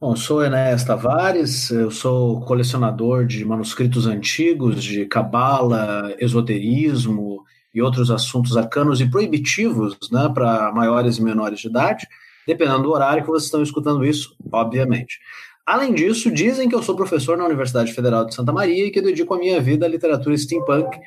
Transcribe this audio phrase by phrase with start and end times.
[0.00, 8.10] Bom, sou Enéas Tavares, eu sou colecionador de manuscritos antigos, de cabala, esoterismo e outros
[8.10, 12.06] assuntos arcanos e proibitivos né, para maiores e menores de idade,
[12.46, 15.20] dependendo do horário que vocês estão escutando isso, obviamente.
[15.64, 19.00] Além disso, dizem que eu sou professor na Universidade Federal de Santa Maria e que
[19.00, 20.98] dedico a minha vida à literatura steampunk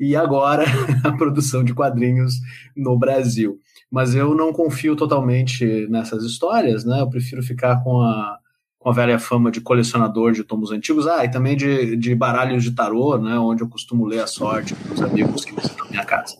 [0.00, 0.64] e agora
[1.04, 2.34] a produção de quadrinhos
[2.74, 3.60] no Brasil
[3.94, 7.00] mas eu não confio totalmente nessas histórias, né?
[7.00, 8.40] Eu prefiro ficar com a,
[8.76, 12.64] com a velha fama de colecionador de tomos antigos, ah, e também de, de baralhos
[12.64, 13.38] de tarô, né?
[13.38, 16.34] Onde eu costumo ler a sorte com os amigos que visitam a minha casa.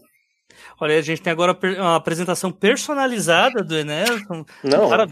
[0.80, 4.20] Olha, a gente tem agora uma apresentação personalizada do Enéas.
[4.64, 5.06] Não, cara,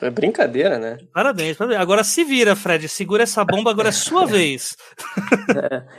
[0.00, 0.98] é brincadeira, né?
[1.12, 1.80] Parabéns, parabéns.
[1.80, 2.88] Agora se vira, Fred.
[2.88, 4.76] Segura essa bomba, agora é sua vez.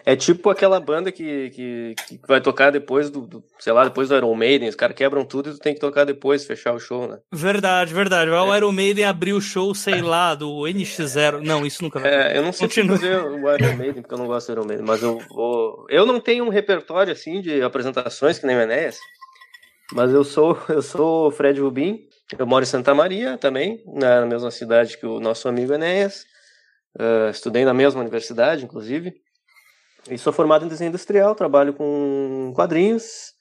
[0.05, 3.84] É, é, tipo aquela banda que, que, que, vai tocar depois do, do, sei lá,
[3.84, 4.70] depois do Iron Maiden.
[4.70, 7.20] Os caras quebram tudo e tu tem que tocar depois, fechar o show, né?
[7.31, 8.30] Verdade, verdade.
[8.30, 8.44] Vai é.
[8.44, 11.42] o Iron Maiden abrir o show, sei lá, do NX0.
[11.44, 12.11] Não, isso nunca vai.
[12.11, 12.98] É, eu não sei Continua.
[12.98, 15.86] fazer o Iron Maiden, porque eu não gosto do Iron Maiden, mas eu vou.
[15.89, 18.98] Eu não tenho um repertório assim de apresentações que nem o Enéas,
[19.94, 22.11] mas eu sou, eu sou o Fred Rubin.
[22.37, 26.25] Eu moro em Santa Maria também, na mesma cidade que o nosso amigo Enéas.
[26.97, 29.13] Uh, estudei na mesma universidade, inclusive.
[30.09, 33.33] E sou formado em desenho industrial, trabalho com quadrinhos.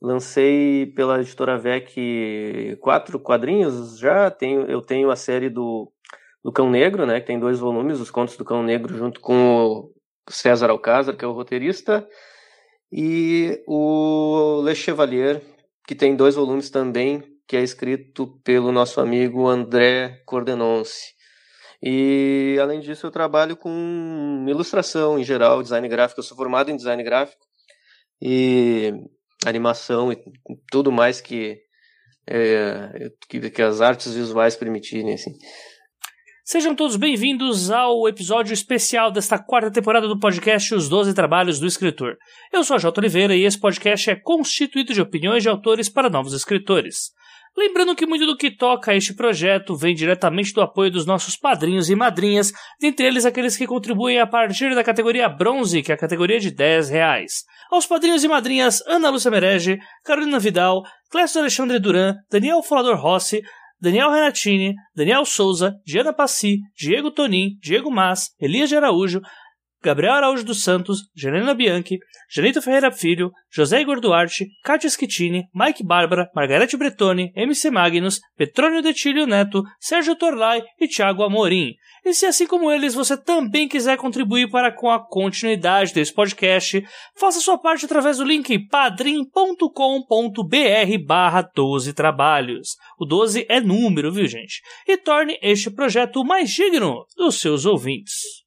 [0.00, 4.30] Lancei pela editora VEC quatro quadrinhos já.
[4.30, 5.92] Tenho, eu tenho a série do,
[6.42, 9.44] do Cão Negro, né, que tem dois volumes, os contos do Cão Negro, junto com
[9.56, 9.92] o
[10.28, 12.06] César Alcázar, que é o roteirista,
[12.90, 15.40] e o Le Chevalier,
[15.86, 21.12] que tem dois volumes também, que é escrito pelo nosso amigo André Cordenonce.
[21.82, 26.20] E além disso, eu trabalho com ilustração em geral, design gráfico.
[26.20, 27.44] Eu sou formado em design gráfico
[28.22, 28.94] e
[29.44, 30.16] animação e
[30.70, 31.58] tudo mais que,
[32.26, 35.12] é, que, que, as artes visuais permitirem.
[35.12, 35.32] Assim.
[36.46, 41.66] Sejam todos bem-vindos ao episódio especial desta quarta temporada do podcast Os Doze Trabalhos do
[41.66, 42.16] Escritor.
[42.50, 42.98] Eu sou a J.
[42.98, 47.12] Oliveira e esse podcast é constituído de opiniões de autores para novos escritores.
[47.56, 51.36] Lembrando que muito do que toca a este projeto vem diretamente do apoio dos nossos
[51.36, 55.94] padrinhos e madrinhas, dentre eles aqueles que contribuem a partir da categoria bronze, que é
[55.94, 57.44] a categoria de 10 reais.
[57.70, 63.42] Aos padrinhos e madrinhas Ana Lúcia Merege, Carolina Vidal, Clécio Alexandre Duran, Daniel Falador Rossi,
[63.82, 69.20] Daniel Renatini, Daniel Souza, Diana Passi, Diego Tonin, Diego Mas, Elias de Araújo,
[69.82, 71.98] Gabriel Araújo dos Santos, Janina Bianchi,
[72.30, 78.80] Janito Ferreira Filho, José Igor Duarte, Kátia Schittini, Mike Bárbara, Margarete Bretoni, MC Magnus, Petrônio
[78.80, 81.74] Detilio Neto, Sérgio Torlai e Thiago Amorim.
[82.04, 86.84] E se assim como eles você também quiser contribuir para com a continuidade desse podcast,
[87.16, 89.68] faça sua parte através do link padrim.com.br
[91.06, 92.76] barra 12 trabalhos.
[92.98, 94.62] O 12 é número, viu gente?
[94.86, 98.41] E torne este projeto mais digno dos seus ouvintes.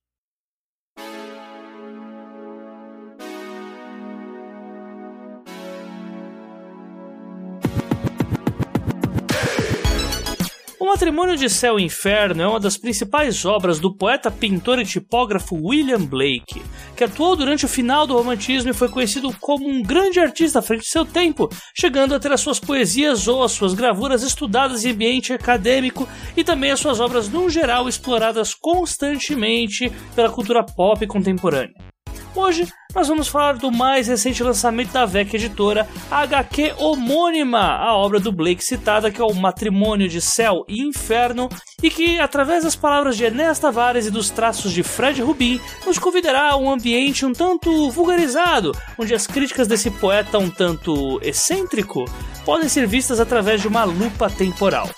[10.86, 14.86] O Matrimônio de Céu e Inferno é uma das principais obras do poeta, pintor e
[14.86, 16.62] tipógrafo William Blake,
[16.96, 20.62] que atuou durante o final do romantismo e foi conhecido como um grande artista à
[20.62, 24.86] frente de seu tempo, chegando a ter as suas poesias ou as suas gravuras estudadas
[24.86, 26.08] em ambiente acadêmico
[26.38, 31.95] e também as suas obras no geral exploradas constantemente pela cultura pop contemporânea.
[32.36, 37.96] Hoje nós vamos falar do mais recente lançamento da VEC Editora, a HQ homônima, a
[37.96, 41.48] obra do Blake citada, que é o Matrimônio de Céu e Inferno,
[41.82, 45.98] e que, através das palavras de Enéas Tavares e dos traços de Fred Rubin, nos
[45.98, 52.04] convidará a um ambiente um tanto vulgarizado, onde as críticas desse poeta um tanto excêntrico
[52.44, 54.90] podem ser vistas através de uma lupa temporal.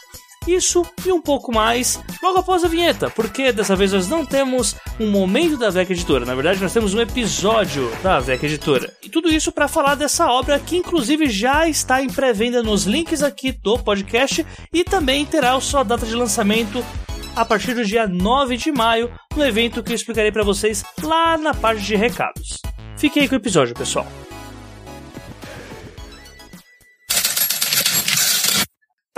[0.48, 4.76] Isso e um pouco mais logo após a vinheta, porque dessa vez nós não temos
[5.00, 8.94] um momento da VEC Editora, na verdade nós temos um episódio da VEC Editora.
[9.04, 13.22] E tudo isso para falar dessa obra que inclusive já está em pré-venda nos links
[13.22, 16.84] aqui do podcast e também terá sua data de lançamento
[17.36, 21.38] a partir do dia 9 de maio, no evento que eu explicarei para vocês lá
[21.38, 22.60] na parte de recados.
[22.98, 24.08] Fique aí com o episódio, pessoal.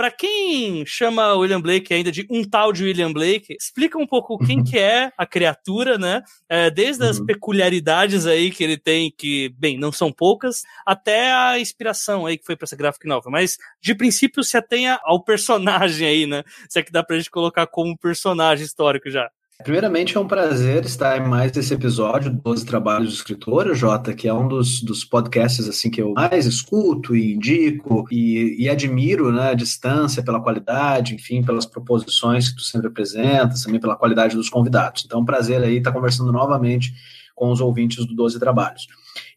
[0.00, 4.38] Para quem chama William Blake ainda de um tal de William Blake, explica um pouco
[4.38, 6.22] quem que é a criatura, né?
[6.48, 7.26] É, desde as uhum.
[7.26, 12.46] peculiaridades aí que ele tem, que, bem, não são poucas, até a inspiração aí que
[12.46, 13.30] foi para essa graphic novel.
[13.30, 16.44] Mas, de princípio, se atenha ao personagem aí, né?
[16.66, 19.30] Se é que dá pra gente colocar como personagem histórico já.
[19.62, 24.26] Primeiramente, é um prazer estar em mais esse episódio, 12 Trabalhos de Escritora, Jota, que
[24.26, 29.30] é um dos, dos podcasts assim que eu mais escuto e indico e, e admiro
[29.30, 34.34] né, a distância, pela qualidade, enfim, pelas proposições que tu sempre apresentas, também pela qualidade
[34.34, 35.04] dos convidados.
[35.04, 36.94] Então, é um prazer aí estar conversando novamente
[37.34, 38.86] com os ouvintes do 12 Trabalhos.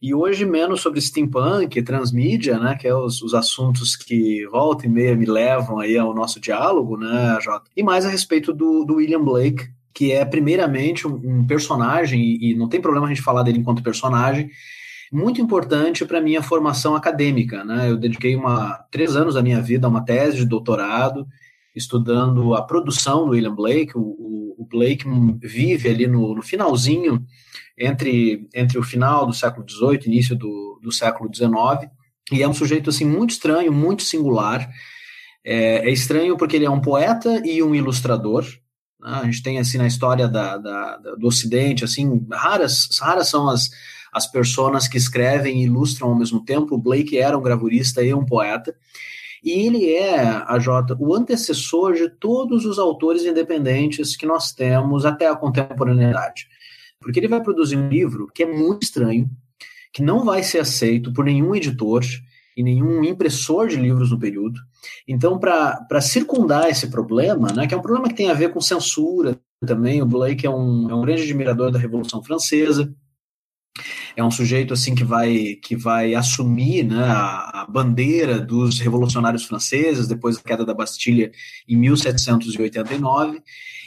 [0.01, 4.89] E hoje menos sobre steampunk, transmídia, né, que é os, os assuntos que volta e
[4.89, 7.69] meia me levam aí ao nosso diálogo, né, Jota?
[7.75, 12.51] E mais a respeito do, do William Blake, que é primeiramente um, um personagem, e,
[12.51, 14.49] e, não tem problema a gente falar dele enquanto personagem,
[15.11, 17.63] muito importante para minha formação acadêmica.
[17.63, 17.91] Né?
[17.91, 21.27] Eu dediquei uma, três anos da minha vida a uma tese de doutorado,
[21.75, 23.93] estudando a produção do William Blake.
[23.95, 25.05] O, o Blake
[25.39, 27.23] vive ali no, no, finalzinho,
[27.77, 31.91] entre, entre o final do século XVIII e início do, do século XIX,
[32.31, 34.67] e é um sujeito assim muito estranho, muito singular.
[35.45, 38.45] É, é estranho porque ele é um poeta e um ilustrador?
[39.03, 43.69] A gente tem, assim, na história da, da, do Ocidente, assim, raras, raras são as,
[44.11, 46.75] as pessoas que escrevem e ilustram ao mesmo tempo.
[46.75, 48.75] O Blake era um gravurista e um poeta.
[49.43, 55.05] E ele é, a Jota, o antecessor de todos os autores independentes que nós temos
[55.05, 56.47] até a contemporaneidade.
[56.97, 59.29] Porque ele vai produzir um livro que é muito estranho,
[59.91, 62.03] que não vai ser aceito por nenhum editor,
[62.55, 64.59] e nenhum impressor de livros no período.
[65.07, 68.61] Então, para circundar esse problema, né, que é um problema que tem a ver com
[68.61, 72.93] censura também, o Blake é um, é um grande admirador da Revolução Francesa,
[74.15, 79.45] é um sujeito assim que vai que vai assumir né, a, a, bandeira dos revolucionários
[79.45, 81.31] franceses depois da queda da Bastilha
[81.67, 83.41] em 1789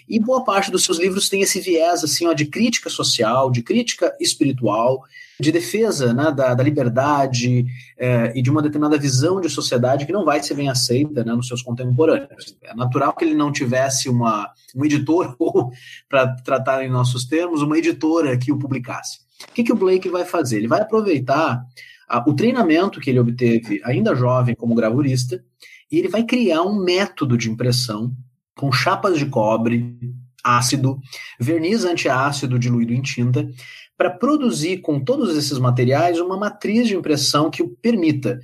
[0.09, 3.62] e boa parte dos seus livros tem esse viés assim ó, de crítica social, de
[3.62, 5.05] crítica espiritual
[5.38, 7.67] de defesa né, da, da, liberdade
[7.99, 11.33] é, e de uma determinada visão de sociedade que não vai ser bem aceita né,
[11.33, 12.56] nos seus contemporâneos.
[12.62, 15.71] É natural que ele não tivesse uma, um editor, ou,
[16.09, 19.19] para tratar em nossos termos, uma editora que o publicasse.
[19.50, 20.59] O que, que o Blake vai fazer?
[20.59, 21.62] Ele vai aproveitar
[22.09, 25.43] a, o treinamento que ele obteve ainda jovem como gravurista
[25.91, 28.12] e ele vai criar um método de impressão
[28.56, 29.99] com chapas de cobre,
[30.43, 30.99] ácido,
[31.38, 33.49] verniz antiácido diluído em tinta,
[33.97, 38.41] para produzir com todos esses materiais uma matriz de impressão que o permita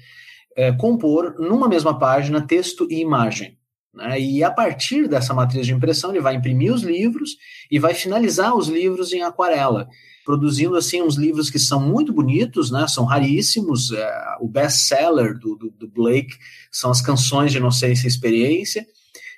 [0.56, 3.56] é, compor numa mesma página texto e imagem.
[3.94, 4.20] Né?
[4.20, 7.36] E a partir dessa matriz de impressão, ele vai imprimir os livros
[7.70, 9.88] e vai finalizar os livros em aquarela,
[10.24, 12.86] produzindo assim uns livros que são muito bonitos, né?
[12.88, 13.92] são raríssimos.
[13.92, 16.36] É, o best-seller do, do, do, Blake
[16.70, 18.86] são as canções de Inocência e Experiência,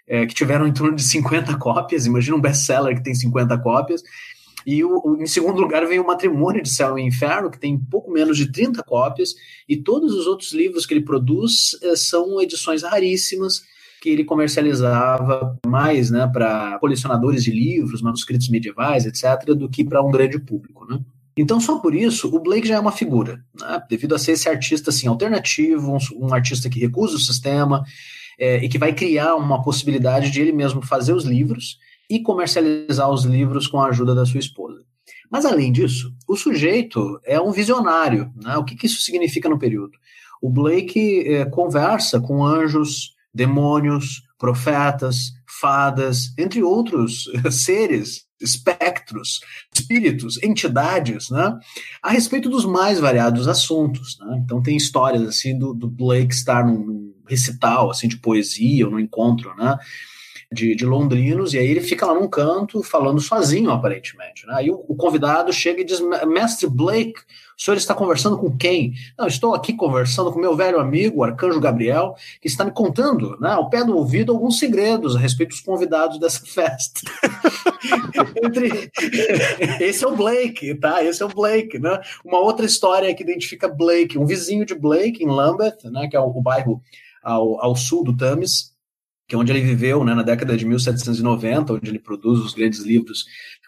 [0.06, 2.06] é, que tiveram em torno de 50 cópias.
[2.06, 4.02] Imagina um best-seller que tem 50 cópias.
[4.66, 7.78] E o, o, em segundo lugar vem o Matrimônio de Céu e Inferno, que tem
[7.78, 9.34] pouco menos de 30 cópias,
[9.68, 13.62] e todos os outros livros que ele produz eh, são edições raríssimas
[14.04, 20.02] que ele comercializava mais né, para colecionadores de livros, manuscritos medievais, etc., do que para
[20.02, 20.84] um grande público.
[20.86, 21.00] Né?
[21.34, 23.82] Então, só por isso, o Blake já é uma figura, né?
[23.88, 27.82] devido a ser esse artista assim, alternativo, um, um artista que recusa o sistema
[28.38, 31.78] é, e que vai criar uma possibilidade de ele mesmo fazer os livros
[32.08, 34.84] e comercializar os livros com a ajuda da sua esposa.
[35.30, 38.32] Mas, além disso, o sujeito é um visionário.
[38.36, 38.56] Né?
[38.56, 39.98] O que, que isso significa no período?
[40.40, 49.40] O Blake é, conversa com anjos, demônios, profetas, fadas, entre outros seres, espectros,
[49.74, 51.58] espíritos, entidades, né?
[52.02, 54.18] a respeito dos mais variados assuntos.
[54.20, 54.42] Né?
[54.44, 58.92] Então, tem histórias assim do, do Blake estar num, num recital assim, de poesia ou
[58.92, 59.78] num encontro, né?
[60.52, 64.46] De, de, londrinos, e aí ele fica lá num canto falando sozinho, aparentemente.
[64.46, 64.54] Né?
[64.56, 67.20] Aí o, o, convidado chega e diz: Mestre Blake,
[67.56, 68.94] o senhor está conversando com quem?
[69.18, 73.38] Não, estou aqui conversando com meu velho amigo, o arcanjo Gabriel, que está me contando,
[73.40, 77.00] né, ao pé do ouvido, alguns segredos a respeito dos convidados dessa festa.
[78.42, 78.90] Entre...
[79.80, 81.02] Esse é o Blake, tá?
[81.02, 82.00] Esse é o Blake, né?
[82.24, 86.20] Uma outra história que identifica Blake, um vizinho de Blake, em Lambeth, né, que é
[86.20, 86.82] o, o bairro
[87.22, 88.73] ao, ao sul do Thames
[89.26, 92.80] que é onde ele viveu né, na década de 1790, onde ele produz os grandes
[92.80, 93.24] livros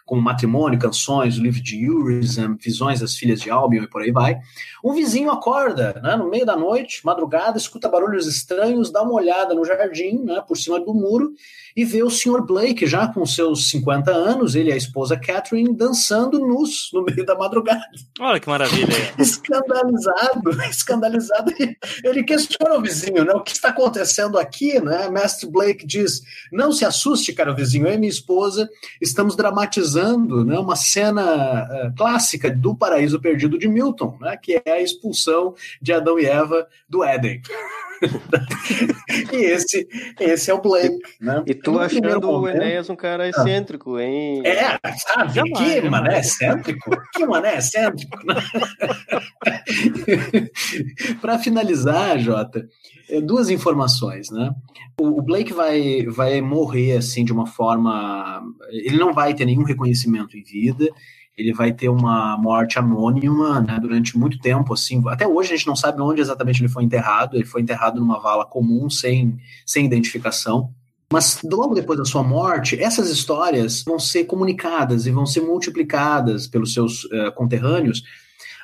[0.07, 4.09] como Matrimônio, Canções, o livro de Urizen, Visões das Filhas de Albion e por aí
[4.09, 4.39] vai.
[4.81, 9.53] Um vizinho acorda, né, no meio da noite, madrugada, escuta barulhos estranhos, dá uma olhada
[9.53, 11.33] no jardim, né, por cima do muro,
[11.77, 12.41] e vê o Sr.
[12.41, 17.23] Blake, já com seus 50 anos, ele e a esposa Catherine, dançando nus no meio
[17.23, 17.85] da madrugada.
[18.19, 18.95] Olha que maravilha.
[19.19, 21.53] escandalizado, escandalizado.
[22.03, 25.07] Ele questiona o vizinho, né, o que está acontecendo aqui, né?
[25.07, 28.67] Mestre Blake diz, não se assuste, cara vizinho, eu e minha esposa
[28.99, 34.71] estamos dramatizando né, uma cena uh, clássica do Paraíso Perdido de Milton, né, que é
[34.71, 37.39] a expulsão de Adão e Eva do Éden.
[39.33, 39.87] e esse,
[40.19, 41.43] esse é o Blake, né?
[41.45, 43.29] E tu no achando o Enéas um cara ah.
[43.29, 44.41] excêntrico, hein?
[44.45, 45.33] É, sabe?
[45.33, 45.89] Jamais, que jamais.
[45.89, 46.97] mané excêntrico?
[47.13, 48.17] que mané excêntrico?
[51.21, 52.67] Para finalizar, Jota,
[53.09, 54.51] é, duas informações, né?
[54.99, 58.43] O Blake vai, vai morrer assim de uma forma.
[58.69, 60.89] Ele não vai ter nenhum reconhecimento em vida
[61.37, 64.73] ele vai ter uma morte anônima né, durante muito tempo.
[64.73, 67.37] assim Até hoje a gente não sabe onde exatamente ele foi enterrado.
[67.37, 70.73] Ele foi enterrado numa vala comum, sem, sem identificação.
[71.13, 76.47] Mas logo depois da sua morte, essas histórias vão ser comunicadas e vão ser multiplicadas
[76.47, 77.99] pelos seus uh, conterrâneos.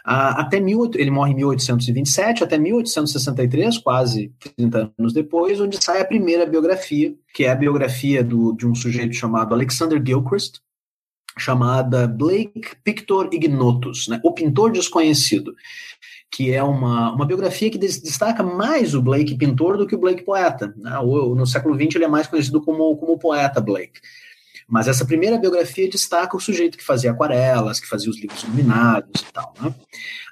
[0.06, 6.02] Uh, até mil, ele morre em 1827, até 1863, quase 30 anos depois, onde sai
[6.02, 10.60] a primeira biografia, que é a biografia do, de um sujeito chamado Alexander Gilchrist,
[11.38, 14.20] chamada Blake Pictor Ignotus, né?
[14.24, 15.56] O Pintor Desconhecido,
[16.32, 20.24] que é uma, uma biografia que destaca mais o Blake pintor do que o Blake
[20.24, 20.74] poeta.
[20.76, 20.92] Né?
[21.00, 24.00] no século XX ele é mais conhecido como, como poeta Blake.
[24.68, 29.22] Mas essa primeira biografia destaca o sujeito que fazia aquarelas, que fazia os livros iluminados
[29.22, 29.54] e tal.
[29.62, 29.74] Né?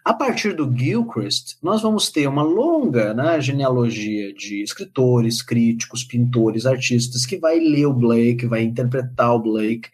[0.04, 6.66] A partir do Gilchrist, nós vamos ter uma longa né, genealogia de escritores, críticos, pintores,
[6.66, 9.90] artistas que vai ler o Blake, vai interpretar o Blake,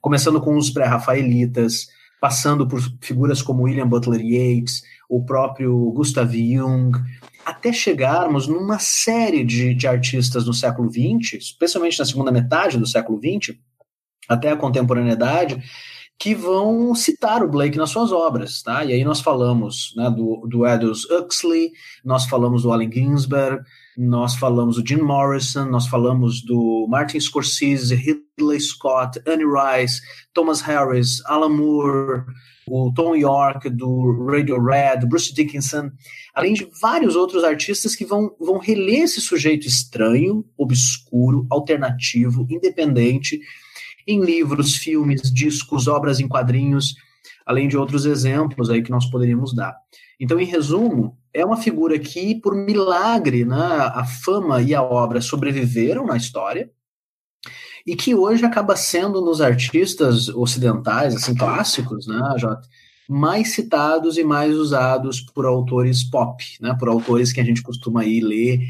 [0.00, 1.88] começando com os pré-rafaelitas,
[2.20, 6.98] passando por figuras como William Butler Yeats, o próprio Gustav Jung,
[7.44, 12.86] até chegarmos numa série de, de artistas no século XX, especialmente na segunda metade do
[12.86, 13.56] século XX,
[14.28, 15.62] até a contemporaneidade,
[16.18, 18.84] que vão citar o Blake nas suas obras, tá?
[18.84, 21.72] E aí nós falamos né, do, do Aldous Huxley,
[22.04, 23.64] nós falamos do Allen Ginsberg,
[23.96, 30.00] nós falamos do Jim Morrison, nós falamos do Martin Scorsese, Ridley Scott, Annie Rice,
[30.32, 32.24] Thomas Harris, Alan Moore,
[32.66, 35.90] o Tom York do Radio Red, Bruce Dickinson,
[36.34, 43.40] além de vários outros artistas que vão, vão reler esse sujeito estranho, obscuro, alternativo, independente,
[44.06, 46.94] em livros, filmes, discos, obras em quadrinhos,
[47.44, 49.76] além de outros exemplos aí que nós poderíamos dar.
[50.18, 55.20] Então, em resumo, é uma figura que, por milagre, né, a fama e a obra
[55.20, 56.70] sobreviveram na história
[57.86, 62.68] e que hoje acaba sendo nos artistas ocidentais, assim, clássicos, né, Jota,
[63.08, 68.04] mais citados e mais usados por autores pop, né, por autores que a gente costuma
[68.04, 68.60] ir ler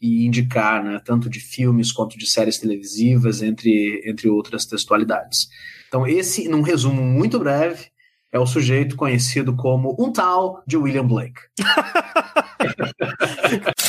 [0.00, 5.48] e indicar, né, tanto de filmes quanto de séries televisivas, entre, entre outras textualidades.
[5.88, 7.91] Então, esse, num resumo muito breve,
[8.32, 11.40] é o sujeito conhecido como um tal de William Blake.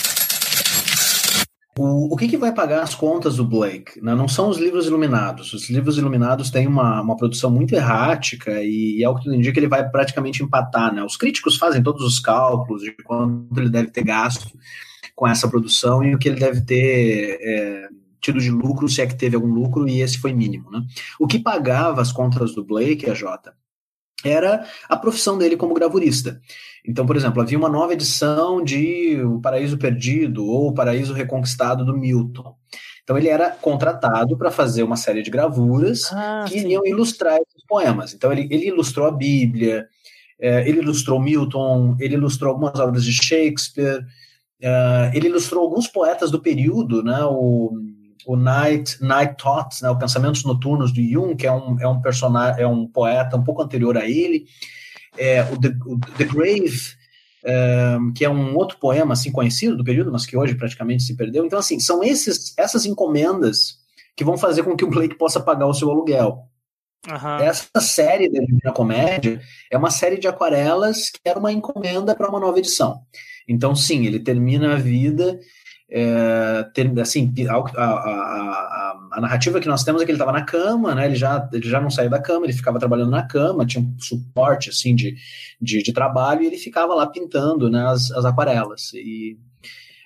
[1.75, 3.99] O, o que, que, vai pagar as contas do Blake?
[3.99, 4.13] Né?
[4.13, 5.53] Não são os livros iluminados.
[5.53, 9.35] Os livros iluminados têm uma, uma produção muito errática e, e é o que tudo
[9.35, 10.93] indica que ele vai praticamente empatar.
[10.93, 11.03] Né?
[11.03, 14.55] Os críticos fazem todos os cálculos de quanto ele deve ter gasto
[15.15, 17.87] com essa produção e o que ele deve ter é,
[18.21, 20.69] tido de lucro, se é que teve algum lucro, e esse foi mínimo.
[20.69, 20.79] Né?
[21.19, 23.51] O que pagava as contas do Blake, a Jota,
[24.23, 26.39] era a profissão dele como gravurista.
[26.85, 31.85] Então, por exemplo, havia uma nova edição de O Paraíso Perdido ou O Paraíso Reconquistado
[31.85, 32.55] do Milton.
[33.03, 36.65] Então ele era contratado para fazer uma série de gravuras ah, que sim.
[36.65, 38.13] iriam ilustrar esses poemas.
[38.13, 39.87] Então ele, ele ilustrou a Bíblia,
[40.39, 44.05] é, ele ilustrou Milton, ele ilustrou algumas obras de Shakespeare,
[44.61, 47.23] é, ele ilustrou alguns poetas do período, né?
[47.25, 47.73] O,
[48.25, 52.01] o Night, Night Thoughts, né, o Pensamentos Noturnos de Jung, que é um, é um
[52.01, 54.45] personagem, é um poeta um pouco anterior a ele,
[55.17, 56.95] é, o, The, o The Grave,
[57.99, 61.15] um, que é um outro poema assim conhecido do período, mas que hoje praticamente se
[61.15, 61.45] perdeu.
[61.45, 63.79] Então, assim, são esses, essas encomendas
[64.15, 66.47] que vão fazer com que o Blake possa pagar o seu aluguel.
[67.07, 67.35] Uhum.
[67.39, 72.29] Essa série da Divina Comédia é uma série de aquarelas que era uma encomenda para
[72.29, 73.01] uma nova edição.
[73.47, 75.37] Então, sim, ele termina a vida
[75.95, 80.31] é, ter, assim, a, a, a, a, narrativa que nós temos é que ele estava
[80.31, 81.05] na cama, né?
[81.05, 83.95] Ele já, ele já não saiu da cama, ele ficava trabalhando na cama, tinha um
[83.99, 85.15] suporte assim de,
[85.61, 88.91] de, de trabalho e ele ficava lá pintando né, as, as aquarelas.
[88.95, 89.37] E,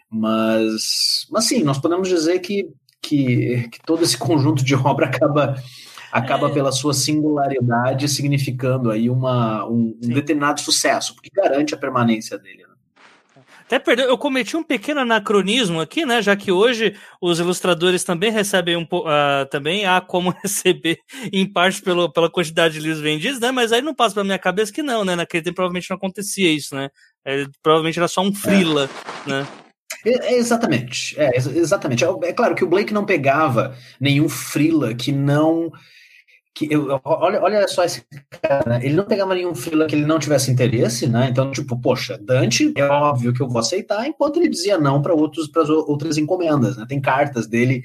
[0.10, 2.70] mas, mas sim, nós podemos dizer que,
[3.02, 5.56] que, que todo esse conjunto de obra acaba
[6.12, 6.54] acaba é.
[6.54, 12.67] pela sua singularidade significando aí uma, um, um determinado sucesso, porque garante a permanência dele.
[13.68, 16.22] Até perdeu, eu cometi um pequeno anacronismo aqui, né?
[16.22, 20.98] Já que hoje os ilustradores também recebem um uh, também há como receber
[21.34, 23.52] em parte pelo, pela quantidade de livros vendidos, né?
[23.52, 25.18] Mas aí não passa pela minha cabeça que não, né?
[25.18, 26.90] Naquele tempo provavelmente não acontecia isso, né?
[27.26, 28.90] É, provavelmente era só um frila,
[29.26, 29.46] né?
[30.06, 32.06] É, é exatamente, é, exatamente.
[32.06, 35.74] É, é claro que o Blake não pegava nenhum frila que não
[36.58, 38.04] que eu, olha, olha só esse
[38.42, 41.28] cara, ele não pegava nenhum fila que ele não tivesse interesse, né?
[41.30, 45.14] Então, tipo, poxa, Dante, é óbvio que eu vou aceitar, enquanto ele dizia não para
[45.14, 46.86] outros para outras encomendas, né?
[46.90, 47.84] Tem cartas dele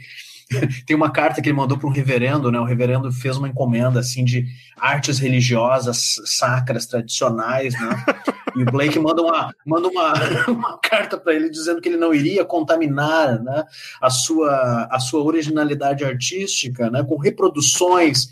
[0.86, 2.58] tem uma carta que ele mandou para um reverendo, né?
[2.58, 4.46] O reverendo fez uma encomenda assim de
[4.78, 8.04] artes religiosas sacras tradicionais, né?
[8.54, 10.12] E o Blake manda uma, manda uma,
[10.46, 13.64] uma carta para ele dizendo que ele não iria contaminar, né,
[13.98, 18.28] a sua a sua originalidade artística, né, com reproduções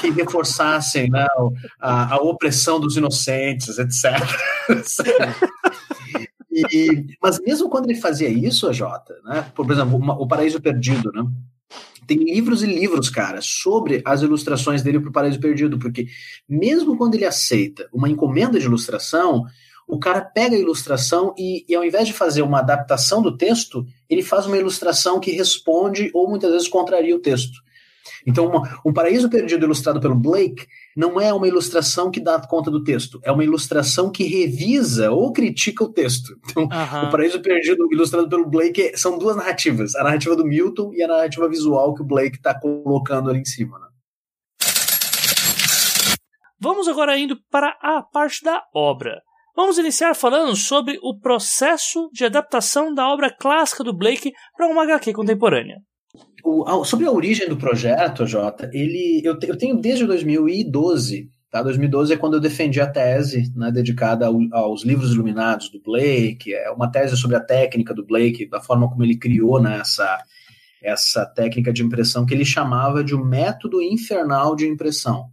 [0.00, 1.26] que reforçassem né,
[1.80, 4.18] a, a opressão dos inocentes, etc.
[6.72, 10.60] E, mas mesmo quando ele fazia isso, a Jota, né, por exemplo, uma, o Paraíso
[10.60, 11.24] Perdido, né,
[12.06, 16.06] tem livros e livros, cara, sobre as ilustrações dele para o Paraíso Perdido, porque
[16.48, 19.44] mesmo quando ele aceita uma encomenda de ilustração,
[19.86, 23.86] o cara pega a ilustração e, e, ao invés de fazer uma adaptação do texto,
[24.08, 27.63] ele faz uma ilustração que responde ou muitas vezes contraria o texto.
[28.26, 30.66] Então, uma, um Paraíso Perdido ilustrado pelo Blake
[30.96, 35.32] não é uma ilustração que dá conta do texto, é uma ilustração que revisa ou
[35.32, 36.34] critica o texto.
[36.50, 41.02] Então, o Paraíso Perdido ilustrado pelo Blake são duas narrativas, a narrativa do Milton e
[41.02, 43.78] a narrativa visual que o Blake está colocando ali em cima.
[43.78, 43.86] Né?
[46.58, 49.20] Vamos agora indo para a parte da obra.
[49.54, 54.82] Vamos iniciar falando sobre o processo de adaptação da obra clássica do Blake para uma
[54.82, 55.76] HQ contemporânea.
[56.44, 61.62] O, sobre a origem do projeto, Jota, ele, eu, eu tenho desde 2012 Tá?
[61.62, 66.52] 2012 é quando eu defendi a tese né, dedicada ao, aos livros iluminados do Blake,
[66.52, 70.20] é uma tese sobre a técnica do Blake, da forma como ele criou né, essa,
[70.82, 75.26] essa técnica de impressão que ele chamava de um método infernal de impressão,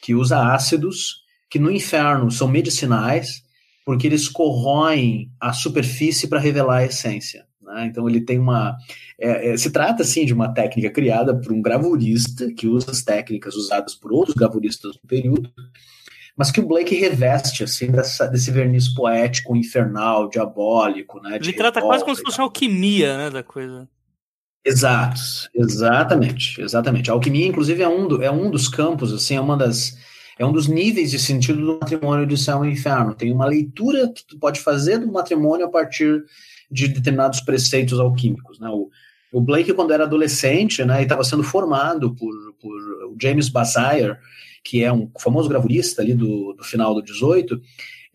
[0.00, 3.42] que usa ácidos que no inferno são medicinais,
[3.84, 7.44] porque eles corroem a superfície para revelar a essência.
[7.66, 7.86] Né?
[7.86, 8.76] Então ele tem uma.
[9.18, 13.02] É, é, se trata assim de uma técnica criada por um gravurista que usa as
[13.02, 15.50] técnicas usadas por outros gravuristas do período,
[16.36, 21.36] mas que o Blake reveste assim dessa, desse verniz poético, infernal, diabólico, né?
[21.36, 23.88] Ele trata quase como se fosse alquimia, né, da coisa.
[24.64, 25.20] Exato,
[25.54, 27.10] exatamente, exatamente.
[27.10, 29.96] A alquimia, inclusive, é um, do, é um dos campos, assim, é uma das
[30.38, 33.14] é um dos níveis de sentido do matrimônio de céu e inferno.
[33.14, 36.24] Tem uma leitura que tu pode fazer do matrimônio a partir
[36.70, 38.58] de determinados preceitos alquímicos.
[38.58, 38.68] Né?
[38.68, 38.90] O,
[39.32, 42.78] o Blake, quando era adolescente, né, estava sendo formado por, por
[43.20, 44.16] James Bazaire,
[44.64, 47.60] que é um famoso gravurista ali do, do final do 18,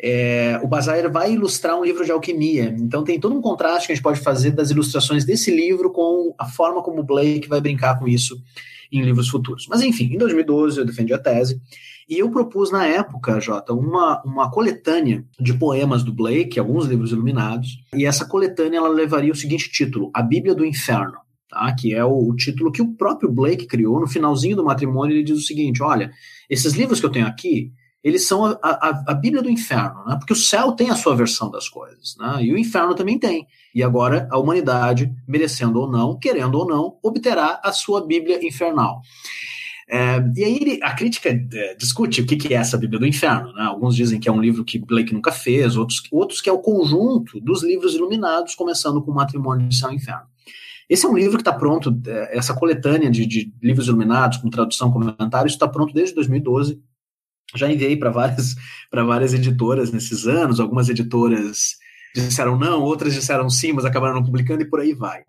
[0.01, 2.75] é, o Bazaire vai ilustrar um livro de alquimia.
[2.79, 6.33] Então tem todo um contraste que a gente pode fazer das ilustrações desse livro com
[6.37, 8.41] a forma como o Blake vai brincar com isso
[8.91, 9.67] em livros futuros.
[9.69, 11.61] Mas enfim, em 2012 eu defendi a tese
[12.11, 17.13] e eu propus na época, Jota, uma, uma coletânea de poemas do Blake, alguns livros
[17.13, 21.17] iluminados, e essa coletânea ela levaria o seguinte título: A Bíblia do Inferno.
[21.49, 25.15] Tá, que é o, o, título que o próprio Blake criou no finalzinho do matrimônio.
[25.15, 26.11] Ele diz o seguinte: olha,
[26.49, 27.71] esses livros que eu tenho aqui,
[28.03, 30.15] eles são a, a, a, Bíblia do inferno, né?
[30.17, 32.43] porque o céu tem a sua versão das coisas, né?
[32.43, 33.47] e o inferno também tem.
[33.75, 39.01] E agora a humanidade, merecendo ou não, querendo ou não, obterá a sua Bíblia infernal.
[39.93, 43.51] É, e aí a crítica é, discute o que, que é essa Bíblia do Inferno.
[43.51, 43.63] Né?
[43.63, 46.59] Alguns dizem que é um livro que Blake nunca fez, outros, outros que é o
[46.59, 50.31] conjunto dos livros iluminados, começando com o Matrimônio de Céu e Inferno.
[50.89, 54.49] Esse é um livro que está pronto, é, essa coletânea de, de, livros iluminados, com
[54.49, 56.81] tradução, comentário, isso está pronto desde 2012.
[57.53, 58.55] Já enviei para várias,
[58.93, 61.75] várias editoras nesses anos, algumas editoras
[62.15, 65.23] disseram não, outras disseram sim, mas acabaram não publicando e por aí vai.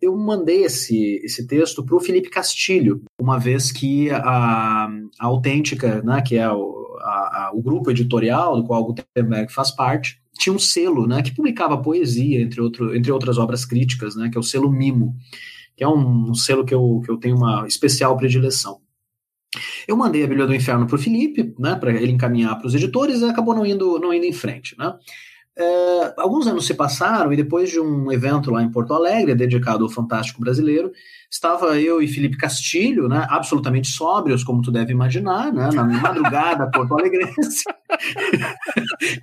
[0.00, 4.86] Eu mandei esse, esse texto para o Felipe Castilho, uma vez que a,
[5.18, 9.52] a Autêntica, né, que é o, a, a, o grupo editorial do qual o Gutenberg
[9.52, 14.14] faz parte, tinha um selo né, que publicava poesia, entre, outro, entre outras obras críticas,
[14.14, 15.16] né, que é o selo Mimo,
[15.76, 18.80] que é um, um selo que eu, que eu tenho uma especial predileção.
[19.86, 22.74] Eu mandei a Bíblia do Inferno para o Felipe, né, para ele encaminhar para os
[22.74, 24.76] editores, e acabou não indo, não indo em frente.
[24.78, 24.94] Né?
[25.60, 29.84] É, alguns anos se passaram e depois de um evento lá em Porto Alegre, dedicado
[29.84, 30.92] ao Fantástico Brasileiro,
[31.30, 36.70] estava eu e Felipe Castilho, né, absolutamente sóbrios, como tu deve imaginar, né, na madrugada
[36.72, 37.64] porto alegrense,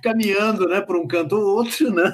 [0.02, 2.12] caminhando, né, por um canto ou outro, né.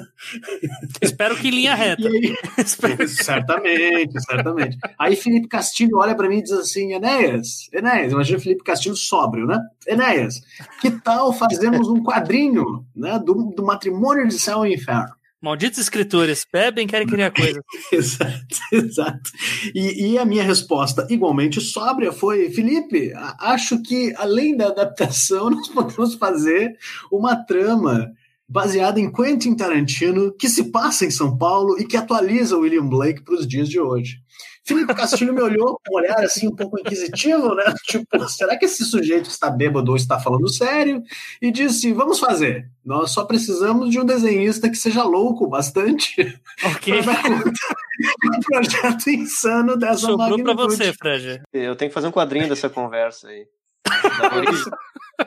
[1.01, 2.07] Espero que linha reta.
[2.07, 2.35] Aí,
[3.07, 4.77] certamente, certamente.
[4.97, 9.45] Aí Felipe Castilho olha para mim e diz assim, Enéas, Enéas, imagina Felipe Castilho sóbrio,
[9.45, 10.41] né, Enéas,
[10.81, 15.13] que tal fazermos um quadrinho, né, do, do matrimônio de céu e inferno?
[15.43, 17.61] Malditos escritores, bebem, querem criar coisas.
[17.91, 19.29] exato, exato.
[19.75, 25.67] E, e, a minha resposta, igualmente sóbria, foi: Felipe, acho que além da adaptação, nós
[25.67, 26.77] podemos fazer
[27.11, 28.09] uma trama
[28.47, 33.21] baseada em Quentin Tarantino que se passa em São Paulo e que atualiza William Blake
[33.21, 34.19] para os dias de hoje.
[34.65, 37.65] Felipe Castilho me olhou com um olhar assim um pouco inquisitivo, né?
[37.83, 41.03] Tipo, será que esse sujeito está bêbado ou está falando sério?
[41.41, 42.69] E disse: vamos fazer.
[42.83, 46.15] Nós só precisamos de um desenhista que seja louco bastante
[46.65, 47.01] Ok.
[47.01, 50.75] do projeto insano dessa Sobrou pra magnitude.
[50.77, 51.41] você, Fred.
[51.53, 53.45] Eu tenho que fazer um quadrinho dessa conversa aí.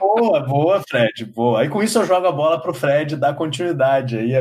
[0.01, 1.61] Boa, boa, Fred, boa.
[1.61, 4.33] Aí com isso eu jogo a bola pro Fred dar continuidade aí,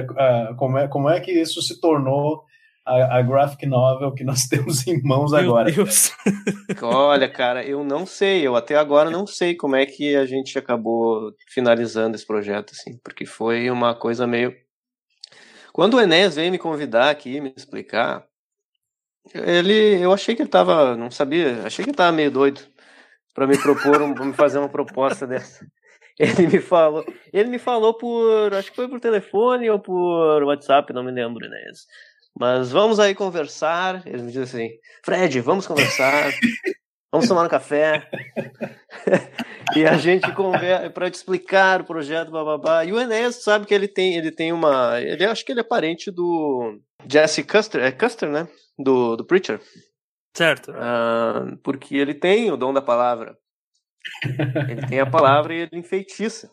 [0.57, 2.43] como, é, como é que isso se tornou
[2.85, 5.71] a, a graphic novel que nós temos em mãos Meu agora.
[5.71, 6.11] Deus.
[6.81, 10.57] Olha, cara, eu não sei, eu até agora não sei como é que a gente
[10.57, 14.55] acabou finalizando esse projeto, assim, porque foi uma coisa meio.
[15.73, 18.25] Quando o Enéas veio me convidar aqui, me explicar,
[19.33, 22.61] ele, eu achei que ele tava, não sabia, achei que ele tava meio doido
[23.33, 25.65] para me propor, um, me fazer uma proposta dessa.
[26.17, 30.93] Ele me falou, ele me falou por, acho que foi por telefone ou por WhatsApp,
[30.93, 31.87] não me lembro, Enéas.
[32.37, 34.05] Mas vamos aí conversar.
[34.05, 34.69] Ele me disse assim:
[35.03, 36.31] Fred, vamos conversar.
[37.11, 38.09] Vamos tomar um café.
[39.73, 42.83] e a gente conversa para te explicar o projeto, bababá.
[42.83, 44.99] E o Enéas sabe que ele tem, ele tem uma.
[44.99, 48.49] Ele acho que ele é parente do Jesse Custer, é Custer, né?
[48.77, 49.61] Do, do Preacher.
[50.35, 50.73] Certo.
[50.75, 53.37] Ah, porque ele tem o dom da palavra.
[54.69, 56.51] Ele tem a palavra e ele enfeitiça.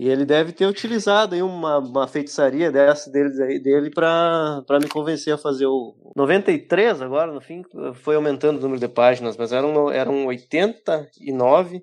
[0.00, 5.34] E ele deve ter utilizado aí uma, uma feitiçaria dessa dele, dele para me convencer
[5.34, 7.62] a fazer o 93 agora, no fim,
[7.96, 11.82] foi aumentando o número de páginas, mas eram, eram 89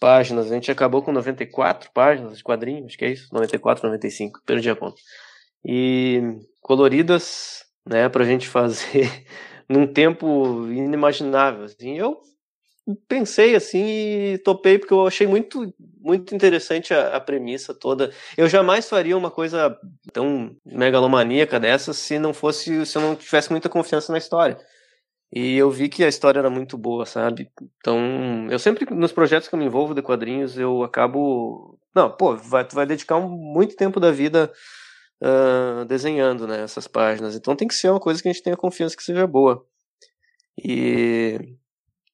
[0.00, 0.50] páginas.
[0.50, 4.70] A gente acabou com 94 páginas de quadrinhos, acho que é isso, 94, 95, perdi
[4.70, 4.96] a conta.
[5.62, 9.12] E coloridas, né, pra gente fazer
[9.68, 11.64] num tempo inimaginável.
[11.64, 12.18] Assim, eu
[13.08, 18.12] pensei assim e topei porque eu achei muito muito interessante a, a, premissa toda.
[18.36, 19.76] Eu jamais faria uma coisa
[20.12, 24.58] tão megalomaníaca dessa se não fosse se eu não tivesse muita confiança na história.
[25.32, 27.50] E eu vi que a história era muito boa, sabe?
[27.78, 32.36] Então, eu sempre nos projetos que eu me envolvo de quadrinhos, eu acabo não, pô,
[32.36, 34.52] vai tu vai dedicar um, muito tempo da vida
[35.22, 37.34] uh, desenhando, né, essas páginas.
[37.34, 39.66] Então tem que ser uma coisa que a gente tenha confiança que seja boa.
[40.62, 41.56] E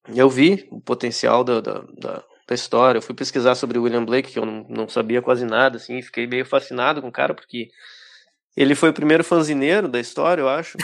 [0.09, 2.99] eu vi o potencial da, da, da, da, história.
[2.99, 6.03] Eu fui pesquisar sobre o William Blake, que eu não, não sabia quase nada, assim,
[6.03, 7.71] fiquei meio fascinado com o cara, porque
[8.57, 10.77] ele foi o primeiro fanzineiro da história, eu acho.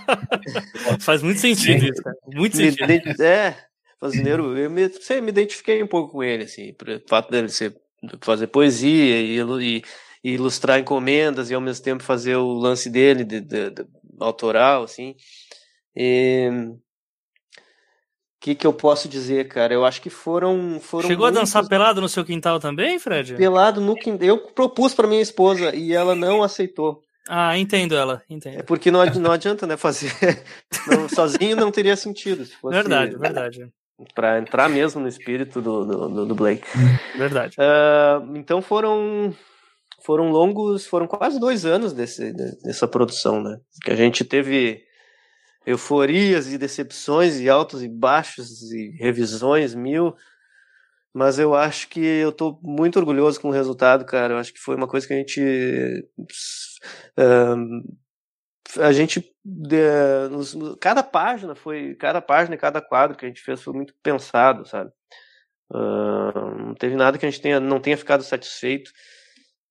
[1.00, 2.16] Faz muito sentido isso, cara.
[2.26, 3.22] Muito me sentido.
[3.22, 3.56] É,
[3.98, 7.74] fanzineiro, eu me, sei, me identifiquei um pouco com ele, assim, pelo fato dele ser,
[8.20, 9.82] fazer poesia e, e,
[10.22, 13.86] e ilustrar encomendas e ao mesmo tempo fazer o lance dele, de, de, de
[14.20, 15.14] autoral, assim.
[15.96, 16.50] E
[18.44, 19.72] que, que eu posso dizer, cara?
[19.72, 20.78] Eu acho que foram.
[20.78, 21.38] foram Chegou muitos...
[21.38, 23.36] a dançar pelado no seu quintal também, Fred?
[23.36, 24.28] Pelado no quintal.
[24.28, 27.00] Eu propus para minha esposa e ela não aceitou.
[27.26, 28.58] Ah, entendo ela, entendo.
[28.58, 30.12] É porque não, não adianta, né, fazer.
[30.86, 32.44] não, sozinho não teria sentido.
[32.44, 33.66] Se fosse verdade, verdade.
[34.14, 36.66] Para entrar mesmo no espírito do, do, do Blake.
[37.16, 37.56] Verdade.
[37.58, 39.34] Uh, então foram.
[40.04, 42.30] Foram longos, foram quase dois anos desse,
[42.62, 43.56] dessa produção, né?
[43.82, 44.82] Que a gente teve
[45.66, 50.14] euforias e decepções e altos e baixos e revisões mil.
[51.12, 54.34] Mas eu acho que eu tô muito orgulhoso com o resultado cara.
[54.34, 55.40] Eu acho que foi uma coisa que a gente
[57.18, 57.94] uh,
[58.80, 59.24] a gente
[60.30, 63.94] nos, cada página foi cada página e cada quadro que a gente fez foi muito
[64.02, 64.90] pensado sabe?
[65.72, 68.90] Uh, não teve nada que a gente tenha não tenha ficado satisfeito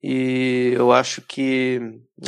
[0.03, 1.79] e eu acho que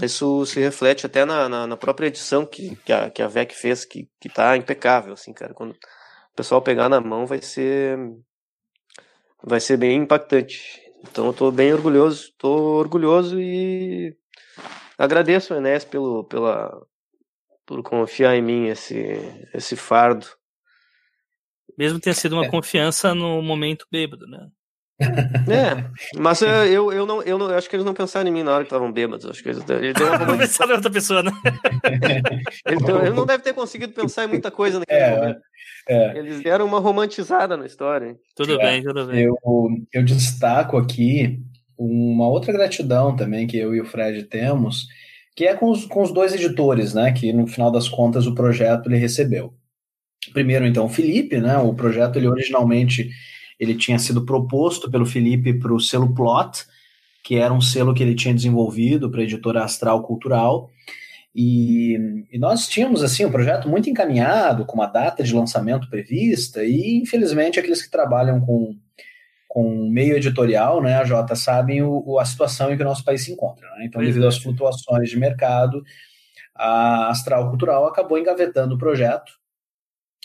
[0.01, 3.53] isso se reflete até na, na, na própria edição que, que, a, que a VEC
[3.53, 5.53] fez, que, que tá impecável, assim, cara.
[5.53, 7.97] Quando o pessoal pegar na mão vai ser
[9.43, 10.81] vai ser bem impactante.
[11.03, 14.15] Então eu tô bem orgulhoso, tô orgulhoso e
[14.97, 16.81] agradeço ao Enes pelo, pela,
[17.65, 19.19] por confiar em mim esse,
[19.53, 20.25] esse fardo.
[21.77, 22.49] Mesmo ter sido uma é.
[22.49, 24.49] confiança no momento bêbado, né?
[24.99, 28.43] É, mas eu, eu, não, eu não eu acho que eles não pensaram em mim
[28.43, 29.25] na hora que estavam bêbados.
[29.25, 31.31] Acho que eles, eles deu uma não pensaram em outra pessoa, né?
[32.65, 35.41] ele, ele, não deve ter conseguido pensar em muita coisa naquele é, momento.
[35.87, 36.17] É.
[36.17, 38.15] Eles deram uma romantizada na história.
[38.35, 39.23] Tudo bem, tudo bem.
[39.23, 39.35] Eu,
[39.93, 41.39] eu destaco aqui
[41.77, 44.87] uma outra gratidão também que eu e o Fred temos,
[45.35, 47.11] que é com os, com os dois editores, né?
[47.11, 49.53] Que no final das contas o projeto ele recebeu.
[50.33, 51.57] Primeiro, então, o Felipe, né?
[51.57, 53.09] O projeto ele originalmente
[53.59, 56.65] ele tinha sido proposto pelo Felipe para o selo Plot,
[57.23, 60.69] que era um selo que ele tinha desenvolvido para a editora Astral Cultural.
[61.33, 66.63] E, e, nós tínhamos assim um projeto muito encaminhado, com uma data de lançamento prevista,
[66.63, 68.77] e infelizmente aqueles que trabalham com,
[69.49, 73.03] com meio editorial, né, a Jota, sabem o, o, a situação em que o nosso
[73.03, 73.67] país se encontra.
[73.71, 73.85] Né?
[73.85, 75.83] Então, devido às flutuações de mercado,
[76.55, 79.33] a Astral Cultural acabou engavetando o projeto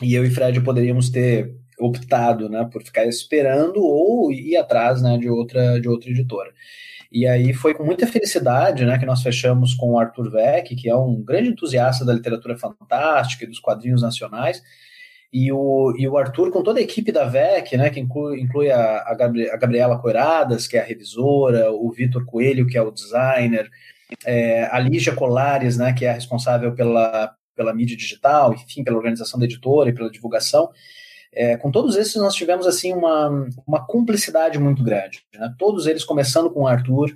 [0.02, 5.18] e eu e Fred poderíamos ter optado né, por ficar esperando ou ir atrás né,
[5.18, 6.52] de, outra, de outra editora.
[7.10, 10.88] E aí foi com muita felicidade né, que nós fechamos com o Arthur Weck, que
[10.88, 14.62] é um grande entusiasta da literatura fantástica e dos quadrinhos nacionais,
[15.32, 18.70] e o, e o Arthur, com toda a equipe da VEC, né, que inclui, inclui
[18.70, 23.70] a, a, Gabriela Coiradas, que é a revisora, o Vitor Coelho, que é o designer,
[24.24, 28.96] é, a Lígia Colares, né, que é a responsável pela, pela mídia digital, enfim, pela
[28.96, 30.70] organização da editora e pela divulgação.
[31.32, 35.24] É, com todos esses nós tivemos assim uma, uma cumplicidade muito grande.
[35.34, 35.52] Né?
[35.58, 37.14] Todos eles começando com o Arthur,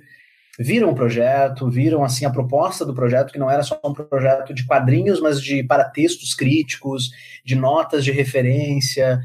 [0.57, 4.53] viram o projeto, viram assim a proposta do projeto, que não era só um projeto
[4.53, 7.11] de quadrinhos, mas de para textos críticos,
[7.43, 9.21] de notas de referência,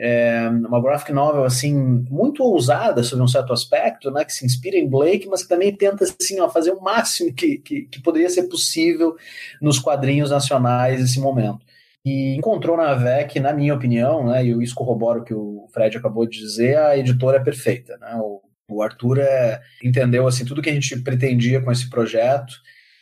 [0.00, 1.74] é, uma graphic novel assim
[2.08, 5.74] muito ousada sobre um certo aspecto, né, que se inspira em Blake, mas que também
[5.74, 9.16] tenta assim ó, fazer o máximo que, que, que poderia ser possível
[9.60, 11.66] nos quadrinhos nacionais nesse momento.
[12.04, 15.66] E encontrou na VEC, na minha opinião, né, e eu isso corroboro o que o
[15.72, 17.96] Fred acabou de dizer, a editora é perfeita.
[17.98, 22.54] Né, o, o Arthur é, entendeu assim tudo que a gente pretendia com esse projeto.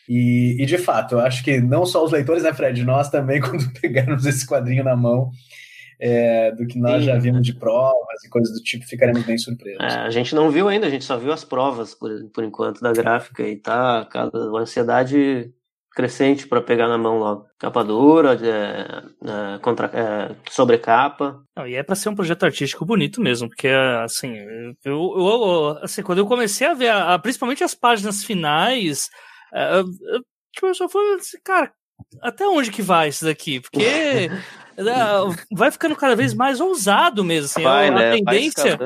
[0.08, 2.84] E, e, de fato, eu acho que não só os leitores, né, Fred?
[2.84, 5.30] Nós também, quando pegarmos esse quadrinho na mão,
[5.98, 7.06] é, do que nós Sim.
[7.06, 9.80] já vimos de provas e coisas do tipo, ficaremos bem surpresos.
[9.80, 12.80] É, a gente não viu ainda, a gente só viu as provas por, por enquanto
[12.80, 15.50] da gráfica e tá cada ansiedade
[15.96, 17.46] crescente para pegar na mão logo.
[17.58, 21.42] Capa dura, é, é, contra, é, sobrecapa.
[21.56, 23.68] Não, e é para ser um projeto artístico bonito mesmo, porque
[24.04, 24.36] assim,
[24.84, 29.08] eu, eu assim quando eu comecei a ver, a, principalmente as páginas finais,
[29.54, 29.84] é, eu,
[30.52, 31.72] tipo, eu só falei assim, cara,
[32.20, 33.58] até onde que vai isso daqui?
[33.58, 34.28] Porque
[35.52, 37.46] vai ficando cada vez mais ousado mesmo.
[37.46, 38.16] Assim, vai, a, né?
[38.16, 38.78] tendência,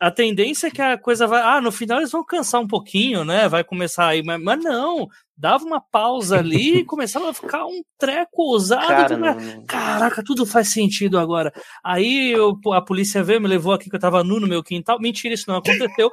[0.00, 1.40] a tendência é que a coisa vai.
[1.42, 3.48] Ah, no final eles vão cansar um pouquinho, né?
[3.48, 5.08] Vai começar aí, mas, mas não.
[5.38, 8.86] Dava uma pausa ali e começava a ficar um treco ousado.
[8.86, 9.64] Cara, não...
[9.66, 11.52] Caraca, tudo faz sentido agora.
[11.84, 14.98] Aí eu, a polícia veio, me levou aqui que eu tava nu no meu quintal.
[14.98, 16.10] Mentira, isso não aconteceu.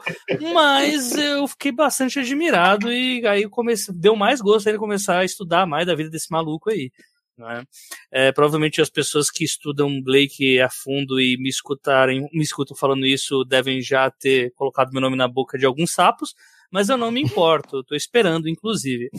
[0.54, 5.66] mas eu fiquei bastante admirado e aí comecei, deu mais gosto ele começar a estudar
[5.66, 6.92] mais da vida desse maluco aí.
[7.40, 8.28] É?
[8.28, 8.32] é?
[8.32, 13.44] provavelmente as pessoas que estudam Blake a fundo e me escutarem, me escutam falando isso,
[13.44, 16.36] devem já ter colocado meu nome na boca de alguns sapos,
[16.72, 19.10] mas eu não me importo, estou esperando, inclusive.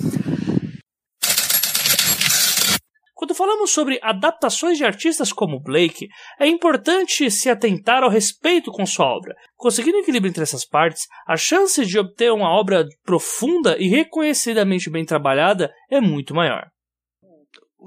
[3.24, 8.84] Quando falamos sobre adaptações de artistas como Blake, é importante se atentar ao respeito com
[8.84, 9.34] sua obra.
[9.56, 15.04] Conseguindo equilíbrio entre essas partes, a chance de obter uma obra profunda e reconhecidamente bem
[15.04, 16.73] trabalhada é muito maior.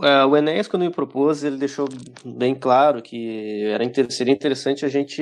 [0.04, 1.88] É, o Enéas, quando me propôs, ele deixou
[2.26, 5.22] bem claro que era seria interessante a gente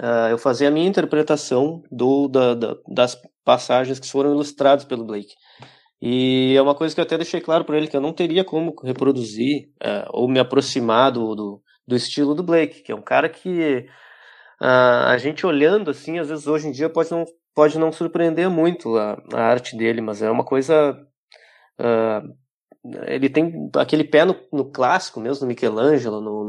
[0.00, 5.04] uh, eu fazer a minha interpretação do, da, da, das passagens que foram ilustradas pelo
[5.04, 5.34] Blake.
[6.00, 8.44] E é uma coisa que eu até deixei claro para ele que eu não teria
[8.44, 13.02] como reproduzir uh, ou me aproximar do, do, do, estilo do Blake, que é um
[13.02, 13.86] cara que
[14.60, 18.50] uh, a gente olhando assim, às vezes hoje em dia pode não, pode não surpreender
[18.50, 20.98] muito a, a arte dele, mas é uma coisa
[21.80, 22.34] Uh,
[23.06, 26.46] ele tem aquele pé no, no clássico mesmo, no Michelangelo, no,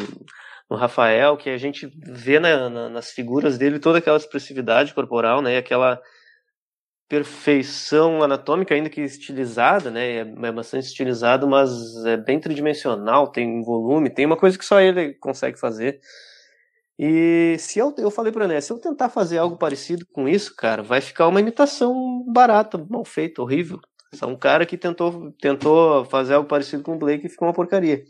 [0.70, 5.42] no Rafael, que a gente vê na, na, nas figuras dele toda aquela expressividade corporal,
[5.42, 6.02] né, aquela
[7.08, 13.62] perfeição anatômica, ainda que estilizada, né, é, é bastante estilizado, mas é bem tridimensional, tem
[13.62, 16.00] volume, tem uma coisa que só ele consegue fazer.
[16.98, 20.56] E se eu, eu falei para ele, se eu tentar fazer algo parecido com isso,
[20.56, 23.80] cara, vai ficar uma imitação barata, mal feita, horrível.
[24.22, 27.54] É um cara que tentou, tentou fazer algo parecido com o Blake e ficou uma
[27.54, 28.04] porcaria.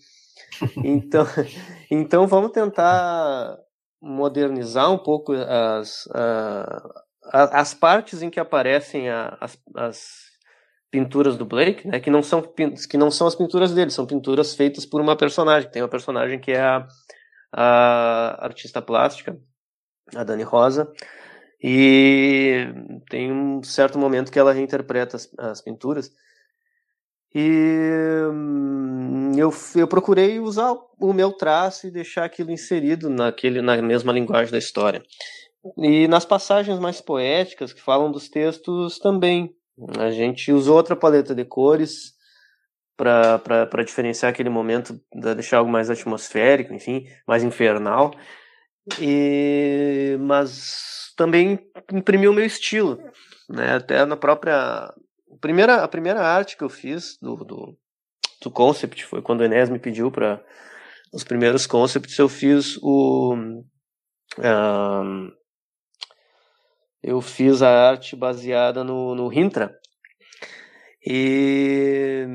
[0.83, 1.25] Então,
[1.89, 3.57] então vamos tentar
[3.99, 6.07] modernizar um pouco as,
[7.31, 10.33] as partes em que aparecem as, as
[10.91, 14.53] pinturas do Blake, né, que não são que não são as pinturas dele, são pinturas
[14.53, 15.71] feitas por uma personagem.
[15.71, 16.87] Tem uma personagem que é a,
[17.51, 19.35] a artista plástica,
[20.15, 20.91] a Dani Rosa,
[21.63, 22.67] e
[23.09, 26.11] tem um certo momento que ela reinterpreta as, as pinturas.
[27.33, 33.81] E hum, eu, eu procurei usar o meu traço e deixar aquilo inserido naquele, na
[33.81, 35.01] mesma linguagem da história.
[35.77, 39.55] E nas passagens mais poéticas, que falam dos textos também.
[39.97, 42.13] A gente usou outra paleta de cores
[42.97, 48.13] para diferenciar aquele momento, deixar algo mais atmosférico, enfim, mais infernal.
[48.99, 51.59] E, mas também
[51.91, 52.97] imprimiu o meu estilo,
[53.49, 53.75] né?
[53.75, 54.93] Até na própria a
[55.39, 57.77] primeira a primeira arte que eu fiz do do,
[58.41, 60.43] do concept foi quando o Enes me pediu para
[61.13, 63.35] os primeiros concepts eu fiz o
[67.01, 69.77] eu fiz a arte baseada no, no Rintra
[71.05, 72.25] e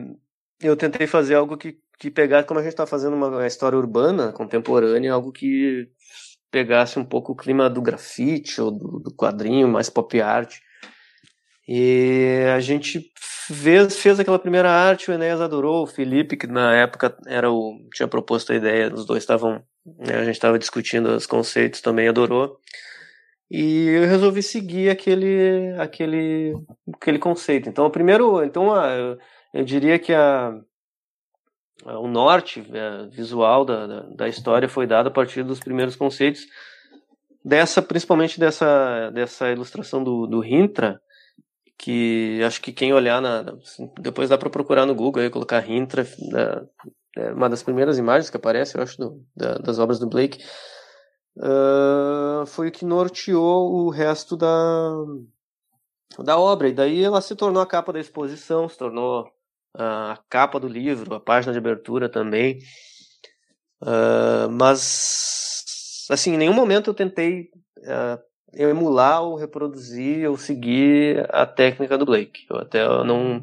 [0.61, 4.33] eu tentei fazer algo que, que pegasse, como a gente está fazendo uma história urbana,
[4.33, 5.89] contemporânea, algo que
[6.51, 10.57] pegasse um pouco o clima do grafite ou do, do quadrinho, mais pop art.
[11.67, 16.75] E a gente fez, fez aquela primeira arte, o Enéas adorou, o Felipe, que na
[16.75, 21.09] época era o, tinha proposto a ideia, os dois estavam, né, a gente estava discutindo
[21.09, 22.59] os conceitos, também adorou.
[23.51, 26.55] E eu resolvi seguir aquele, aquele,
[26.95, 27.69] aquele conceito.
[27.69, 29.17] Então, o primeiro, então, a,
[29.55, 30.53] eu, diria que a,
[31.85, 36.47] o norte é, visual da, da, da, história foi dado a partir dos primeiros conceitos
[37.45, 41.01] dessa, principalmente dessa, dessa ilustração do, do Rintra,
[41.79, 43.45] que acho que quem olhar na,
[44.01, 46.07] depois dá para procurar no Google e colocar Rintra,
[47.17, 50.45] é uma das primeiras imagens que aparece, eu acho, do, da, das obras do Blake
[51.39, 54.93] uh, foi o que norteou o resto da,
[56.19, 56.69] da obra.
[56.69, 59.29] E daí ela se tornou a capa da exposição, se tornou
[59.75, 62.59] a capa do livro, a página de abertura também.
[63.81, 67.49] Uh, mas, assim, em nenhum momento eu tentei
[68.55, 72.47] emular ou reproduzir ou seguir a técnica do Blake.
[72.51, 73.43] Eu até eu não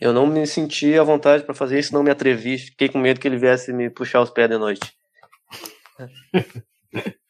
[0.00, 3.20] eu não me senti à vontade para fazer isso, não me atrevi, fiquei com medo
[3.20, 4.92] que ele viesse me puxar os pés de noite.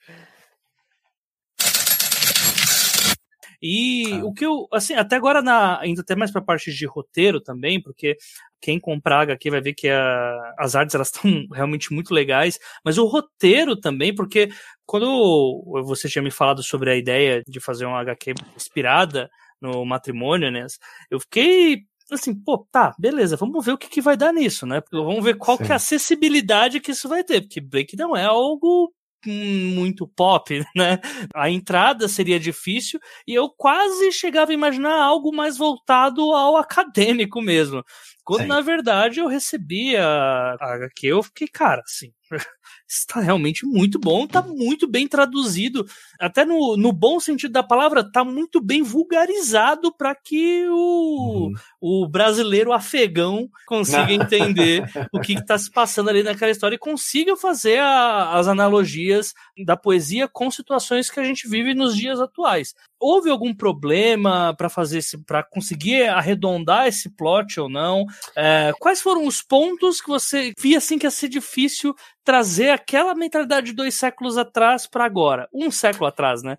[3.66, 4.24] E ah.
[4.26, 7.80] o que eu, assim, até agora, na, indo até mais pra parte de roteiro também,
[7.80, 8.14] porque
[8.60, 12.98] quem comprar aqui vai ver que a, as artes elas estão realmente muito legais, mas
[12.98, 14.50] o roteiro também, porque
[14.84, 20.50] quando você tinha me falado sobre a ideia de fazer uma HQ inspirada no matrimônio,
[20.50, 20.66] né,
[21.10, 24.82] eu fiquei assim, pô, tá, beleza, vamos ver o que, que vai dar nisso, né?
[24.92, 25.64] Vamos ver qual Sim.
[25.64, 28.92] que é a acessibilidade que isso vai ter, porque Blake não é algo
[29.26, 30.98] muito pop, né?
[31.34, 37.40] A entrada seria difícil e eu quase chegava a imaginar algo mais voltado ao acadêmico
[37.40, 37.82] mesmo.
[38.24, 38.48] Quando Sim.
[38.48, 42.10] na verdade eu recebi a, a HQ, eu fiquei, cara, assim,
[42.88, 45.86] está realmente muito bom, está muito bem traduzido,
[46.18, 51.54] até no, no bom sentido da palavra, está muito bem vulgarizado para que o, uhum.
[51.80, 57.36] o brasileiro afegão consiga entender o que está se passando ali naquela história e consiga
[57.36, 59.34] fazer a, as analogias
[59.66, 62.74] da poesia com situações que a gente vive nos dias atuais.
[63.06, 68.06] Houve algum problema para fazer para conseguir arredondar esse plot ou não?
[68.34, 73.14] É, quais foram os pontos que você via assim que ia ser difícil trazer aquela
[73.14, 75.46] mentalidade de dois séculos atrás para agora.
[75.52, 76.56] Um século atrás, né?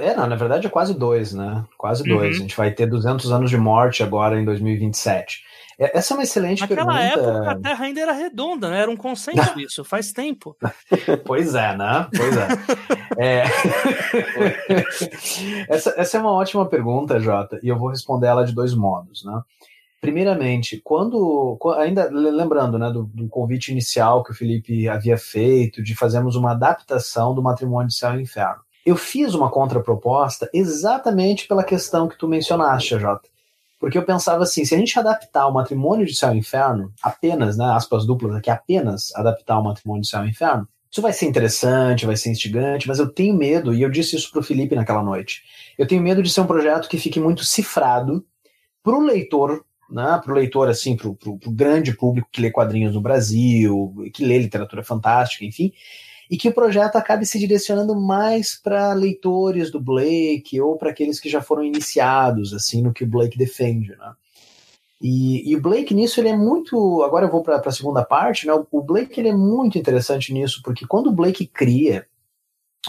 [0.00, 1.64] É, não, na verdade é quase dois, né?
[1.76, 2.36] Quase dois.
[2.36, 2.42] Uhum.
[2.42, 5.42] A gente vai ter 200 anos de morte agora em 2027.
[5.78, 7.02] É, essa é uma excelente Naquela pergunta.
[7.02, 8.80] Naquela época a Terra ainda era redonda, né?
[8.80, 10.56] Era um consenso isso, faz tempo.
[11.26, 12.08] pois é, né?
[12.16, 12.48] Pois é.
[13.18, 13.44] é...
[15.74, 19.24] essa, essa é uma ótima pergunta, Jota, e eu vou responder ela de dois modos,
[19.24, 19.40] né?
[20.00, 25.94] Primeiramente, quando, ainda lembrando né, do, do, convite inicial que o Felipe havia feito, de
[25.94, 31.62] fazermos uma adaptação do matrimônio de céu e inferno, eu fiz uma contraproposta exatamente pela
[31.62, 33.28] questão que tu mencionaste, Jota.
[33.82, 37.58] Porque eu pensava assim, se a gente adaptar o matrimônio de céu e inferno, apenas,
[37.58, 41.26] né, aspas duplas aqui, apenas adaptar o matrimônio de céu e inferno, isso vai ser
[41.26, 44.76] interessante, vai ser instigante, mas eu tenho medo, e eu disse isso para o Felipe
[44.76, 45.42] naquela noite,
[45.76, 48.24] eu tenho medo de ser um projeto que fique muito cifrado
[48.84, 52.94] para o leitor né, para o leitor, assim, para o grande público que lê quadrinhos
[52.94, 55.72] no Brasil, que lê literatura fantástica, enfim,
[56.32, 61.20] e que o projeto acabe se direcionando mais para leitores do Blake ou para aqueles
[61.20, 64.14] que já foram iniciados, assim, no que o Blake defende, né.
[64.98, 67.02] E, e o Blake nisso ele é muito.
[67.02, 68.52] Agora eu vou para a segunda parte, né?
[68.70, 72.06] O Blake ele é muito interessante nisso, porque quando o Blake cria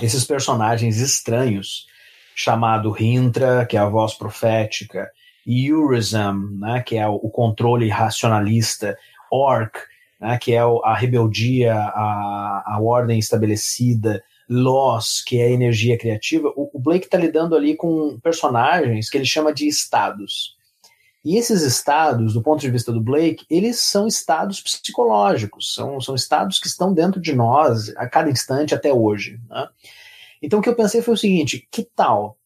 [0.01, 1.87] esses personagens estranhos,
[2.33, 5.11] chamado Rintra, que é a voz profética,
[5.45, 8.97] Eurism, né, que é o, controle racionalista,
[9.29, 9.77] Orc,
[10.19, 16.51] né, que é a rebeldia, a, a ordem estabelecida, Loss, que é a energia criativa,
[16.55, 20.55] o, o Blake está lidando ali com personagens que ele chama de estados.
[21.23, 26.15] E esses estados, do ponto de vista do Blake, eles são estados psicológicos, são, são
[26.15, 29.39] estados que estão dentro de nós a cada instante até hoje.
[29.49, 29.67] Né?
[30.41, 32.37] Então o que eu pensei foi o seguinte: que tal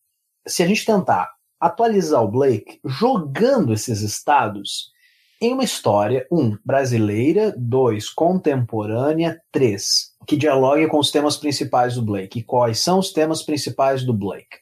[0.45, 4.91] se a gente tentar atualizar o Blake jogando esses estados
[5.39, 12.01] em uma história, um, brasileira, dois, contemporânea, três, que dialogue com os temas principais do
[12.01, 12.39] Blake.
[12.39, 14.57] E quais são os temas principais do Blake?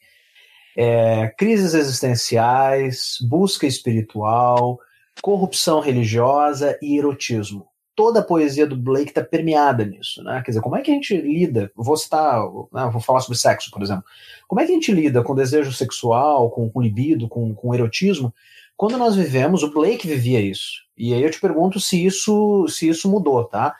[0.77, 4.77] É, crises existenciais, busca espiritual,
[5.21, 7.67] corrupção religiosa e erotismo.
[7.95, 10.41] Toda a poesia do Blake está permeada nisso, né?
[10.43, 11.71] Quer dizer, como é que a gente lida?
[11.73, 12.41] Vou citar,
[12.73, 14.03] né, vou falar sobre sexo, por exemplo.
[14.49, 18.33] Como é que a gente lida com desejo sexual, com, com libido, com, com erotismo,
[18.77, 20.83] quando nós vivemos, o Blake vivia isso.
[20.97, 23.75] E aí eu te pergunto se isso, se isso mudou, tá?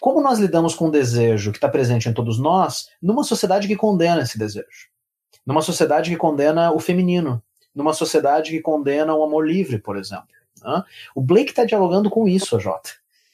[0.00, 3.76] Como nós lidamos com o desejo que está presente em todos nós numa sociedade que
[3.76, 4.88] condena esse desejo?
[5.44, 7.42] Numa sociedade que condena o feminino,
[7.74, 10.28] numa sociedade que condena o amor livre, por exemplo.
[10.62, 10.82] Né?
[11.14, 12.90] O Blake está dialogando com isso, Jota.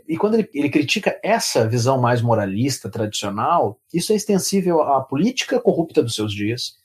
[0.08, 5.60] E quando ele, ele, critica essa visão mais moralista, tradicional, isso é extensível à política
[5.60, 6.76] corrupta dos seus dias,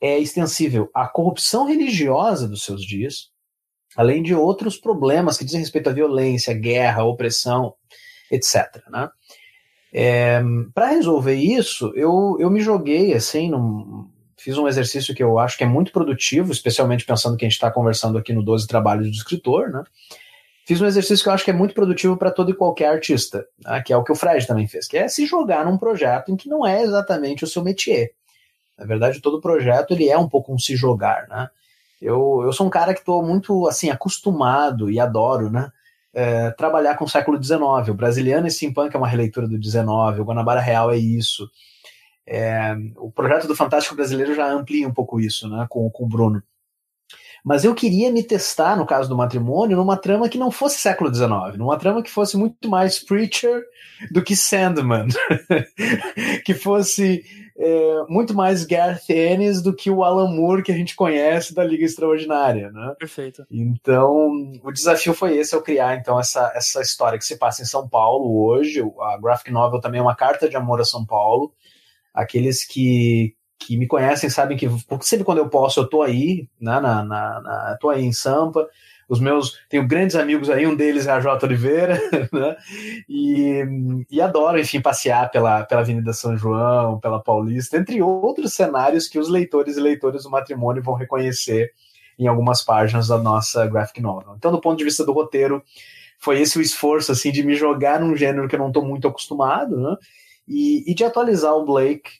[0.00, 3.30] é extensível à corrupção religiosa dos seus dias,
[3.96, 7.74] além de outros problemas que dizem respeito à violência, guerra, opressão,
[8.30, 8.82] etc.
[8.90, 9.08] Né?
[9.92, 10.40] É,
[10.74, 15.58] Para resolver isso, eu, eu me joguei assim, num, fiz um exercício que eu acho
[15.58, 19.08] que é muito produtivo, especialmente pensando que a gente está conversando aqui no 12 Trabalhos
[19.08, 19.82] do Escritor, né?
[20.66, 23.44] Fiz um exercício que eu acho que é muito produtivo para todo e qualquer artista,
[23.64, 23.82] né?
[23.84, 26.36] que é o que o Fred também fez, que é se jogar num projeto em
[26.36, 28.12] que não é exatamente o seu métier.
[28.78, 31.48] Na verdade, todo projeto ele é um pouco um se jogar, né?
[32.00, 35.70] Eu, eu sou um cara que estou muito assim acostumado e adoro, né?
[36.12, 37.88] É, trabalhar com o século XIX.
[37.88, 39.86] O Brasiliano e Steampunk é uma releitura do XIX,
[40.18, 41.48] o Guanabara Real é isso.
[42.26, 46.08] É, o projeto do Fantástico Brasileiro já amplia um pouco isso, né, com, com o
[46.08, 46.42] Bruno.
[47.44, 51.12] Mas eu queria me testar, no caso do matrimônio, numa trama que não fosse século
[51.12, 53.62] XIX, numa trama que fosse muito mais Preacher
[54.10, 55.08] do que Sandman,
[56.44, 57.24] que fosse
[57.62, 61.62] é, muito mais Garth Ennis do que o Alan Moore que a gente conhece da
[61.62, 62.94] Liga Extraordinária, né?
[62.98, 63.44] Perfeito.
[63.50, 64.30] Então,
[64.64, 67.86] o desafio foi esse, eu criar então essa, essa história que se passa em São
[67.86, 68.82] Paulo hoje.
[69.00, 71.52] A graphic novel também é uma carta de amor a São Paulo.
[72.14, 74.66] Aqueles que, que me conhecem sabem que
[75.02, 78.66] sempre quando eu posso eu tô aí, né, na, na, na tô aí em Sampa.
[79.06, 81.44] Os meus, tenho grandes amigos aí, um deles é a J.
[81.44, 82.00] Oliveira,
[82.32, 82.56] né?
[83.08, 89.08] E, e adoro, enfim, passear pela, pela Avenida São João, pela Paulista, entre outros cenários
[89.08, 91.72] que os leitores e leitoras do matrimônio vão reconhecer
[92.16, 94.34] em algumas páginas da nossa graphic novel.
[94.36, 95.60] Então, do ponto de vista do roteiro,
[96.16, 99.08] foi esse o esforço assim de me jogar num gênero que eu não estou muito
[99.08, 99.96] acostumado, né?
[100.46, 102.10] E, e de atualizar o Blake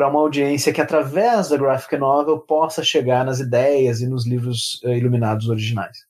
[0.00, 4.80] para uma audiência que, através da graphic novel, possa chegar nas ideias e nos livros
[4.82, 6.06] uh, iluminados originais.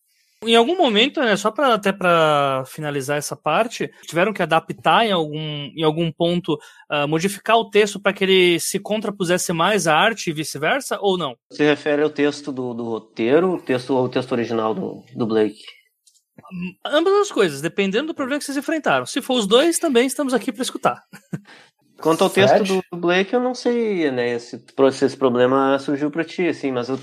[0.47, 5.11] Em algum momento, né, só para até para finalizar essa parte, tiveram que adaptar em
[5.11, 6.55] algum, em algum ponto,
[6.89, 11.19] uh, modificar o texto para que ele se contrapusesse mais à arte e vice-versa, ou
[11.19, 11.35] não?
[11.51, 15.27] Se refere ao texto do, do roteiro, o texto ou o texto original do, do
[15.27, 15.65] Blake?
[16.87, 19.05] Ambas as coisas, dependendo do problema que vocês enfrentaram.
[19.05, 21.03] Se for os dois, também estamos aqui para escutar.
[22.01, 24.59] Quanto ao texto do, Blake, eu não sei, né, se,
[24.93, 26.99] se esse problema surgiu para ti, assim, mas o,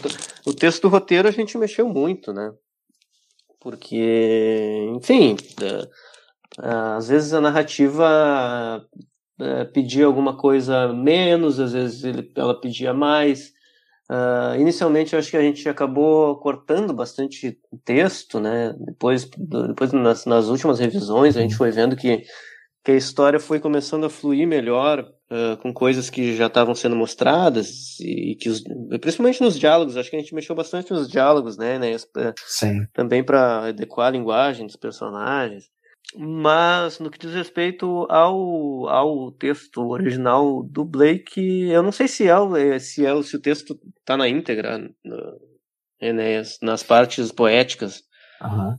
[0.46, 2.52] o texto do roteiro a gente mexeu muito, né?
[3.60, 5.36] Porque, enfim,
[6.58, 8.88] às vezes a narrativa
[9.40, 13.56] é, pedia alguma coisa menos, às vezes ele, ela pedia mais.
[14.10, 18.74] Uh, inicialmente eu acho que a gente acabou cortando bastante texto, né?
[18.80, 22.24] Depois, depois nas, nas últimas revisões a gente foi vendo que,
[22.88, 26.96] que a história foi começando a fluir melhor uh, com coisas que já estavam sendo
[26.96, 28.64] mostradas e que os,
[29.02, 31.78] principalmente nos diálogos, acho que a gente mexeu bastante nos diálogos, né?
[31.78, 31.98] né
[32.46, 32.88] Sim.
[32.94, 35.66] Também para adequar a linguagem dos personagens.
[36.16, 42.30] Mas no que diz respeito ao, ao texto original do Blake, eu não sei se
[42.30, 44.90] é, se, é, se o texto está na íntegra,
[46.00, 48.02] Enéas, nas partes poéticas.
[48.42, 48.78] Uhum.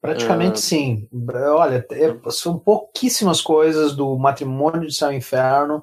[0.00, 0.58] Praticamente uh...
[0.58, 1.08] sim.
[1.54, 1.84] Olha,
[2.30, 5.82] são pouquíssimas coisas do Matrimônio de Céu e Inferno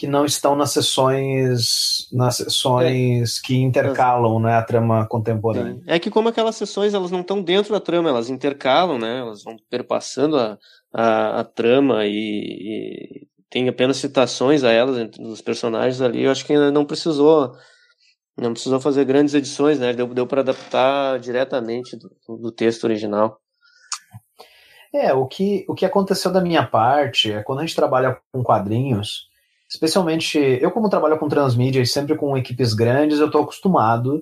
[0.00, 3.46] que não estão nas sessões nas sessões é.
[3.46, 5.78] que intercalam né, a trama contemporânea.
[5.86, 5.96] É.
[5.96, 5.98] é.
[5.98, 9.18] que como aquelas sessões elas não estão dentro da trama, elas intercalam, né?
[9.18, 10.58] Elas vão perpassando a,
[10.90, 16.22] a, a trama e, e, tem apenas citações a elas entre os personagens ali.
[16.22, 17.52] Eu acho que ainda não precisou
[18.40, 19.92] não precisou fazer grandes edições, né?
[19.92, 23.38] Deu, deu para adaptar diretamente do, do texto original.
[24.92, 28.42] É, o que, o que aconteceu da minha parte é quando a gente trabalha com
[28.42, 29.28] quadrinhos,
[29.70, 34.16] especialmente eu como trabalho com transmídia e sempre com equipes grandes, eu estou acostumado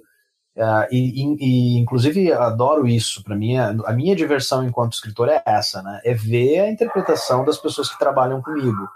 [0.56, 3.24] uh, e, e, e, inclusive adoro isso.
[3.24, 6.00] Para mim, a, a, minha diversão enquanto escritor é essa, né?
[6.04, 8.88] É ver a interpretação das pessoas que trabalham comigo.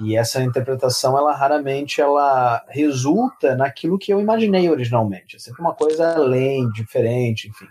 [0.00, 5.36] E essa interpretação, ela raramente ela resulta naquilo que eu imaginei originalmente.
[5.36, 7.66] É sempre uma coisa além, diferente, enfim.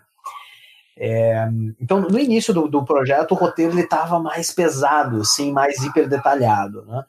[1.00, 1.48] É,
[1.80, 6.84] então, no início do, do projeto, o roteiro estava mais pesado, assim, mais hiper detalhado,
[6.86, 7.04] né?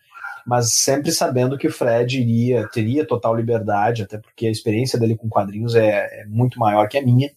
[0.46, 5.14] mas sempre sabendo que o Fred iria, teria total liberdade, até porque a experiência dele
[5.16, 7.30] com quadrinhos é, é muito maior que a minha,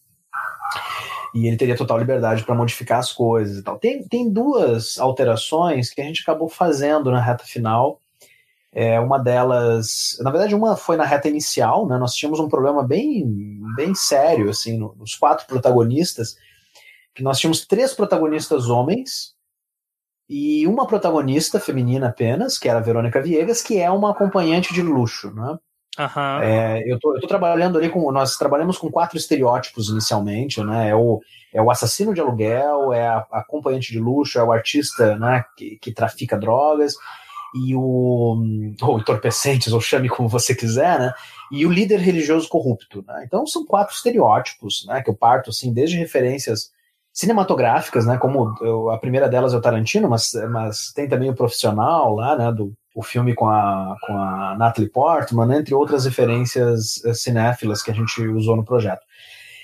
[1.33, 3.77] e ele teria total liberdade para modificar as coisas e tal.
[3.79, 7.99] Tem, tem duas alterações que a gente acabou fazendo na reta final,
[8.73, 11.97] É, uma delas, na verdade, uma foi na reta inicial, né?
[11.97, 16.37] Nós tínhamos um problema bem, bem sério, assim, nos quatro protagonistas,
[17.13, 19.35] que nós tínhamos três protagonistas homens
[20.29, 24.81] e uma protagonista feminina apenas, que era a Verônica Viegas, que é uma acompanhante de
[24.81, 25.57] luxo, né?
[25.99, 26.41] Uhum.
[26.41, 28.09] É, eu, tô trabalhando ali com.
[28.11, 30.89] Nós trabalhamos com quatro estereótipos inicialmente, né?
[30.89, 31.21] É o,
[31.53, 35.43] é o assassino de aluguel, é a, a acompanhante de luxo, é o artista né,
[35.57, 36.95] que, que trafica drogas,
[37.53, 38.37] e o.
[38.81, 41.13] ou entorpecentes, ou chame como você quiser, né?
[41.51, 43.03] E o líder religioso corrupto.
[43.05, 43.23] Né?
[43.25, 45.01] Então são quatro estereótipos, né?
[45.01, 46.71] Que eu parto assim, desde referências
[47.11, 48.17] cinematográficas, né?
[48.17, 52.37] Como eu, a primeira delas é o Tarantino, mas, mas tem também o profissional lá,
[52.37, 52.49] né?
[52.49, 57.91] Do o filme com a, com a Natalie Portman, entre outras referências eh, cinéfilas que
[57.91, 59.01] a gente usou no projeto.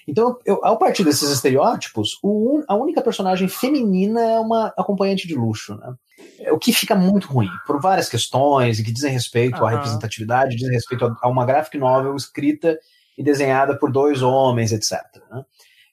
[0.07, 5.35] Então, eu, ao partir desses estereótipos, o, a única personagem feminina é uma acompanhante de
[5.35, 5.93] luxo, né?
[6.39, 9.67] É o que fica muito ruim, por várias questões, e que dizem respeito uhum.
[9.67, 12.79] à representatividade, dizem respeito a, a, uma graphic novel escrita
[13.17, 15.01] e desenhada por dois homens, etc.
[15.29, 15.43] Né?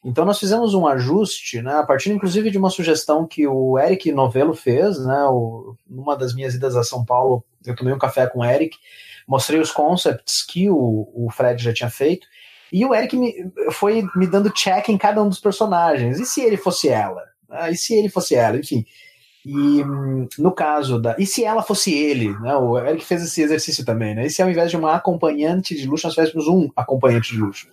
[0.05, 4.13] Então nós fizemos um ajuste, né, a partir inclusive de uma sugestão que o Eric
[4.13, 8.27] Novello fez, né, o, numa das minhas idas a São Paulo, eu tomei um café
[8.27, 8.77] com o Eric,
[9.27, 12.27] mostrei os concepts que o, o Fred já tinha feito,
[12.75, 13.33] e o Eric me,
[13.71, 16.19] foi me dando check em cada um dos personagens.
[16.19, 17.23] E se ele fosse ela?
[17.49, 18.57] Ah, e se ele fosse ela?
[18.57, 18.85] Enfim.
[19.47, 19.85] E
[20.37, 21.15] no caso da.
[21.17, 22.37] E se ela fosse ele?
[22.41, 22.57] Né?
[22.57, 24.27] O Eric fez esse exercício também, né?
[24.27, 27.69] E se ao invés de uma acompanhante de luxo, nós tivéssemos um acompanhante de luxo?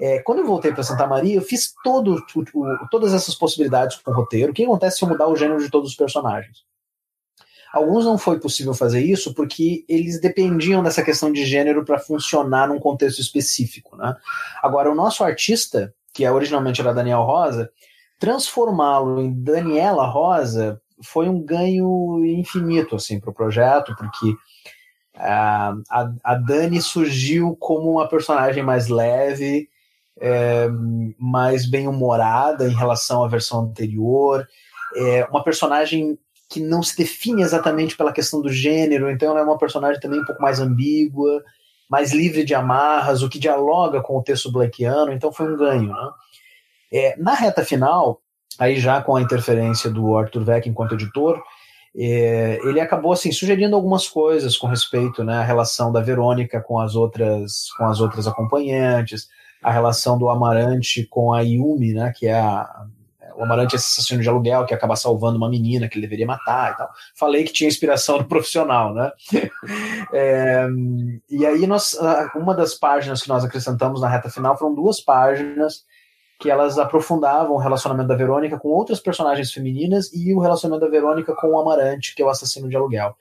[0.00, 4.10] É, quando eu voltei para Santa Maria, eu fiz todo, o, todas essas possibilidades com
[4.10, 4.50] o roteiro.
[4.50, 6.64] O que acontece se eu mudar o gênero de todos os personagens?
[7.72, 12.68] Alguns não foi possível fazer isso porque eles dependiam dessa questão de gênero para funcionar
[12.68, 13.96] num contexto específico.
[13.96, 14.14] Né?
[14.62, 17.68] Agora, o nosso artista, que é, originalmente era Daniel Rosa,
[18.20, 24.34] transformá-lo em Daniela Rosa foi um ganho infinito assim para o projeto, porque
[25.16, 25.74] a,
[26.22, 29.68] a Dani surgiu como uma personagem mais leve,
[30.20, 30.68] é,
[31.18, 34.46] mais bem-humorada em relação à versão anterior,
[34.96, 39.42] é uma personagem que não se define exatamente pela questão do gênero, então ela é
[39.44, 41.42] uma personagem também um pouco mais ambígua,
[41.88, 45.92] mais livre de amarras, o que dialoga com o texto blackiano, então foi um ganho.
[45.92, 46.10] Né?
[46.92, 48.20] É, na reta final,
[48.58, 51.42] aí já com a interferência do Arthur Beck enquanto editor,
[51.96, 56.80] é, ele acabou assim sugerindo algumas coisas com respeito né, à relação da Verônica com
[56.80, 59.28] as outras com as outras acompanhantes,
[59.64, 62.86] a relação do Amarante com a Yumi, né, que é a,
[63.34, 66.72] o Amarante é assassino de aluguel que acaba salvando uma menina que ele deveria matar
[66.72, 66.90] e tal.
[67.16, 69.10] Falei que tinha inspiração no profissional, né?
[70.12, 70.66] é,
[71.30, 71.96] e aí nós,
[72.34, 75.82] uma das páginas que nós acrescentamos na reta final foram duas páginas
[76.38, 80.90] que elas aprofundavam o relacionamento da Verônica com outras personagens femininas e o relacionamento da
[80.90, 83.16] Verônica com o Amarante, que é o assassino de aluguel.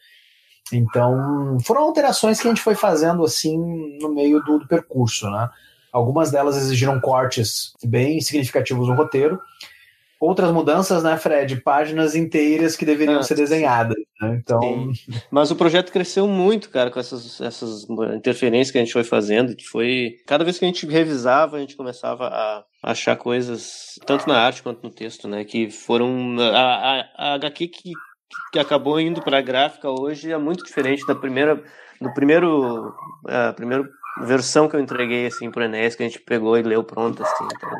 [0.74, 3.58] Então, foram alterações que a gente foi fazendo assim
[4.00, 5.50] no meio do, do percurso, né?
[5.94, 9.40] Algumas delas exigiram cortes bem significativos no roteiro.
[10.20, 11.58] Outras mudanças, né, Fred?
[11.58, 13.98] Páginas inteiras que deveriam ah, ser desenhadas.
[14.22, 14.40] Né?
[14.42, 14.62] Então.
[14.62, 14.94] Sim.
[15.30, 17.86] Mas o projeto cresceu muito, cara, com essas, essas
[18.16, 19.54] interferências que a gente foi fazendo.
[19.54, 20.16] Que foi.
[20.26, 24.64] Cada vez que a gente revisava, a gente começava a achar coisas, tanto na arte
[24.64, 25.44] quanto no texto, né?
[25.44, 26.38] Que foram.
[26.40, 27.92] A, a, a HQ que,
[28.54, 31.62] que acabou indo para a gráfica hoje é muito diferente da primeira.
[32.00, 32.96] Do primeiro.
[33.28, 33.90] A primeiro
[34.22, 37.46] versão que eu entreguei assim pro Enéas, que a gente pegou e leu pronto, assim,
[37.46, 37.72] então.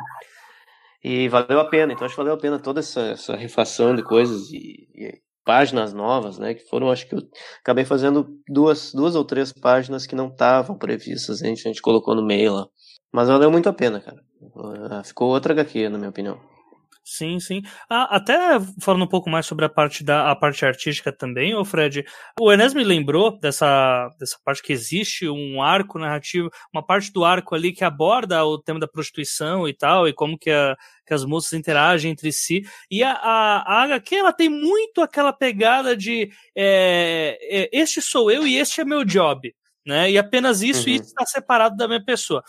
[1.02, 4.02] E valeu a pena, então acho que valeu a pena toda essa, essa refação de
[4.02, 6.54] coisas e, e, páginas novas, né?
[6.54, 7.20] Que foram, acho que eu
[7.60, 11.82] acabei fazendo duas, duas ou três páginas que não estavam previstas, a gente, a gente
[11.82, 12.66] colocou no meio lá.
[13.12, 14.20] Mas valeu muito a pena, cara.
[14.90, 16.40] Ah, ficou outra HQ, na minha opinião.
[17.06, 17.60] Sim, sim.
[17.88, 21.62] Ah, até falando um pouco mais sobre a parte da a parte artística também, ô
[21.62, 22.02] Fred,
[22.40, 27.22] o Enes me lembrou dessa, dessa parte que existe um arco narrativo, uma parte do
[27.22, 30.74] arco ali que aborda o tema da prostituição e tal, e como que, a,
[31.06, 32.62] que as moças interagem entre si.
[32.90, 38.30] E a, a, a HQ, ela tem muito aquela pegada de é, é, este sou
[38.30, 39.54] eu e este é meu job.
[39.86, 40.12] Né?
[40.12, 40.94] E apenas isso, uhum.
[40.94, 42.42] e isso está separado da minha pessoa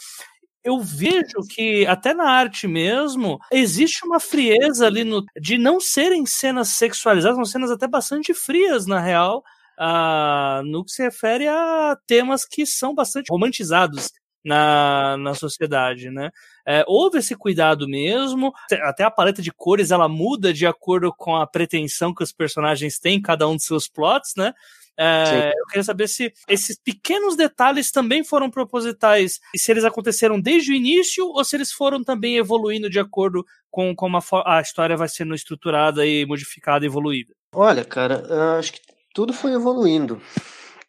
[0.66, 6.26] eu vejo que até na arte mesmo existe uma frieza ali no, de não serem
[6.26, 9.44] cenas sexualizadas, são cenas até bastante frias na real,
[9.80, 14.10] uh, no que se refere a temas que são bastante romantizados
[14.44, 16.32] na, na sociedade, né?
[16.68, 18.52] É, houve esse cuidado mesmo,
[18.84, 23.00] até a paleta de cores ela muda de acordo com a pretensão que os personagens
[23.00, 24.52] têm, cada um de seus plots, né?
[24.98, 30.40] É, eu queria saber se esses pequenos detalhes também foram propositais e se eles aconteceram
[30.40, 34.62] desde o início ou se eles foram também evoluindo de acordo com como a, a
[34.62, 37.34] história vai sendo estruturada e modificada e evoluída.
[37.54, 38.80] Olha, cara, acho que
[39.14, 40.22] tudo foi evoluindo.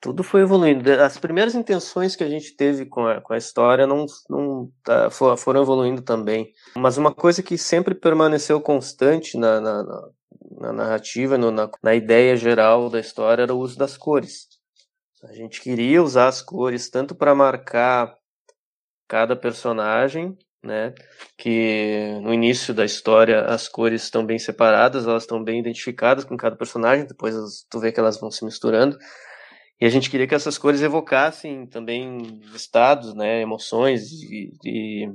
[0.01, 0.89] tudo foi evoluindo.
[1.03, 5.11] As primeiras intenções que a gente teve com a, com a história não, não tá,
[5.11, 6.53] foram evoluindo também.
[6.77, 10.03] Mas uma coisa que sempre permaneceu constante na, na, na
[10.73, 14.49] narrativa, no, na, na ideia geral da história, era o uso das cores.
[15.25, 18.17] A gente queria usar as cores tanto para marcar
[19.09, 20.95] cada personagem, né?
[21.37, 26.37] Que no início da história as cores estão bem separadas, elas estão bem identificadas com
[26.37, 27.35] cada personagem, depois
[27.71, 28.99] tu vê que elas vão se misturando.
[29.81, 35.09] E a gente queria que essas cores evocassem também estados, né, emoções e, e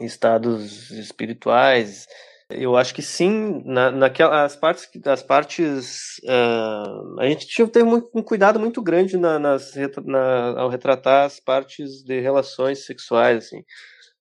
[0.00, 2.06] estados espirituais.
[2.50, 8.10] Eu acho que sim, na, naquelas partes, as partes, uh, a gente tinha ter muito,
[8.14, 9.72] um cuidado muito grande na, nas,
[10.04, 13.60] na, ao retratar as partes de relações sexuais, assim.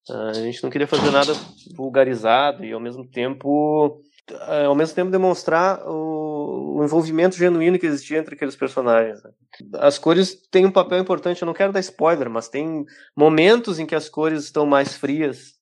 [0.09, 1.33] Uh, a gente não queria fazer nada
[1.75, 4.01] vulgarizado e ao mesmo tempo
[4.47, 9.21] é, ao mesmo tempo demonstrar o, o, envolvimento genuíno que existia entre aqueles personagens.
[9.21, 9.31] Né?
[9.75, 13.85] As cores têm um papel importante, eu não quero dar spoiler, mas tem momentos em
[13.85, 15.55] que as cores estão mais frias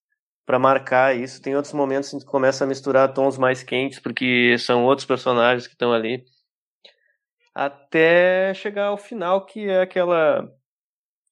[0.46, 4.56] para marcar isso, tem outros momentos em que começa a misturar tons mais quentes, porque
[4.58, 6.24] são outros personagens que estão ali.
[7.54, 10.50] Até chegar ao final, que é aquela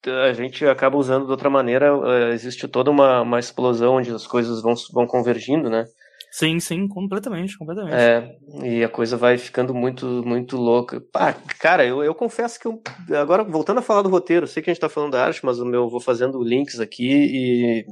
[0.07, 4.25] a gente acaba usando de outra maneira, é, existe toda uma, uma explosão onde as
[4.25, 5.85] coisas vão, vão convergindo, né?
[6.31, 7.95] Sim, sim, completamente, completamente.
[7.95, 11.01] É, e a coisa vai ficando muito, muito louca.
[11.11, 12.81] Pá, cara, eu, eu confesso que eu,
[13.19, 15.59] agora voltando a falar do roteiro, sei que a gente tá falando da arte, mas
[15.59, 17.85] o meu vou fazendo links aqui e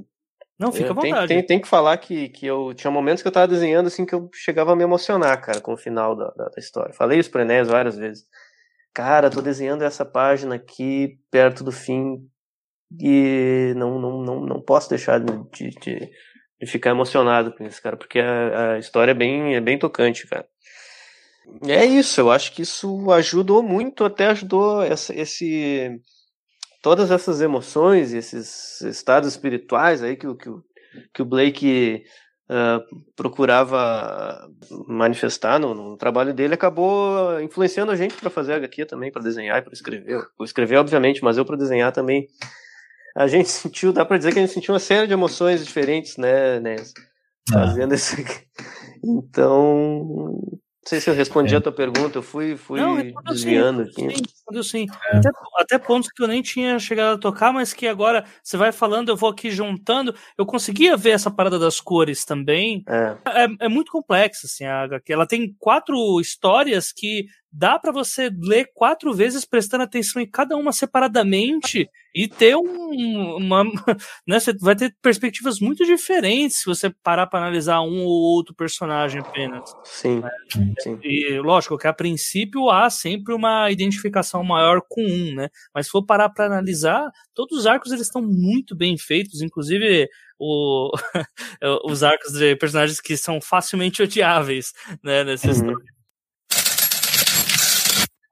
[0.60, 1.28] não, fica à vontade.
[1.28, 4.06] Tem, tem, tem, que falar que, que eu tinha momentos que eu tava desenhando assim
[4.06, 6.94] que eu chegava a me emocionar, cara, com o final da, da, da história.
[6.94, 8.26] Falei isso pro Enéas várias vezes.
[8.94, 12.18] Cara, tô desenhando essa página aqui perto do fim
[13.00, 16.10] e não, não, não, não posso deixar de, de,
[16.60, 20.26] de ficar emocionado com isso, cara, porque a, a história é bem, é bem tocante,
[20.26, 20.48] cara.
[21.68, 26.02] É isso, eu acho que isso ajudou muito, até ajudou essa, esse
[26.82, 30.50] todas essas emoções, esses estados espirituais aí que, que,
[31.14, 32.04] que o Blake
[32.50, 34.50] uh, procurava
[34.88, 39.24] manifestar no, no, trabalho dele, acabou influenciando a gente para fazer a HQ também, para
[39.24, 40.14] desenhar e para escrever.
[40.40, 42.28] Eu escrever, obviamente, mas eu para desenhar também
[43.16, 46.18] a gente sentiu, dá para dizer que a gente sentiu uma série de emoções diferentes,
[46.18, 46.76] né, né
[47.52, 48.46] fazendo isso aqui.
[49.04, 50.40] Então,
[50.88, 51.58] sei se eu respondi é.
[51.58, 54.18] a tua pergunta, eu fui, fui não, desviando sim, aqui.
[54.18, 54.88] Sim, sim.
[55.12, 55.18] É.
[55.18, 55.30] Até,
[55.60, 59.10] até, pontos que eu nem tinha chegado a tocar, mas que agora você vai falando,
[59.10, 60.16] eu vou aqui juntando.
[60.38, 62.84] Eu conseguia ver essa parada das cores também.
[62.88, 65.12] É, é, é muito complexa, assim, a HQ.
[65.12, 70.56] Ela tem quatro histórias que dá para você ler quatro vezes prestando atenção em cada
[70.56, 73.64] uma separadamente e ter um, uma.
[74.28, 78.54] Né, você vai ter perspectivas muito diferentes se você parar para analisar um ou outro
[78.54, 79.74] personagem apenas.
[79.84, 81.00] Sim, é, sim.
[81.02, 85.50] E lógico que a princípio há sempre uma identificação maior com um, né?
[85.74, 90.10] Mas se for parar para analisar, todos os arcos eles estão muito bem feitos, inclusive
[90.38, 90.92] o,
[91.86, 94.74] os arcos de personagens que são facilmente odiáveis,
[95.04, 95.54] né, nessa uhum.
[95.54, 95.97] história.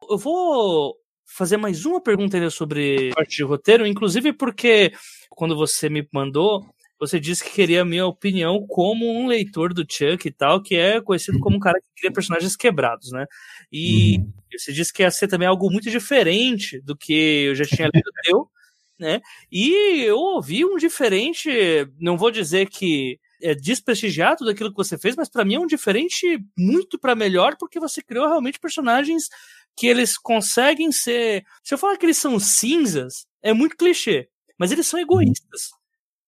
[0.10, 0.96] Eu vou
[1.26, 4.94] fazer mais uma pergunta ainda sobre parte de roteiro, inclusive porque
[5.30, 6.66] quando você me mandou,
[7.00, 10.76] você disse que queria a minha opinião como um leitor do Chuck e tal, que
[10.76, 13.26] é conhecido como um cara que cria personagens quebrados, né?
[13.72, 14.34] E uhum.
[14.58, 18.12] você disse que ia ser também algo muito diferente do que eu já tinha lido
[18.24, 18.50] teu,
[18.98, 19.22] né?
[19.52, 21.50] E eu ouvi um diferente,
[22.00, 25.68] não vou dizer que é desprestigiado daquilo que você fez, mas para mim é um
[25.68, 29.28] diferente muito para melhor, porque você criou realmente personagens
[29.76, 31.44] que eles conseguem ser.
[31.64, 35.70] Se eu falar que eles são cinzas, é muito clichê, mas eles são egoístas.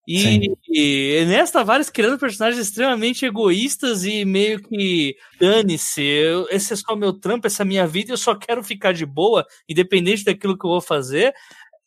[0.10, 6.02] E, e Enes Tavares criando personagens extremamente egoístas e meio que dane-se,
[6.50, 9.46] esse é só meu trampo, essa é minha vida, eu só quero ficar de boa,
[9.68, 11.34] independente daquilo que eu vou fazer.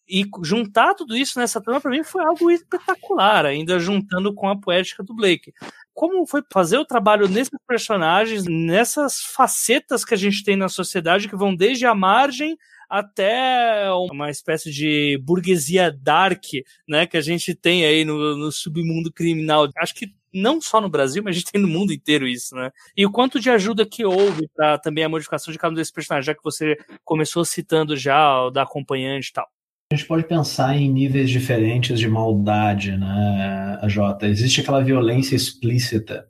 [0.07, 4.61] E juntar tudo isso nessa trama, para mim, foi algo espetacular, ainda juntando com a
[4.61, 5.53] poética do Blake
[6.01, 11.29] como foi fazer o trabalho nesses personagens, nessas facetas que a gente tem na sociedade,
[11.29, 12.57] que vão desde a margem
[12.89, 16.43] até uma espécie de burguesia dark,
[16.89, 19.69] né, que a gente tem aí no, no submundo criminal.
[19.77, 22.71] Acho que não só no Brasil, mas a gente tem no mundo inteiro isso, né?
[22.97, 25.93] E o quanto de ajuda que houve para também a modificação de cada um desses
[25.93, 29.47] personagens, já que você começou citando já o da acompanhante e tal.
[29.93, 34.29] A gente pode pensar em níveis diferentes de maldade, né, Jota?
[34.29, 36.29] Existe aquela violência explícita,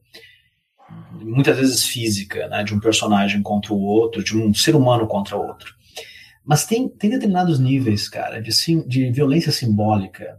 [1.21, 5.37] muitas vezes física, né, de um personagem contra o outro, de um ser humano contra
[5.37, 5.75] o outro.
[6.43, 10.39] Mas tem, tem determinados níveis, cara, de, sim, de violência simbólica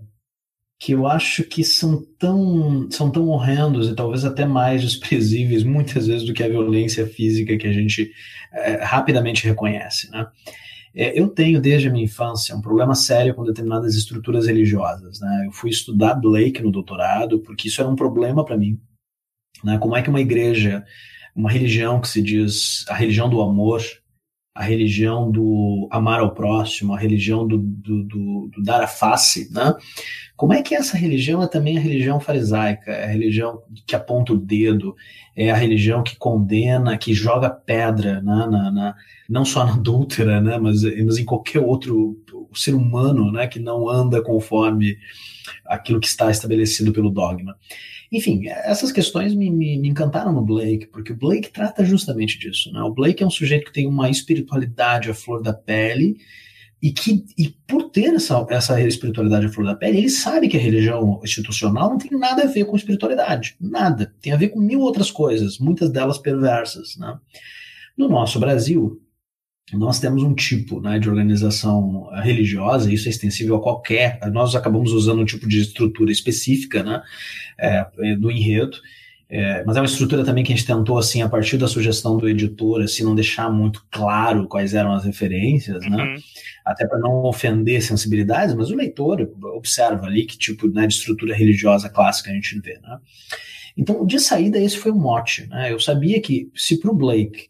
[0.79, 6.07] que eu acho que são tão, são tão horrendos e talvez até mais desprezíveis, muitas
[6.07, 8.11] vezes, do que a violência física que a gente
[8.51, 10.25] é, rapidamente reconhece, né?
[10.95, 15.19] É, eu tenho desde a minha infância um problema sério com determinadas estruturas religiosas.
[15.19, 15.45] Né?
[15.47, 18.79] Eu fui estudar Blake no doutorado porque isso era um problema para mim.
[19.63, 19.77] Né?
[19.77, 20.83] Como é que uma igreja,
[21.35, 23.81] uma religião que se diz a religião do amor,
[24.53, 29.49] a religião do amar ao próximo, a religião do, do, do, do dar a face,
[29.51, 29.73] né?
[30.41, 34.33] Como é que essa religião é também a religião farisaica, é a religião que aponta
[34.33, 34.95] o dedo,
[35.35, 38.95] é a religião que condena, que joga pedra, né, na, na,
[39.29, 42.19] não só na adúltera, né, mas, mas em qualquer outro
[42.55, 44.97] ser humano né, que não anda conforme
[45.63, 47.55] aquilo que está estabelecido pelo dogma.
[48.11, 52.71] Enfim, essas questões me, me, me, encantaram no Blake, porque o Blake trata justamente disso.
[52.73, 52.81] Né?
[52.81, 56.17] O Blake é um sujeito que tem uma espiritualidade à flor da pele,
[56.81, 60.57] e que e por ter essa, essa espiritualidade à flor da pele, ele sabe que
[60.57, 63.55] a religião institucional não tem nada a ver com espiritualidade.
[63.61, 64.13] Nada.
[64.19, 66.97] Tem a ver com mil outras coisas, muitas delas perversas.
[66.97, 67.15] Né?
[67.95, 68.99] No nosso Brasil,
[69.71, 74.19] nós temos um tipo né, de organização religiosa, isso é extensível a qualquer.
[74.31, 77.01] Nós acabamos usando um tipo de estrutura específica né,
[77.59, 78.77] é, do enredo,
[79.33, 82.17] é, mas é uma estrutura também que a gente tentou, assim, a partir da sugestão
[82.17, 86.15] do editor, assim, não deixar muito claro quais eram as referências, né, uhum.
[86.65, 91.33] Até para não ofender sensibilidades, mas o leitor observa ali que tipo né, de estrutura
[91.33, 92.99] religiosa clássica a gente vê, né?
[93.75, 95.71] Então, de saída, esse foi o mote, né?
[95.71, 97.47] Eu sabia que se para o Blake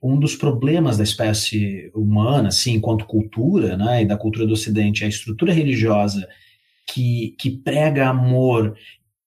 [0.00, 5.02] um dos problemas da espécie humana, assim, enquanto cultura, né, e da cultura do Ocidente,
[5.02, 6.28] é a estrutura religiosa
[6.86, 8.76] que, que prega amor,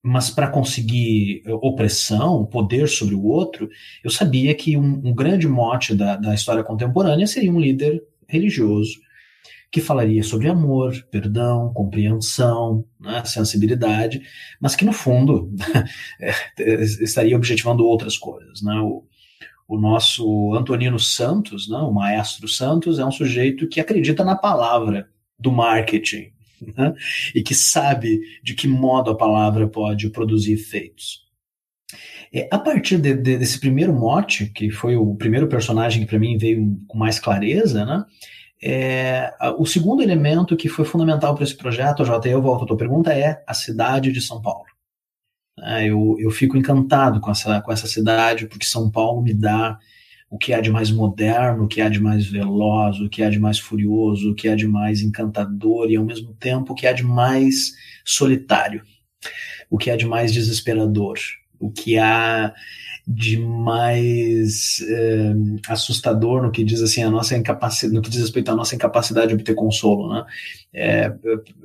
[0.07, 3.69] mas para conseguir opressão, poder sobre o outro,
[4.01, 8.93] eu sabia que um, um grande mote da, da história contemporânea seria um líder religioso
[9.69, 14.21] que falaria sobre amor, perdão, compreensão, né, sensibilidade,
[14.61, 15.53] mas que no fundo
[16.21, 18.61] eh, estaria objetivando outras coisas.
[18.61, 18.73] Né?
[18.79, 19.03] O,
[19.67, 25.09] o nosso Antonino Santos, né, o maestro Santos, é um sujeito que acredita na palavra
[25.37, 26.31] do marketing
[26.61, 26.93] né,
[27.33, 31.25] e que sabe de que modo a palavra pode produzir efeitos.
[32.33, 36.19] É, a partir de, de, desse primeiro mote, que foi o primeiro personagem que para
[36.19, 38.03] mim veio com mais clareza, né,
[38.61, 42.77] é, o segundo elemento que foi fundamental para esse projeto, Jota, eu volto à tua
[42.77, 44.65] pergunta, é a cidade de São Paulo.
[45.59, 49.77] É, eu, eu fico encantado com essa, com essa cidade, porque São Paulo me dá
[50.29, 53.29] o que há de mais moderno, o que há de mais veloz, o que há
[53.29, 56.85] de mais furioso, o que há de mais encantador e ao mesmo tempo o que
[56.85, 57.73] há de mais
[58.03, 58.83] solitário,
[59.69, 61.17] o que há de mais desesperador,
[61.59, 62.53] o que há
[63.07, 65.33] de mais é,
[65.69, 69.29] assustador no que diz assim a nossa incapacidade, no que diz respeito à nossa incapacidade
[69.29, 70.25] de obter consolo, né?
[70.73, 71.13] É,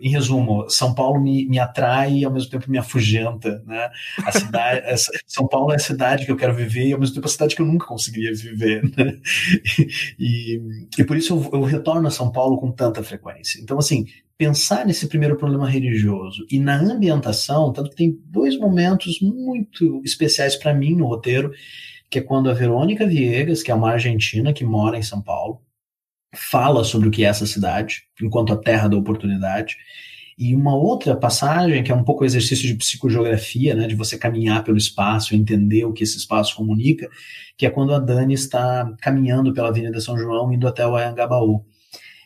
[0.00, 3.90] em resumo, São Paulo me, me atrai e ao mesmo tempo me afugenta, né?
[4.24, 4.82] A cidade,
[5.26, 7.56] São Paulo é a cidade que eu quero viver e ao mesmo tempo a cidade
[7.56, 9.18] que eu nunca conseguiria viver, né?
[10.18, 10.60] E,
[10.96, 13.60] e por isso eu, eu retorno a São Paulo com tanta frequência.
[13.60, 14.06] Então assim,
[14.36, 20.56] pensar nesse primeiro problema religioso e na ambientação, tanto que tem dois momentos muito especiais
[20.56, 21.52] para mim no roteiro,
[22.10, 25.60] que é quando a Verônica Viegas, que é uma argentina que mora em São Paulo,
[26.34, 29.76] fala sobre o que é essa cidade, enquanto a terra da oportunidade.
[30.36, 34.64] E uma outra passagem, que é um pouco exercício de psicogeografia, né, de você caminhar
[34.64, 37.08] pelo espaço, entender o que esse espaço comunica,
[37.56, 41.64] que é quando a Dani está caminhando pela Avenida São João, indo até o Anhangabaú.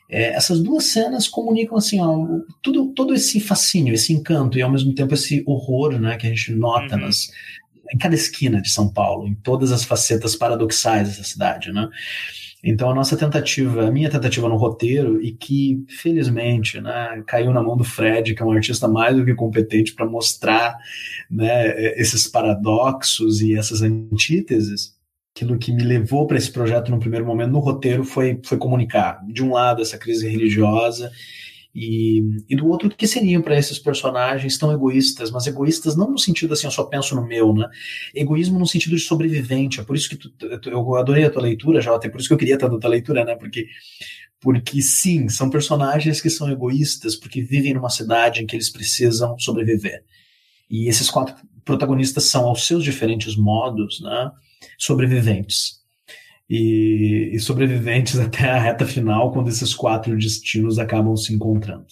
[0.09, 2.27] É, essas duas cenas comunicam assim, ó,
[2.63, 6.31] tudo, todo esse fascínio, esse encanto e ao mesmo tempo esse horror, né, que a
[6.31, 7.03] gente nota uhum.
[7.03, 7.31] nas,
[7.93, 11.89] em cada esquina de São Paulo, em todas as facetas paradoxais dessa cidade, né?
[12.65, 17.63] Então a nossa tentativa, a minha tentativa no roteiro e que felizmente, né, caiu na
[17.63, 20.77] mão do Fred, que é um artista mais do que competente para mostrar,
[21.31, 24.96] né, esses paradoxos e essas antíteses,
[25.37, 29.21] aquilo que me levou para esse projeto no primeiro momento no roteiro foi, foi comunicar,
[29.29, 31.13] de um lado, essa crise religiosa,
[31.75, 36.11] e, e do outro, o que seriam para esses personagens tão egoístas, mas egoístas não
[36.11, 37.69] no sentido assim, eu só penso no meu, né?
[38.15, 39.79] Egoísmo no sentido de sobrevivente.
[39.79, 40.31] É por isso que tu,
[40.71, 42.89] eu adorei a tua leitura, já, até por isso que eu queria estar a tua
[42.89, 43.37] leitura, né?
[43.37, 43.67] Porque,
[44.41, 49.39] porque sim, são personagens que são egoístas, porque vivem numa cidade em que eles precisam
[49.39, 50.03] sobreviver.
[50.71, 54.31] E esses quatro protagonistas são, aos seus diferentes modos, né?
[54.79, 55.85] Sobreviventes.
[56.49, 61.87] E, e, sobreviventes até a reta final, quando esses quatro destinos acabam se encontrando.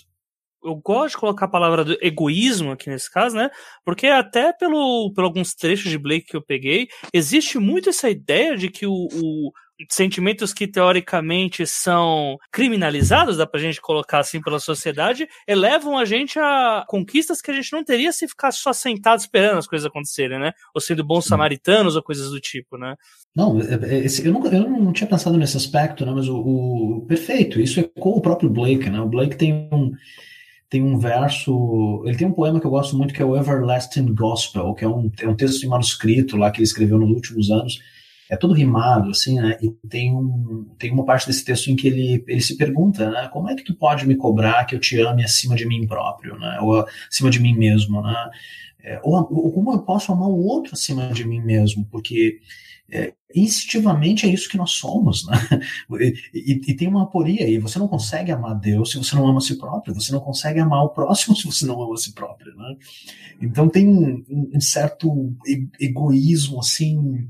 [0.63, 3.51] Eu gosto de colocar a palavra do egoísmo aqui nesse caso, né?
[3.85, 8.57] Porque até pelo, pelo alguns trechos de Blake que eu peguei, existe muito essa ideia
[8.57, 9.53] de que o, o,
[9.91, 16.39] sentimentos que teoricamente são criminalizados, dá pra gente colocar assim pela sociedade, elevam a gente
[16.39, 20.39] a conquistas que a gente não teria se ficar só sentado esperando as coisas acontecerem,
[20.39, 20.53] né?
[20.75, 22.95] Ou sendo bons samaritanos ou coisas do tipo, né?
[23.35, 26.13] Não, é, é, eu não, eu não tinha pensado nesse aspecto, né?
[26.15, 29.01] Mas o, o perfeito, isso é com o próprio Blake, né?
[29.01, 29.93] O Blake tem um
[30.71, 34.13] tem um verso, ele tem um poema que eu gosto muito que é o Everlasting
[34.13, 37.49] Gospel, que é um, é um texto em manuscrito lá que ele escreveu nos últimos
[37.49, 37.79] anos,
[38.31, 39.59] é todo rimado, assim, né?
[39.61, 43.29] E tem, um, tem uma parte desse texto em que ele, ele se pergunta, né?
[43.33, 46.39] Como é que tu pode me cobrar que eu te ame acima de mim próprio,
[46.39, 46.59] né?
[46.61, 48.31] Ou acima de mim mesmo, né?
[48.83, 51.87] É, ou, ou, como eu posso amar o outro acima de mim mesmo?
[51.91, 52.41] Porque
[52.91, 55.37] é, instintivamente é isso que nós somos, né?
[56.01, 57.59] E, e, e, tem uma aporia aí.
[57.59, 59.95] Você não consegue amar Deus se você não ama a si próprio.
[59.95, 62.77] Você não consegue amar o próximo se você não ama a si próprio, né?
[63.41, 65.35] Então tem um, um certo
[65.79, 67.29] egoísmo assim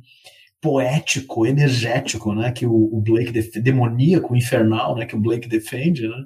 [0.65, 6.25] poético, energético, né, que o, o Blake demoníaco, infernal, né, que o Blake defende, né,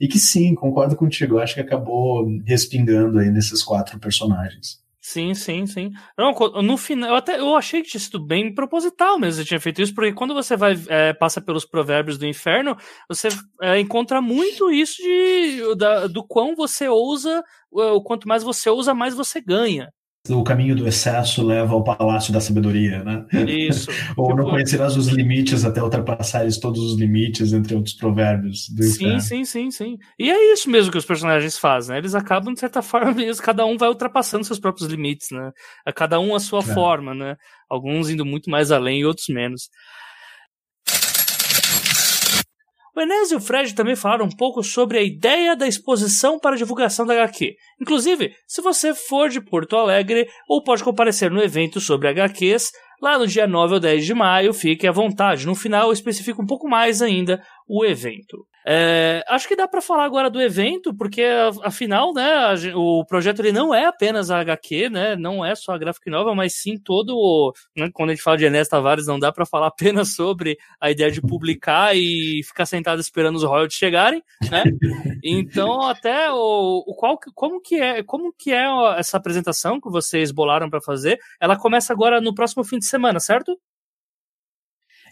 [0.00, 4.82] e que sim, concordo contigo, acho que acabou respingando aí nesses quatro personagens.
[5.02, 5.90] Sim, sim, sim.
[6.16, 6.32] Não,
[6.62, 9.82] no final, eu até eu achei que tinha sido bem proposital mesmo, você tinha feito
[9.82, 12.74] isso, porque quando você vai é, passa pelos provérbios do inferno,
[13.06, 13.28] você
[13.60, 18.94] é, encontra muito isso de da, do quão você ousa, o quanto mais você ousa,
[18.94, 19.92] mais você ganha
[20.30, 23.26] o caminho do excesso leva ao palácio da sabedoria, né?
[23.46, 23.90] Isso.
[24.16, 24.38] Ou tipo...
[24.38, 29.44] não conhecerás os limites até ultrapassares todos os limites, entre outros provérbios do Sim, sim,
[29.44, 29.98] sim, sim.
[30.18, 31.98] E é isso mesmo que os personagens fazem, né?
[31.98, 35.52] Eles acabam, de certa forma, eles, cada um vai ultrapassando seus próprios limites, né?
[35.84, 36.74] A cada um a sua é.
[36.74, 37.36] forma, né?
[37.68, 39.68] Alguns indo muito mais além e outros menos.
[42.96, 46.56] O Enes e o Fred também falaram um pouco sobre a ideia da exposição para
[46.56, 47.56] divulgação da HQ.
[47.80, 52.70] Inclusive, se você for de Porto Alegre ou pode comparecer no evento sobre HQs,
[53.02, 55.44] lá no dia 9 ou 10 de maio, fique à vontade.
[55.44, 58.46] No final eu especifico um pouco mais ainda o evento.
[58.66, 61.22] É, acho que dá para falar agora do evento, porque
[61.62, 65.78] afinal, né, o projeto ele não é apenas a HQ, né, não é só a
[65.78, 69.30] Graphic Nova, mas sim todo, né, quando a gente fala de Enes Tavares, não dá
[69.30, 74.22] para falar apenas sobre a ideia de publicar e ficar sentado esperando os royalties chegarem,
[74.50, 74.64] né?
[75.22, 78.64] Então, até o, o qual, como que é, como que é
[78.98, 81.18] essa apresentação que vocês bolaram para fazer?
[81.40, 83.58] Ela começa agora no próximo fim de semana, certo?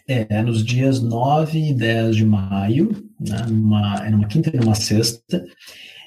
[0.07, 4.75] É, nos dias 9 e 10 de maio, né, numa, é numa quinta e numa
[4.75, 5.45] sexta.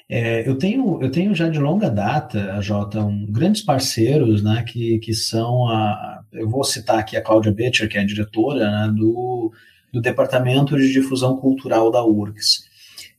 [0.09, 4.63] É, eu, tenho, eu tenho já de longa data, a Jota, um, grandes parceiros, né,
[4.65, 6.21] que, que são a.
[6.31, 9.51] Eu vou citar aqui a Cláudia Betcher, que é a diretora né, do,
[9.91, 12.65] do Departamento de Difusão Cultural da URGS.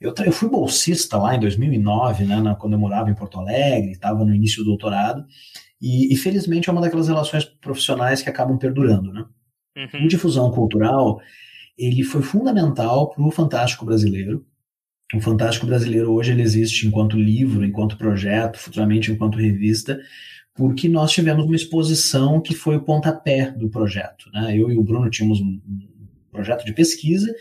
[0.01, 3.91] Eu, eu fui bolsista lá em 2009, né, na, quando eu morava em Porto Alegre,
[3.91, 5.25] estava no início do doutorado,
[5.83, 9.25] e, e felizmente é uma daquelas relações profissionais que acabam perdurando, né?
[9.79, 10.05] Uhum.
[10.05, 11.21] O Difusão Cultural,
[11.77, 14.45] ele foi fundamental para o Fantástico Brasileiro.
[15.15, 19.99] O Fantástico Brasileiro hoje ele existe enquanto livro, enquanto projeto, futuramente enquanto revista,
[20.55, 24.29] porque nós tivemos uma exposição que foi o pontapé do projeto.
[24.33, 24.59] Né?
[24.59, 25.61] Eu e o Bruno tínhamos um
[26.31, 27.33] projeto de pesquisa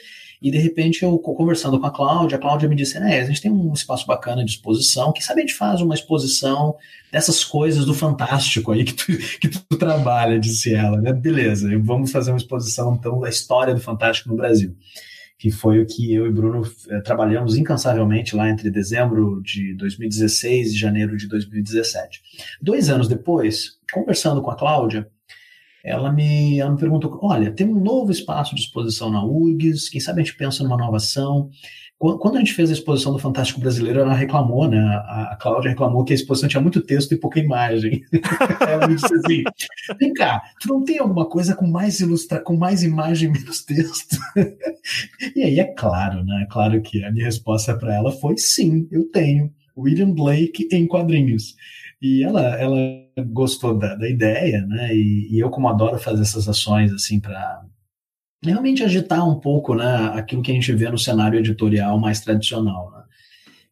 [0.42, 3.42] e de repente eu conversando com a Cláudia, a Cláudia me disse, né, a gente
[3.42, 6.76] tem um espaço bacana de exposição, que sabe a gente faz uma exposição
[7.12, 9.06] dessas coisas do fantástico aí que tu,
[9.40, 11.14] que tu trabalha, disse ela, né?
[11.14, 14.76] Beleza, vamos fazer uma exposição então da história do fantástico no Brasil.
[15.40, 20.72] Que foi o que eu e Bruno eh, trabalhamos incansavelmente lá entre dezembro de 2016
[20.72, 22.22] e janeiro de 2017.
[22.60, 25.08] Dois anos depois, conversando com a Cláudia,
[25.88, 30.02] ela me, ela me perguntou: olha, tem um novo espaço de exposição na URGS, quem
[30.02, 31.50] sabe a gente pensa numa nova ação.
[32.00, 34.78] Quando a gente fez a exposição do Fantástico Brasileiro, ela reclamou, né?
[34.78, 38.04] A Cláudia reclamou que a exposição tinha muito texto e pouca imagem.
[38.70, 39.44] ela me disse assim:
[40.00, 43.64] vem cá, tu não tem alguma coisa com mais ilustra com mais imagem e menos
[43.64, 44.16] texto?
[45.36, 46.44] e aí é claro, né?
[46.44, 49.52] É claro que a minha resposta para ela foi sim, eu tenho.
[49.78, 51.56] William Blake em quadrinhos.
[52.02, 52.78] E ela, ela
[53.30, 54.96] gostou da, da ideia, né?
[54.96, 57.64] E, e, eu, como adoro fazer essas ações, assim, para
[58.44, 60.12] realmente agitar um pouco, né?
[60.14, 62.98] Aquilo que a gente vê no cenário editorial mais tradicional, né?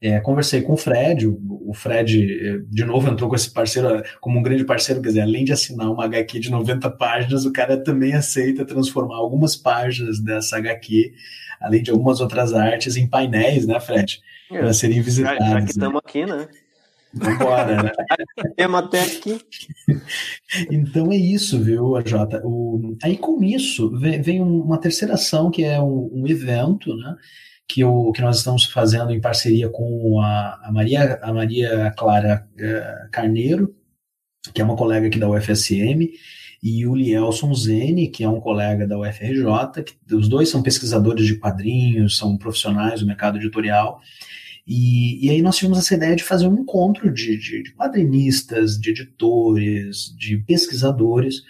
[0.01, 4.37] É, conversei com o Fred, o, o, Fred, de novo, entrou com esse parceiro como
[4.37, 7.81] um grande parceiro, quer dizer, além de assinar uma HQ de 90 páginas, o cara
[7.81, 11.13] também aceita transformar algumas páginas dessa HQ,
[11.61, 14.21] além de algumas outras artes, em painéis, né, Fred?
[14.51, 15.45] É, para serem visitados.
[15.45, 16.01] Já, já que estamos né?
[16.03, 16.47] aqui, né?
[17.15, 17.91] Vambora, né?
[18.57, 19.39] Tema até aqui.
[20.69, 22.13] Então é isso, viu, AJ?
[22.43, 27.15] O, aí com isso vem, vem, uma terceira ação que é um, um evento, né?
[27.67, 32.47] Que, o, que nós estamos fazendo em parceria com a, a Maria, a Maria Clara
[32.53, 33.75] uh, Carneiro,
[34.53, 36.11] que é uma colega aqui da UFSM,
[36.61, 41.25] e o Lielson Zene, que é um colega da UFRJ, que os dois são pesquisadores
[41.25, 43.99] de quadrinhos, são profissionais do mercado editorial,
[44.67, 48.79] e, e aí nós tivemos essa ideia de fazer um encontro de, de, de quadrinistas,
[48.79, 51.43] de editores, de pesquisadores,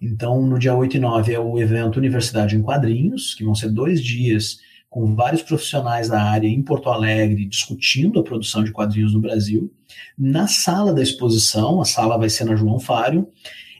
[0.00, 3.68] então, no dia 8 e 9 é o evento Universidade em Quadrinhos, que vão ser
[3.68, 9.12] dois dias com vários profissionais da área em Porto Alegre discutindo a produção de quadrinhos
[9.12, 9.72] no Brasil.
[10.18, 13.28] Na sala da exposição, a sala vai ser na João Fário,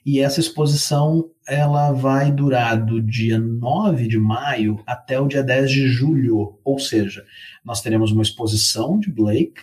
[0.05, 5.71] e essa exposição ela vai durar do dia 9 de maio até o dia 10
[5.71, 7.25] de julho, ou seja,
[7.65, 9.63] nós teremos uma exposição de Blake,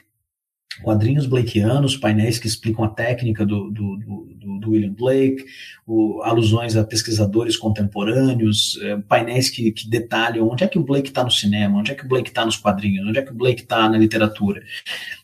[0.84, 5.44] quadrinhos Blakeanos, painéis que explicam a técnica do, do, do, do William Blake,
[5.86, 11.10] o, alusões a pesquisadores contemporâneos, é, painéis que, que, detalham onde é que o Blake
[11.10, 13.36] está no cinema, onde é que o Blake está nos quadrinhos, onde é que o
[13.36, 14.62] Blake está na literatura,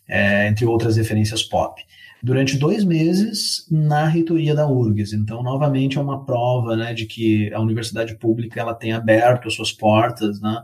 [0.07, 1.81] é, entre outras referências pop.
[2.23, 5.11] Durante dois meses na reitoria da URGS.
[5.11, 9.55] Então, novamente, é uma prova né, de que a universidade pública ela tem aberto as
[9.55, 10.63] suas portas, né,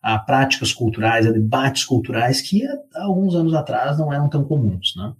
[0.00, 4.94] a práticas culturais, a debates culturais que há alguns anos atrás não eram tão comuns.
[4.96, 5.12] Né?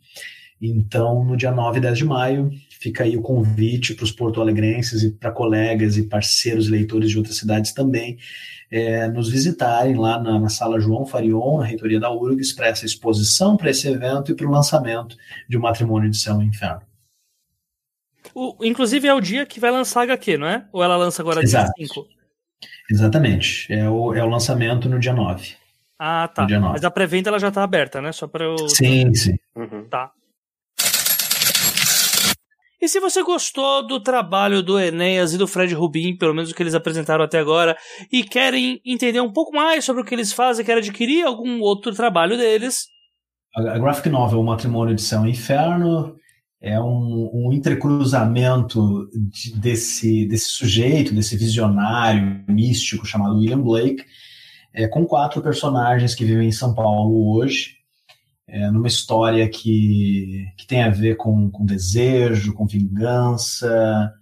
[0.60, 5.02] Então, no dia 9 e 10 de maio, fica aí o convite para os porto-alegrenses
[5.02, 8.18] e para colegas e parceiros leitores de outras cidades também
[8.72, 12.86] é, nos visitarem lá na, na, sala João Farion, na reitoria da URGS, para essa
[12.86, 15.14] exposição, para esse evento e para o lançamento
[15.46, 16.80] de O Matrimônio de Céu e Inferno.
[18.34, 20.66] O, inclusive é o dia que vai lançar a HQ, não é?
[20.72, 21.70] Ou ela lança agora Exato.
[21.76, 22.06] dia 5?
[22.90, 23.70] Exatamente.
[23.70, 25.54] É o, é o lançamento no dia 9.
[25.98, 26.46] Ah, tá.
[26.48, 28.10] Mas a pré-venda ela já está aberta, né?
[28.10, 28.56] Só para eu.
[28.70, 29.36] Sim, sim.
[29.54, 29.84] Uhum.
[29.84, 30.10] Tá.
[32.82, 36.54] E se você gostou do trabalho do Enéas e do Fred Rubin, pelo menos o
[36.54, 37.76] que eles apresentaram até agora,
[38.12, 41.94] e querem entender um pouco mais sobre o que eles fazem, querem adquirir algum outro
[41.94, 42.88] trabalho deles.
[43.54, 46.16] A graphic novel O Matrimônio de Céu e Inferno
[46.60, 54.04] é um, um entrecruzamento de, desse, desse sujeito, desse visionário místico chamado William Blake,
[54.74, 57.76] é, com quatro personagens que vivem em São Paulo hoje,
[58.52, 64.12] é, numa história que, que tem a ver com, com desejo, com vingança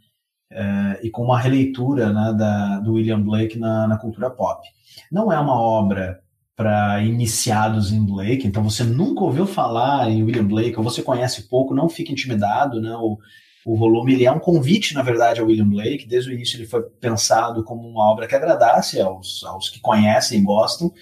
[0.48, 4.64] é, e com uma releitura né, da, do William Blake na, na cultura pop.
[5.10, 6.20] Não é uma obra
[6.54, 11.48] para iniciados em Blake, então você nunca ouviu falar em William Blake, ou você conhece
[11.48, 12.94] pouco, não fique intimidado, né?
[12.96, 13.18] O,
[13.64, 16.06] o volume ele é um convite, na verdade, ao William Blake.
[16.06, 20.40] Desde o início ele foi pensado como uma obra que agradasse aos, aos que conhecem
[20.40, 20.92] e gostam,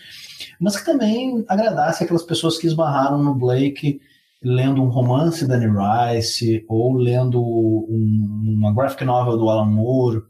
[0.61, 4.01] mas que também agradasse aquelas pessoas que esbarraram no Blake
[4.43, 10.23] lendo um romance da Annie Rice, ou lendo um, uma graphic novel do Alan Moore,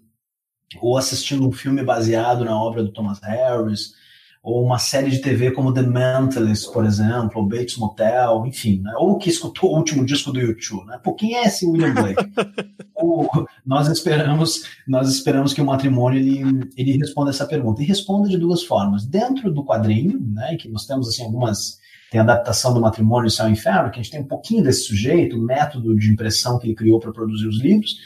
[0.80, 3.94] ou assistindo um filme baseado na obra do Thomas Harris,
[4.42, 8.92] ou uma série de TV como The Mentalist, por exemplo, ou Bates Motel, enfim, né?
[8.96, 10.98] ou que escutou o último disco do YouTube, né?
[11.02, 12.24] Por quem é esse William Blake?
[12.96, 13.26] o,
[13.66, 18.38] nós esperamos, nós esperamos que o matrimônio ele, ele responda essa pergunta e responda de
[18.38, 19.04] duas formas.
[19.04, 21.78] Dentro do quadrinho, né, que nós temos assim algumas
[22.10, 24.84] tem a adaptação do matrimônio Céu e Inferno, que a gente tem um pouquinho desse
[24.84, 27.96] sujeito, o método de impressão que ele criou para produzir os livros,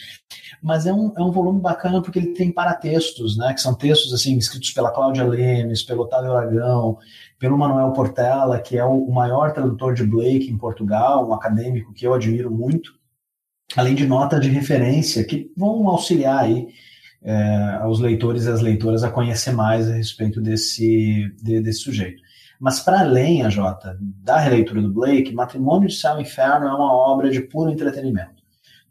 [0.63, 4.13] mas é um, é um volume bacana porque ele tem paratextos, né, que são textos
[4.13, 6.99] assim escritos pela Cláudia Lemes, pelo Otávio Aragão,
[7.39, 11.93] pelo Manuel Portela, que é o, o maior tradutor de Blake em Portugal, um acadêmico
[11.93, 12.93] que eu admiro muito,
[13.77, 16.69] além de notas de referência que vão auxiliar aí
[17.23, 22.23] é, aos leitores e às leitoras a conhecer mais a respeito desse, de, desse sujeito.
[22.63, 26.73] Mas para além, a Jota, da releitura do Blake, Matrimônio de Céu e Inferno é
[26.73, 28.41] uma obra de puro entretenimento.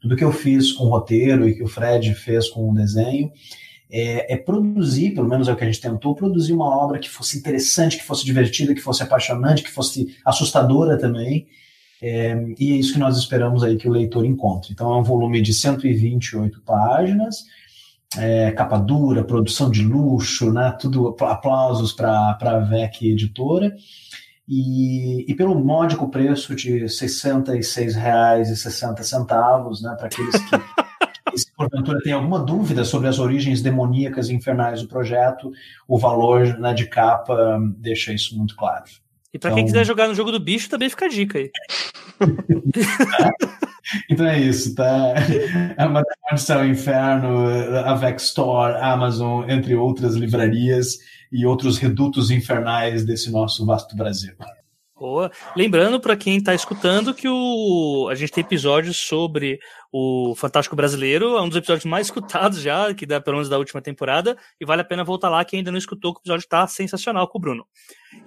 [0.01, 3.31] Tudo que eu fiz com o roteiro e que o Fred fez com o desenho
[3.89, 7.09] é, é, produzir, pelo menos é o que a gente tentou, produzir uma obra que
[7.09, 11.47] fosse interessante, que fosse divertida, que fosse apaixonante, que fosse assustadora também.
[12.01, 14.73] É, e é isso que nós esperamos aí que o leitor encontre.
[14.73, 17.45] Então é um volume de 128 páginas,
[18.17, 20.75] é, capa dura, produção de luxo, né?
[20.79, 23.73] Tudo aplausos para a VEC editora.
[24.47, 30.49] E, e, pelo módico preço de R$ 66,60, né, para aqueles que,
[31.39, 35.53] se porventura tem alguma dúvida sobre as origens demoníacas e infernais do projeto,
[35.87, 38.83] o valor né, de capa deixa isso muito claro.
[39.33, 39.55] E para então...
[39.55, 41.49] quem quiser jogar no jogo do bicho, também fica a dica aí.
[44.09, 45.13] Então é isso, tá?
[45.77, 47.47] A Mathemática ao Inferno,
[47.85, 50.99] a Vex Store, Amazon, entre outras livrarias
[51.31, 54.33] e outros redutos infernais desse nosso vasto Brasil.
[55.01, 55.31] Boa.
[55.55, 59.57] Lembrando para quem está escutando que o a gente tem episódios sobre
[59.91, 63.57] o Fantástico Brasileiro, é um dos episódios mais escutados já, que dá pelo menos da
[63.57, 66.43] última temporada, e vale a pena voltar lá quem ainda não escutou, que o episódio
[66.43, 67.65] está sensacional com o Bruno.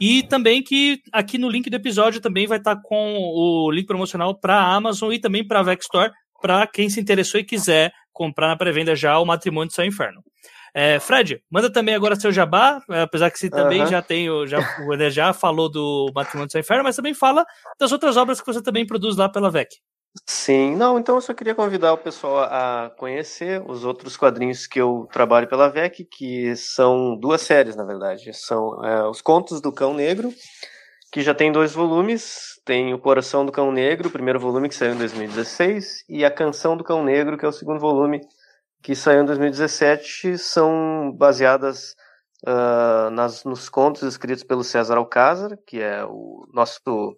[0.01, 3.87] E também que aqui no link do episódio também vai estar tá com o link
[3.87, 6.11] promocional para a Amazon e também para a Vexstore,
[6.43, 10.25] para quem se interessou e quiser comprar na pré-venda já o Matrimônio do e Inferno.
[10.77, 13.87] É, Fred, manda também agora seu jabá, é, apesar que você também uhum.
[13.87, 17.47] já tem, já, o já falou do Matrimônio do Inferno, mas também fala
[17.79, 19.77] das outras obras que você também produz lá pela VEC.
[20.27, 24.81] Sim, não, então eu só queria convidar o pessoal a conhecer os outros quadrinhos que
[24.81, 28.33] eu trabalho pela VEC, que são duas séries, na verdade.
[28.33, 30.33] São é, Os Contos do Cão Negro,
[31.13, 32.55] que já tem dois volumes.
[32.65, 36.31] Tem O Coração do Cão Negro, o primeiro volume que saiu em 2016, e A
[36.31, 38.21] Canção do Cão Negro, que é o segundo volume
[38.85, 40.37] que saiu em 2017.
[40.37, 41.97] São baseadas
[42.47, 47.17] uh, nas, nos contos escritos pelo César Alcázar, que é o nosso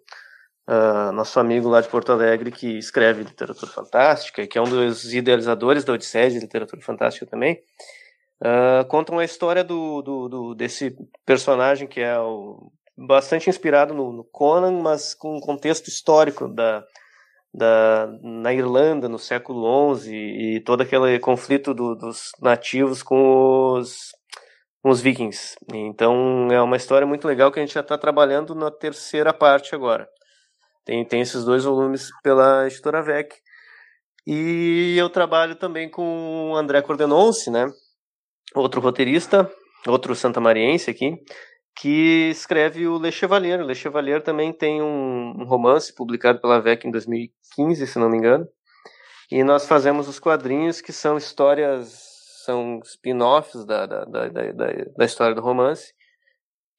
[0.67, 4.69] uh, nosso amigo lá de Porto Alegre, que escreve literatura fantástica e que é um
[4.69, 7.61] dos idealizadores da Odisseia de literatura fantástica também,
[8.41, 10.95] uh, contam a história do, do, do, desse
[11.25, 16.81] personagem que é o, bastante inspirado no, no, Conan, mas com um contexto histórico da,
[17.53, 24.11] da, na Irlanda no século XI e todo aquele conflito do, dos nativos com os,
[24.81, 25.55] com os vikings.
[25.73, 29.73] Então é uma história muito legal que a gente já está trabalhando na terceira parte
[29.73, 30.07] agora.
[30.85, 33.35] Tem, tem esses dois volumes pela editora VEC.
[34.25, 37.65] E eu trabalho também com o André Cordenonce, né?
[38.53, 39.49] Outro roteirista,
[39.85, 41.17] outro santamariense aqui,
[41.79, 43.61] que escreve o Le Chevalier.
[43.61, 48.09] O Le Chevalier também tem um, um romance publicado pela VEC em 2015, se não
[48.09, 48.47] me engano.
[49.31, 51.93] E nós fazemos os quadrinhos que são histórias,
[52.45, 54.51] são spin-offs da, da, da, da,
[54.97, 55.93] da história do romance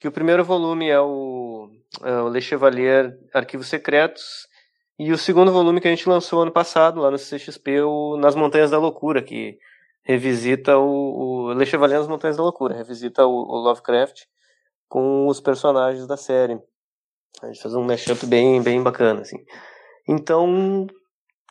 [0.00, 1.70] que o primeiro volume é o,
[2.02, 4.46] é o Le Chevalier Arquivos Secretos,
[4.98, 8.34] e o segundo volume que a gente lançou ano passado, lá no CXP, o Nas
[8.34, 9.58] Montanhas da Loucura, que
[10.04, 14.22] revisita o, o Le Chevalier nas Montanhas da Loucura, revisita o, o Lovecraft
[14.88, 16.58] com os personagens da série.
[17.42, 19.38] A gente faz um mashup bem, bem bacana, assim.
[20.08, 20.86] Então,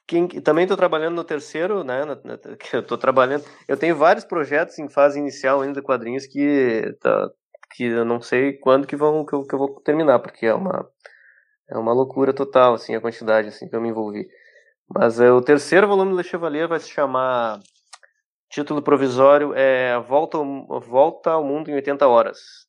[0.08, 2.02] quem, também estou trabalhando no terceiro, né?
[2.74, 3.44] Eu tô trabalhando.
[3.68, 7.30] Eu tenho vários projetos em fase inicial ainda, quadrinhos que tá,
[7.76, 10.54] que eu não sei quando que vão que eu, que eu vou terminar, porque é
[10.54, 10.90] uma
[11.70, 14.28] é uma loucura total assim a quantidade assim que eu me envolvi.
[14.90, 17.60] Mas é, o terceiro volume do Le Chevalier vai se chamar
[18.50, 20.38] título provisório é Volta
[20.88, 22.67] Volta ao Mundo em 80 horas.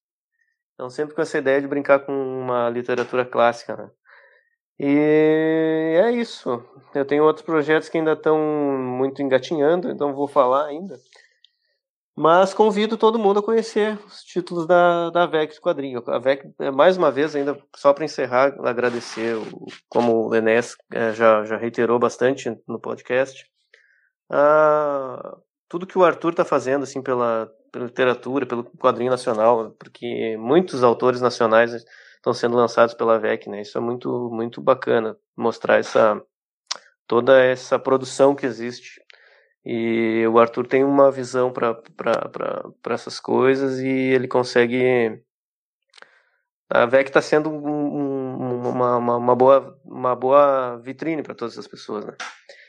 [0.78, 3.90] Então sempre com essa ideia de brincar com uma literatura clássica, né?
[4.78, 6.64] E é isso.
[6.94, 10.96] Eu tenho outros projetos que ainda estão muito engatinhando, então vou falar ainda.
[12.16, 16.00] Mas convido todo mundo a conhecer os títulos da, da VEC quadrinho.
[16.06, 19.34] A VEC, é, mais uma vez, ainda só para encerrar, agradecer,
[19.88, 23.44] como o Lenés é, já, já reiterou bastante no podcast,
[24.30, 30.36] a, tudo que o Arthur está fazendo assim, pela, pela literatura, pelo quadrinho nacional, porque
[30.38, 31.72] muitos autores nacionais
[32.16, 33.62] estão sendo lançados pela VEC, né?
[33.62, 36.20] Isso é muito, muito bacana, mostrar essa,
[37.06, 39.00] toda essa produção que existe
[39.70, 41.76] e o Arthur tem uma visão para
[42.88, 45.22] essas coisas e ele consegue.
[46.70, 51.58] A VEC está sendo um, um, uma, uma, uma, boa, uma boa vitrine para todas
[51.58, 52.06] as pessoas.
[52.06, 52.14] Né?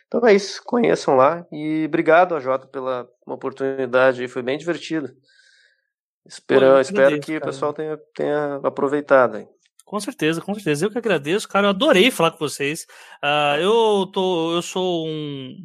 [0.09, 5.15] Então é isso, conheçam lá e obrigado a Jota pela oportunidade, foi bem divertido.
[6.25, 7.43] Espero, Pô, espero que cara.
[7.43, 9.47] o pessoal tenha, tenha aproveitado.
[9.85, 10.85] Com certeza, com certeza.
[10.85, 11.67] Eu que agradeço, cara.
[11.67, 12.85] Eu adorei falar com vocês.
[13.23, 15.55] Uh, eu, tô, eu sou um,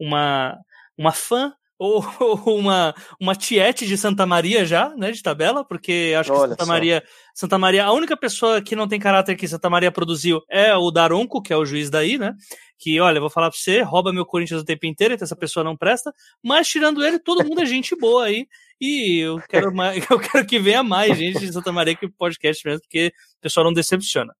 [0.00, 0.58] uma
[0.96, 2.00] uma fã ou,
[2.46, 7.02] uma, uma tiete de Santa Maria já, né, de tabela, porque acho que Santa Maria,
[7.34, 10.90] Santa Maria, a única pessoa que não tem caráter que Santa Maria produziu é o
[10.90, 12.34] Daronco, que é o juiz daí, né,
[12.78, 15.64] que, olha, vou falar pra você, rouba meu Corinthians o tempo inteiro, então essa pessoa
[15.64, 16.12] não presta,
[16.42, 18.46] mas tirando ele, todo mundo é gente boa aí,
[18.80, 22.66] e eu quero, mais, eu quero que venha mais gente de Santa Maria que podcast
[22.66, 24.34] mesmo, porque o pessoal não decepciona.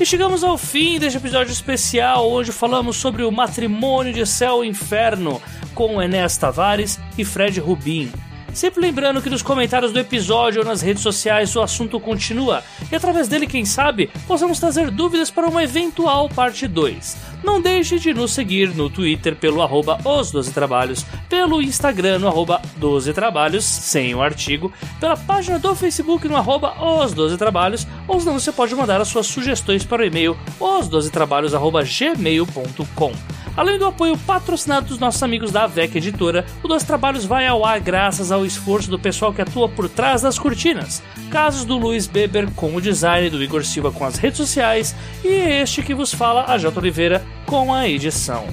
[0.00, 2.30] E chegamos ao fim deste episódio especial.
[2.30, 5.42] Hoje falamos sobre o matrimônio de céu e inferno
[5.74, 8.12] com Enéas Tavares e Fred Rubin.
[8.54, 12.94] Sempre lembrando que nos comentários do episódio ou nas redes sociais o assunto continua e
[12.94, 17.16] através dele, quem sabe, possamos trazer dúvidas para uma eventual parte 2.
[17.42, 22.28] Não deixe de nos seguir no Twitter pelo arroba os 12 trabalhos, pelo Instagram no
[22.28, 27.86] arroba 12 trabalhos, sem o artigo, pela página do Facebook no arroba os 12 trabalhos,
[28.06, 31.82] ou senão você pode mandar as suas sugestões para o e-mail os 12 trabalhos arroba
[31.82, 33.12] gmail.com.
[33.58, 37.64] Além do apoio patrocinado dos nossos amigos da AVEC Editora, o Dois Trabalhos vai ao
[37.64, 41.02] ar graças ao esforço do pessoal que atua por trás das cortinas.
[41.28, 44.94] Casos do Luiz Beber com o design, do Igor Silva com as redes sociais
[45.24, 46.78] e este que vos fala, a J.
[46.78, 48.46] Oliveira, com a edição.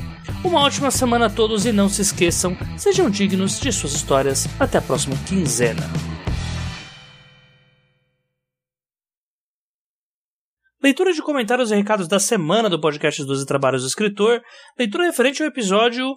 [0.44, 4.48] Uma ótima semana a todos e não se esqueçam, sejam dignos de suas histórias.
[4.60, 5.84] Até a próxima quinzena.
[10.86, 14.40] leitura de comentários e recados da semana do podcast 12 Trabalhos do Escritor,
[14.78, 16.14] leitura referente ao episódio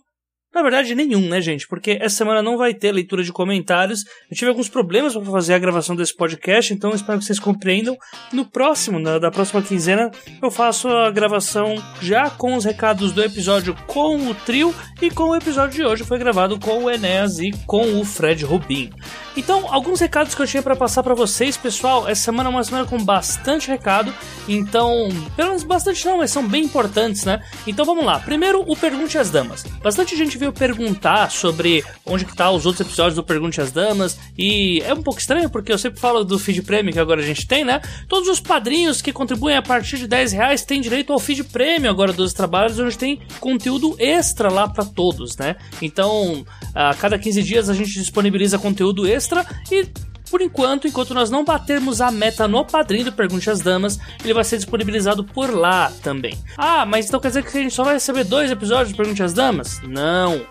[0.59, 1.69] Na verdade, nenhum, né, gente?
[1.69, 4.05] Porque essa semana não vai ter leitura de comentários.
[4.29, 7.97] Eu tive alguns problemas para fazer a gravação desse podcast, então espero que vocês compreendam.
[8.33, 10.11] No próximo, na, da próxima quinzena,
[10.43, 15.29] eu faço a gravação já com os recados do episódio com o trio e com
[15.29, 18.91] o episódio de hoje foi gravado com o Enéas e com o Fred Rubin.
[19.37, 22.09] Então, alguns recados que eu tinha para passar para vocês, pessoal.
[22.09, 24.13] Essa semana é uma semana com bastante recado.
[24.49, 27.41] Então, pelo menos bastante não, mas são bem importantes, né?
[27.65, 28.19] Então vamos lá.
[28.19, 29.63] Primeiro, o Pergunte às Damas.
[29.81, 34.19] Bastante gente veio perguntar sobre onde que tá os outros episódios do Pergunte às Damas.
[34.37, 37.25] E é um pouco estranho, porque eu sempre falo do feed prêmio que agora a
[37.25, 37.81] gente tem, né?
[38.09, 41.91] Todos os padrinhos que contribuem a partir de 10 reais têm direito ao feed prêmio
[41.91, 45.57] agora dos trabalhos, onde tem conteúdo extra lá para todos, né?
[45.83, 46.45] Então,
[46.75, 49.87] a cada 15 dias a gente disponibiliza conteúdo extra e
[50.29, 54.35] por enquanto, enquanto nós não batermos a meta no padrinho do Pergunte às Damas, ele
[54.35, 56.39] vai ser disponibilizado por lá também.
[56.57, 59.23] Ah, mas então quer dizer que a gente só vai receber dois episódios do Pergunte
[59.23, 59.81] às Damas?
[59.83, 60.47] Não.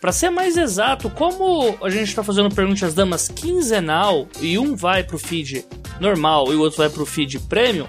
[0.00, 4.74] Para ser mais exato, como a gente está fazendo Pergunte às Damas quinzenal e um
[4.74, 5.64] vai pro feed
[6.00, 7.86] normal e o outro vai pro feed premium,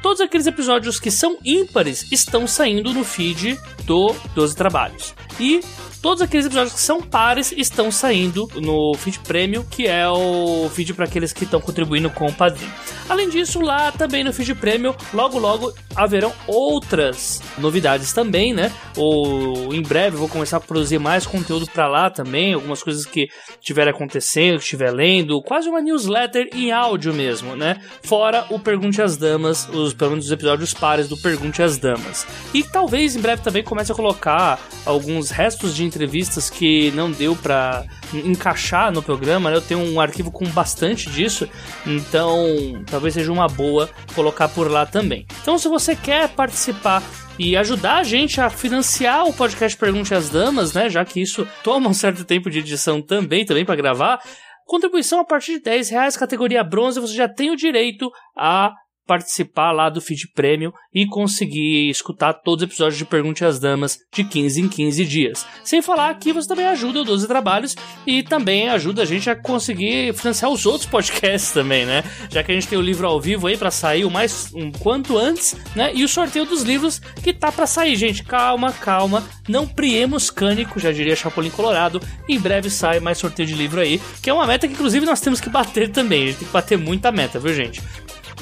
[0.00, 5.14] todos aqueles episódios que são ímpares estão saindo no feed do 12 Trabalhos.
[5.40, 5.60] E
[6.00, 10.94] Todos aqueles episódios que são pares estão saindo no feed premium, que é o feed
[10.94, 12.72] para aqueles que estão contribuindo com o padrinho.
[13.08, 18.70] Além disso, lá também no feed premium, logo logo haverão outras novidades também, né?
[18.96, 23.28] Ou em breve vou começar a produzir mais conteúdo para lá também, algumas coisas que
[23.60, 27.80] estiver acontecendo, que estiver lendo, quase uma newsletter em áudio mesmo, né?
[28.04, 32.24] Fora o Pergunte às Damas, os pelo menos os episódios pares do Pergunte às Damas.
[32.54, 37.34] E talvez em breve também comece a colocar alguns restos de entrevistas que não deu
[37.34, 39.56] para encaixar no programa, né?
[39.56, 41.48] Eu tenho um arquivo com bastante disso,
[41.86, 42.46] então
[42.86, 45.26] talvez seja uma boa colocar por lá também.
[45.42, 47.02] Então, se você quer participar
[47.38, 50.88] e ajudar a gente a financiar o podcast Pergunte às Damas, né?
[50.88, 54.20] Já que isso toma um certo tempo de edição também, também para gravar.
[54.66, 58.72] Contribuição a partir de 10 reais, categoria bronze, você já tem o direito a
[59.08, 63.98] participar lá do feed premium e conseguir escutar todos os episódios de Pergunte às Damas
[64.12, 65.46] de 15 em 15 dias.
[65.64, 67.74] Sem falar que você também ajuda o 12 Trabalhos
[68.06, 72.04] e também ajuda a gente a conseguir financiar os outros podcasts também, né?
[72.30, 74.70] Já que a gente tem o livro ao vivo aí para sair o mais um
[74.70, 75.90] quanto antes, né?
[75.94, 78.22] E o sorteio dos livros que tá para sair, gente.
[78.22, 79.26] Calma, calma.
[79.48, 82.00] Não priemos cânico, já diria Chapolin Colorado.
[82.28, 85.20] Em breve sai mais sorteio de livro aí, que é uma meta que inclusive nós
[85.20, 86.24] temos que bater também.
[86.24, 87.80] A gente tem que bater muita meta, viu, gente?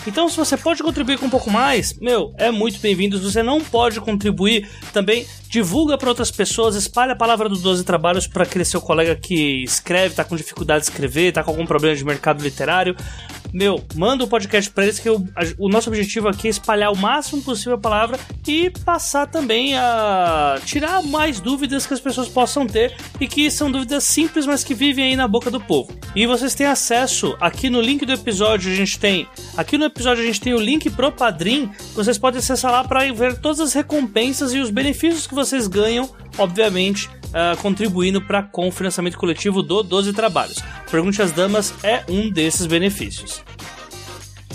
[0.07, 3.19] Então, se você pode contribuir com um pouco mais, meu, é muito bem-vindo.
[3.19, 7.85] Se você não pode contribuir, também divulga para outras pessoas, espalha a palavra dos 12
[7.85, 11.67] trabalhos para aquele seu colega que escreve, tá com dificuldade de escrever, tá com algum
[11.67, 12.97] problema de mercado literário
[13.53, 16.51] meu, manda o um podcast para eles que eu, a, o nosso objetivo aqui é
[16.51, 22.01] espalhar o máximo possível a palavra e passar também a tirar mais dúvidas que as
[22.01, 25.61] pessoas possam ter e que são dúvidas simples, mas que vivem aí na boca do
[25.61, 25.97] povo.
[26.15, 30.23] E vocês têm acesso aqui no link do episódio, a gente tem, aqui no episódio
[30.23, 33.73] a gente tem o link pro Padrim, vocês podem acessar lá para ver todas as
[33.73, 36.09] recompensas e os benefícios que vocês ganham,
[36.39, 40.63] obviamente, uh, contribuindo para com o financiamento coletivo do 12 Trabalhos.
[40.91, 43.43] Pergunte às Damas é um desses benefícios.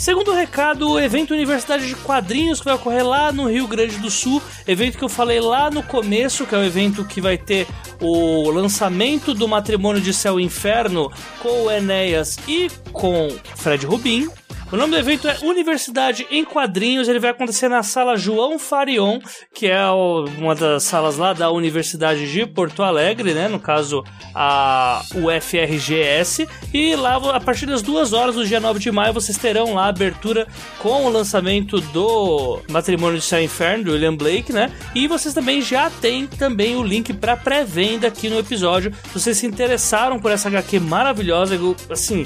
[0.02, 4.10] Segundo recado, o evento Universidade de Quadrinhos que vai ocorrer lá no Rio Grande do
[4.10, 7.68] Sul, evento que eu falei lá no começo, que é o evento que vai ter
[8.02, 14.28] o lançamento do Matrimônio de Céu e Inferno com o Enéas e com Fred Rubin.
[14.72, 17.10] O nome do evento é Universidade em Quadrinhos.
[17.10, 19.20] Ele vai acontecer na sala João Farion,
[19.54, 23.50] que é uma das salas lá da Universidade de Porto Alegre, né?
[23.50, 24.02] No caso,
[24.34, 26.48] a UFRGS.
[26.74, 29.88] E lá, a partir das duas horas do dia 9 de maio, vocês terão lá
[29.88, 30.48] a abertura
[30.80, 34.72] com o lançamento do Matrimônio de Céu Inferno, do William Blake, né?
[34.96, 38.94] E vocês também já têm também o link para pré-venda aqui no episódio.
[39.12, 42.26] Se vocês se interessaram por essa HQ maravilhosa, assim,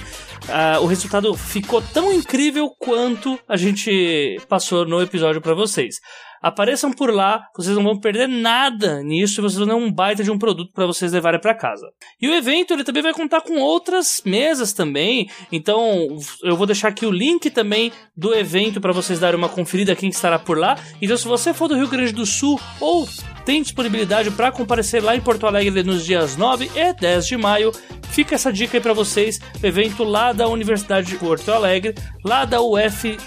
[0.50, 5.96] uh, o resultado ficou tão incrível quanto a gente passou no episódio para vocês.
[6.42, 10.30] Apareçam por lá, vocês não vão perder nada nisso, vocês vão ter um baita de
[10.30, 11.88] um produto para vocês levarem para casa.
[12.22, 16.08] E o evento ele também vai contar com outras mesas também, então
[16.44, 20.10] eu vou deixar aqui o link também do evento para vocês darem uma conferida quem
[20.10, 20.78] estará por lá.
[21.02, 23.08] Então se você for do Rio Grande do Sul ou
[23.46, 27.72] tem disponibilidade para comparecer lá em Porto Alegre nos dias 9 e 10 de maio.
[28.10, 31.94] Fica essa dica aí para vocês, evento lá da Universidade de Porto Alegre,
[32.24, 33.18] lá da UFRGS.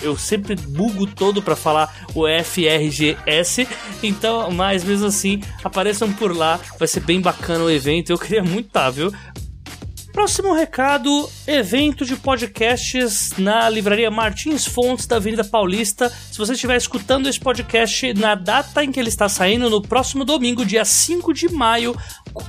[0.00, 3.66] Eu sempre bugo todo para falar UFRGS,
[4.02, 8.10] então, mas mesmo assim, apareçam por lá, vai ser bem bacana o evento.
[8.10, 9.12] Eu queria muito estar, tá, viu?
[10.12, 16.12] Próximo recado: evento de podcasts na livraria Martins Fontes da Avenida Paulista.
[16.30, 20.22] Se você estiver escutando esse podcast na data em que ele está saindo, no próximo
[20.22, 21.96] domingo, dia 5 de maio,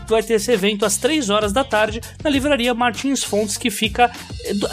[0.07, 4.11] vai ter esse evento às 3 horas da tarde na livraria Martins Fontes, que fica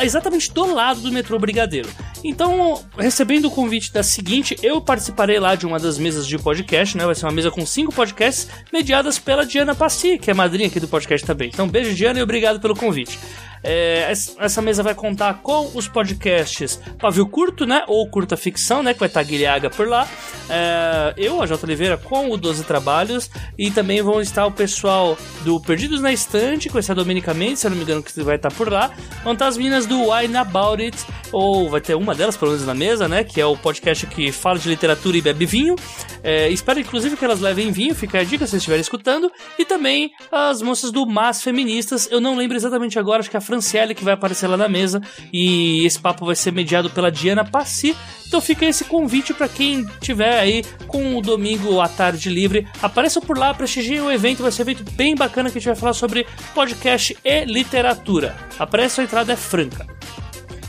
[0.00, 1.88] exatamente do lado do metrô Brigadeiro.
[2.22, 6.96] Então, recebendo o convite da seguinte, eu participarei lá de uma das mesas de podcast,
[6.96, 7.06] né?
[7.06, 10.78] Vai ser uma mesa com cinco podcasts mediadas pela Diana Passi, que é madrinha aqui
[10.78, 11.48] do podcast também.
[11.52, 13.18] Então, beijo, Diana, e obrigado pelo convite.
[13.62, 17.84] É, essa mesa vai contar com os podcasts Pavio Curto, né?
[17.86, 18.94] Ou Curta Ficção, né?
[18.94, 20.08] Que vai estar Guilhaga por lá.
[20.48, 21.64] É, eu, a J.
[21.64, 23.30] Oliveira, com o 12 Trabalhos.
[23.58, 27.66] E também vão estar o pessoal do Perdidos na Estante, com essa Dominica Mendes, se
[27.66, 28.90] eu não me engano, que vai estar por lá.
[29.22, 30.96] Vão estar as meninas do Wine About It,
[31.32, 33.24] ou vai ter uma delas, pelo menos, na mesa, né?
[33.24, 35.76] Que é o podcast que fala de literatura e bebe vinho.
[36.22, 39.30] É, espero, inclusive, que elas levem vinho, fica a dica se estiverem escutando.
[39.58, 42.08] E também as moças do Mas Feministas.
[42.10, 45.02] Eu não lembro exatamente agora, acho que a Franciele que vai aparecer lá na mesa.
[45.32, 47.96] E esse papo vai ser mediado pela Diana Passi.
[48.28, 52.68] Então fica esse convite para quem tiver aí com o domingo à tarde livre.
[52.80, 55.68] Apareça por lá, prestigie o evento, vai ser um evento bem bacana que a gente
[55.68, 56.24] vai falar sobre
[56.54, 58.36] podcast e literatura.
[58.56, 59.99] A preço a entrada é franca.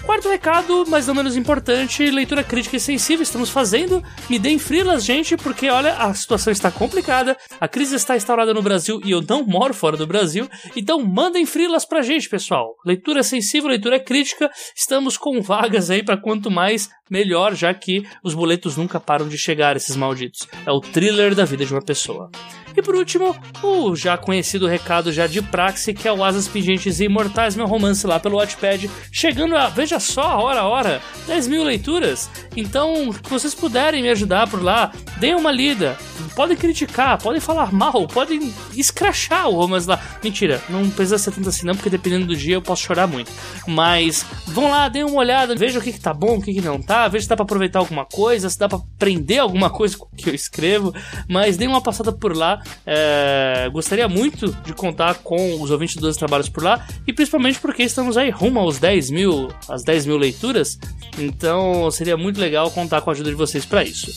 [0.06, 4.04] Quarto recado, mas não menos importante, leitura crítica e sensível estamos fazendo.
[4.30, 8.64] Me deem frilas, gente, porque olha, a situação está complicada, a crise está instaurada no
[8.64, 12.76] Brasil e eu não moro fora do Brasil, então mandem frilas pra gente, pessoal.
[12.86, 18.34] Leitura sensível, leitura crítica, estamos com vagas aí para quanto mais melhor, já que os
[18.34, 20.48] boletos nunca param de chegar, esses malditos.
[20.66, 22.30] É o thriller da vida de uma pessoa.
[22.76, 27.00] E por último, o já conhecido recado já de praxe, que é o Asas Pingentes
[27.00, 31.48] e Imortais, meu romance lá pelo Watchpad, chegando a, veja só, hora a hora, 10
[31.48, 32.30] mil leituras.
[32.56, 35.98] Então, se vocês puderem me ajudar por lá, deem uma lida.
[36.36, 40.00] Podem criticar, podem falar mal, podem escrachar o romance lá.
[40.24, 43.32] Mentira, não precisa ser tanto assim não, porque dependendo do dia eu posso chorar muito.
[43.68, 46.62] Mas vão lá, deem uma olhada, vejam o que, que tá bom, o que, que
[46.62, 49.98] não tá, vejam se dá pra aproveitar alguma coisa, se dá pra aprender alguma coisa
[50.16, 50.94] que eu escrevo.
[51.28, 56.18] Mas deem uma passada por lá é, gostaria muito de contar com os ouvintes dos
[56.18, 60.18] trabalhos por lá, e principalmente porque estamos aí rumo aos 10 mil, às 10 mil
[60.18, 60.80] leituras,
[61.18, 64.14] então seria muito legal contar com a ajuda de vocês para isso.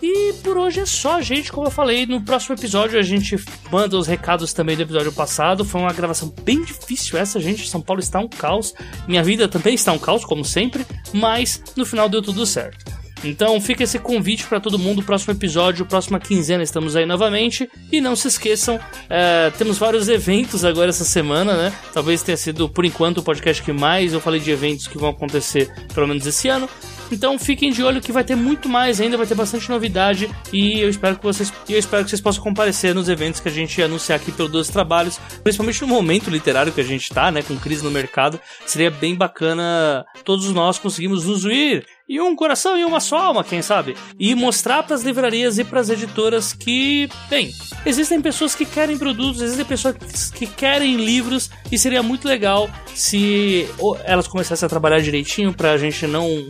[0.00, 1.50] E por hoje é só, gente.
[1.50, 3.36] Como eu falei, no próximo episódio a gente
[3.70, 5.64] manda os recados também do episódio passado.
[5.64, 7.68] Foi uma gravação bem difícil essa, gente.
[7.68, 8.74] São Paulo está um caos.
[9.06, 10.86] Minha vida também está um caos, como sempre.
[11.12, 12.97] Mas no final deu tudo certo.
[13.24, 15.02] Então fica esse convite para todo mundo.
[15.02, 17.68] Próximo episódio, próxima quinzena, estamos aí novamente.
[17.90, 18.78] E não se esqueçam,
[19.08, 21.72] é, temos vários eventos agora essa semana, né?
[21.92, 25.10] Talvez tenha sido, por enquanto, o podcast que mais eu falei de eventos que vão
[25.10, 26.68] acontecer, pelo menos esse ano.
[27.10, 30.80] Então fiquem de olho que vai ter muito mais ainda, vai ter bastante novidade e
[30.80, 33.82] eu espero que vocês, eu espero que vocês possam comparecer nos eventos que a gente
[33.82, 37.56] anunciar aqui pelo Dois Trabalhos, principalmente no momento literário que a gente tá, né, com
[37.56, 38.38] crise no mercado.
[38.66, 43.44] Seria bem bacana todos nós conseguimos nos unir e um coração e uma só alma,
[43.44, 43.94] quem sabe?
[44.18, 47.52] E mostrar para as livrarias e para as editoras que, bem,
[47.84, 53.68] existem pessoas que querem produtos, existem pessoas que querem livros e seria muito legal se
[54.04, 56.48] elas começassem a trabalhar direitinho para a gente não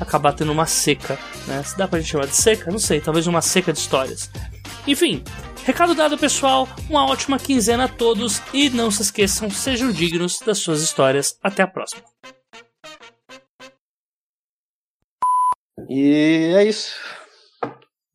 [0.00, 1.62] acabar tendo uma seca, né?
[1.62, 4.30] Se dá pra gente chamar de seca, não sei, talvez uma seca de histórias.
[4.86, 5.22] Enfim,
[5.64, 10.58] recado dado pessoal, uma ótima quinzena a todos e não se esqueçam, sejam dignos das
[10.58, 11.38] suas histórias.
[11.42, 12.02] Até a próxima.
[15.88, 16.94] E é isso.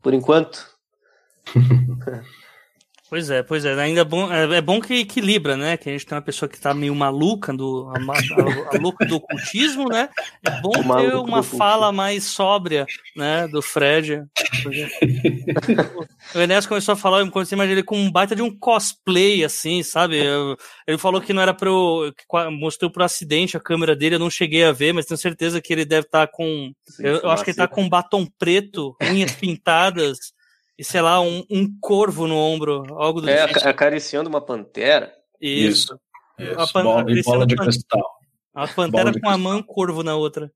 [0.02, 0.68] Por enquanto.
[3.14, 3.80] Pois é, pois é.
[3.80, 5.78] Ainda é bom, é, é, bom que equilibra, né?
[5.78, 9.06] Que a gente tem uma pessoa que tá meio maluca do a, a, a louca
[9.06, 10.10] do ocultismo, né?
[10.44, 13.48] É bom ter uma fala mais sóbria, né?
[13.48, 14.24] Do Fred.
[16.34, 18.50] o Enéas começou a falar, eu comecei a imaginar ele com um baita de um
[18.50, 20.18] cosplay, assim, sabe?
[20.18, 20.58] Eu,
[20.88, 22.12] ele falou que não era pro.
[22.50, 25.72] mostrou pro acidente a câmera dele, eu não cheguei a ver, mas tenho certeza que
[25.72, 26.74] ele deve estar tá com.
[26.88, 30.34] Sim, eu, eu acho que ele tá com batom preto, unhas pintadas
[30.84, 33.66] e sei lá, um, um corvo no ombro, algo do É, tipo.
[33.66, 35.14] acariciando uma pantera.
[35.40, 35.98] Isso.
[36.38, 36.60] Isso.
[36.60, 38.06] A pan bola, bola de cristal.
[38.54, 40.52] A pantera com a mão, corvo na outra.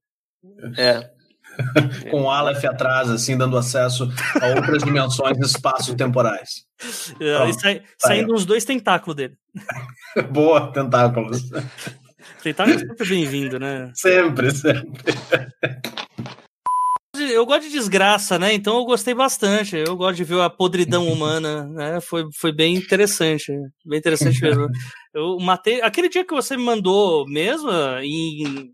[0.76, 1.10] É.
[2.10, 4.06] com o Aleph atrás, assim, dando acesso
[4.38, 6.66] a outras dimensões espaço-temporais.
[7.20, 9.36] É, sai, saindo os dois tentáculos dele.
[10.30, 11.50] Boa, tentáculos.
[12.40, 13.90] Tentáculos é sempre bem-vindo, né?
[13.96, 15.02] Sempre, sempre
[17.20, 18.52] eu gosto de desgraça, né?
[18.52, 19.76] Então eu gostei bastante.
[19.76, 22.00] Eu gosto de ver a podridão humana, né?
[22.00, 23.52] Foi, foi bem interessante.
[23.84, 24.68] Bem interessante mesmo.
[25.14, 25.80] Eu matei.
[25.80, 27.70] Aquele dia que você me mandou mesmo,
[28.02, 28.70] em...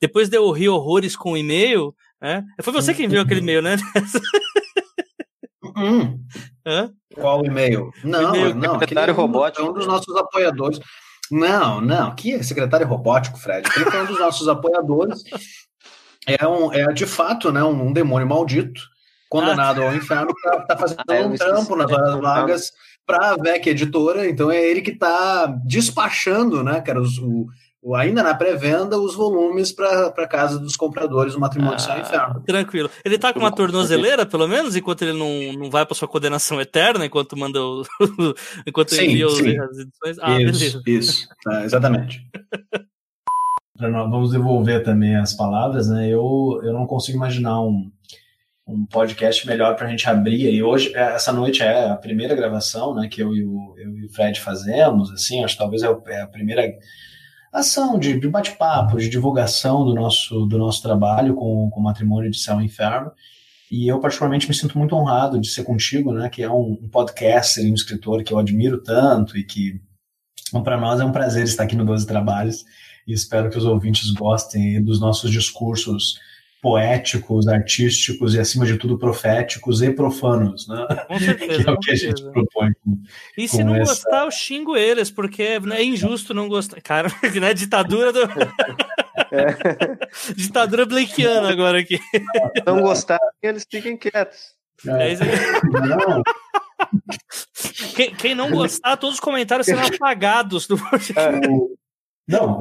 [0.00, 2.44] depois de eu rir horrores com o e-mail, né?
[2.62, 3.76] Foi você que enviou aquele e-mail, né?
[5.76, 6.18] Hum.
[6.66, 6.90] Hã?
[7.14, 7.90] Qual e-mail?
[8.02, 8.78] Não, e-mail, não.
[8.80, 9.64] Secretário robótico.
[9.64, 10.80] É um dos nossos apoiadores.
[11.30, 12.14] Não, não.
[12.14, 13.68] Que é secretário robótico, Fred?
[13.76, 15.22] Ele foi um dos nossos apoiadores.
[16.28, 18.82] É, um, é de fato né, um, um demônio maldito,
[19.28, 19.86] condenado ah.
[19.86, 22.72] ao inferno, tá, tá fazendo ah, um trampo nas horas vagas
[23.06, 24.28] para a VEC Editora.
[24.28, 27.46] Então é ele que está despachando, né, cara, os, o,
[27.94, 32.42] ainda na pré-venda, os volumes para casa dos compradores do Matrimônio ah, Céu Inferno.
[32.44, 32.90] Tranquilo.
[33.04, 36.60] Ele está com uma tornozeleira, pelo menos, enquanto ele não, não vai para sua condenação
[36.60, 37.84] eterna, enquanto manda o,
[38.66, 39.58] enquanto sim, envia sim.
[39.58, 40.18] as edições.
[40.20, 40.82] Ah, isso, beleza.
[40.86, 42.22] Isso, ah, exatamente.
[43.78, 46.08] Vamos devolver também as palavras, né?
[46.08, 47.90] Eu, eu não consigo imaginar um,
[48.66, 50.52] um podcast melhor para a gente abrir.
[50.52, 53.08] E hoje, é, essa noite é a primeira gravação, né?
[53.08, 56.22] Que eu e o, eu e o Fred fazemos, assim, acho que talvez é, é
[56.22, 56.74] a primeira
[57.52, 62.30] ação de, de bate-papo, de divulgação do nosso, do nosso trabalho com, com o Matrimônio
[62.30, 63.12] de Céu e Inferno.
[63.70, 66.88] E eu, particularmente, me sinto muito honrado de ser contigo, né, que é um, um
[66.88, 69.80] podcaster e um escritor que eu admiro tanto e que,
[70.64, 72.64] para nós, é um prazer estar aqui no Doze Trabalhos
[73.08, 76.20] e espero que os ouvintes gostem dos nossos discursos
[76.60, 80.86] poéticos, artísticos e, acima de tudo, proféticos e profanos, né?
[81.06, 81.56] Com certeza.
[81.64, 82.72] que é o que a gente propõe.
[82.84, 83.00] Com,
[83.36, 83.92] e se não essa...
[83.92, 86.82] gostar, eu xingo eles, porque né, é injusto não gostar.
[86.82, 87.08] Cara,
[87.40, 87.54] né?
[87.54, 88.22] Ditadura do.
[88.22, 88.26] É.
[90.36, 91.98] Ditadura blakeana agora aqui.
[92.66, 94.58] Não gostar, eles fiquem quietos.
[94.86, 95.12] É.
[95.12, 95.16] É
[95.96, 96.22] não.
[97.94, 101.48] Quem, quem, não gostar, todos os comentários serão apagados do podcast.
[102.28, 102.60] Não,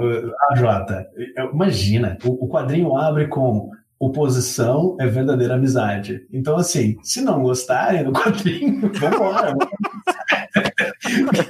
[0.49, 1.06] a Jota,
[1.53, 3.69] imagina, o quadrinho abre com
[3.99, 6.26] oposição é verdadeira amizade.
[6.31, 9.56] Então, assim, se não gostarem do quadrinho, vambora.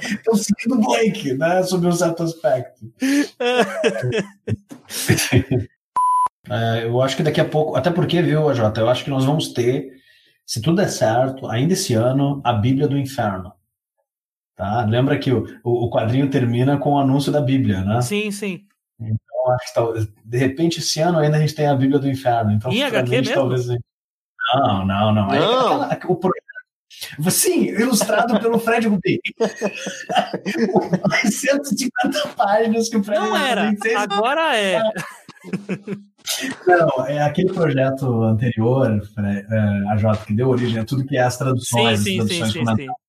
[0.02, 1.62] Estão seguindo o Blake, né?
[1.62, 2.90] Sob um certo aspecto.
[6.50, 9.24] é, eu acho que daqui a pouco, até porque, viu, AJ, eu acho que nós
[9.24, 9.92] vamos ter,
[10.46, 13.52] se tudo der certo, ainda esse ano, a Bíblia do Inferno.
[14.58, 14.84] Tá?
[14.84, 18.02] Lembra que o, o quadrinho termina com o anúncio da Bíblia, né?
[18.02, 18.64] Sim, sim.
[19.00, 22.10] Então, acho que talvez, de repente esse ano ainda a gente tem a Bíblia do
[22.10, 22.50] Inferno.
[22.50, 23.34] Então, em HQ mesmo?
[23.34, 23.68] Talvez...
[23.68, 25.28] Não, não, não.
[25.28, 25.82] não.
[25.82, 26.48] Aquela, o projeto.
[27.30, 29.20] Sim, ilustrado pelo Fred Rubin.
[31.24, 34.82] 150 páginas que o Fred Não era, agora é.
[36.66, 41.22] Não, é aquele projeto anterior, é, a J, que deu origem a tudo que é
[41.22, 42.00] as traduções.
[42.00, 43.07] Sim, sim, as traduções sim, sim, sim.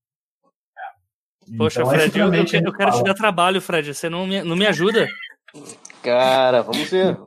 [1.57, 3.93] Poxa, então, Fred, eu, eu, eu quero te dar trabalho, Fred.
[3.93, 5.07] Você não me, não me ajuda?
[6.03, 7.17] Cara, vamos ver.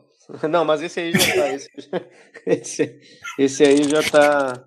[0.49, 1.49] Não, mas esse aí já tá.
[1.49, 1.70] Esse,
[2.47, 3.01] esse,
[3.39, 4.65] esse aí já tá.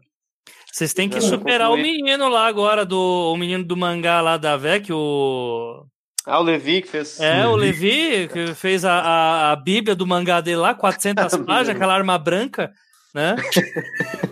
[0.71, 4.57] Vocês têm que superar o menino lá agora, do, o menino do mangá lá da
[4.57, 5.85] VEC, o.
[6.25, 7.19] Ah, o Levi que fez.
[7.19, 11.69] É, o Levi que fez a, a, a Bíblia do mangá dele lá, 400 páginas,
[11.75, 12.71] aquela arma branca,
[13.13, 13.35] né?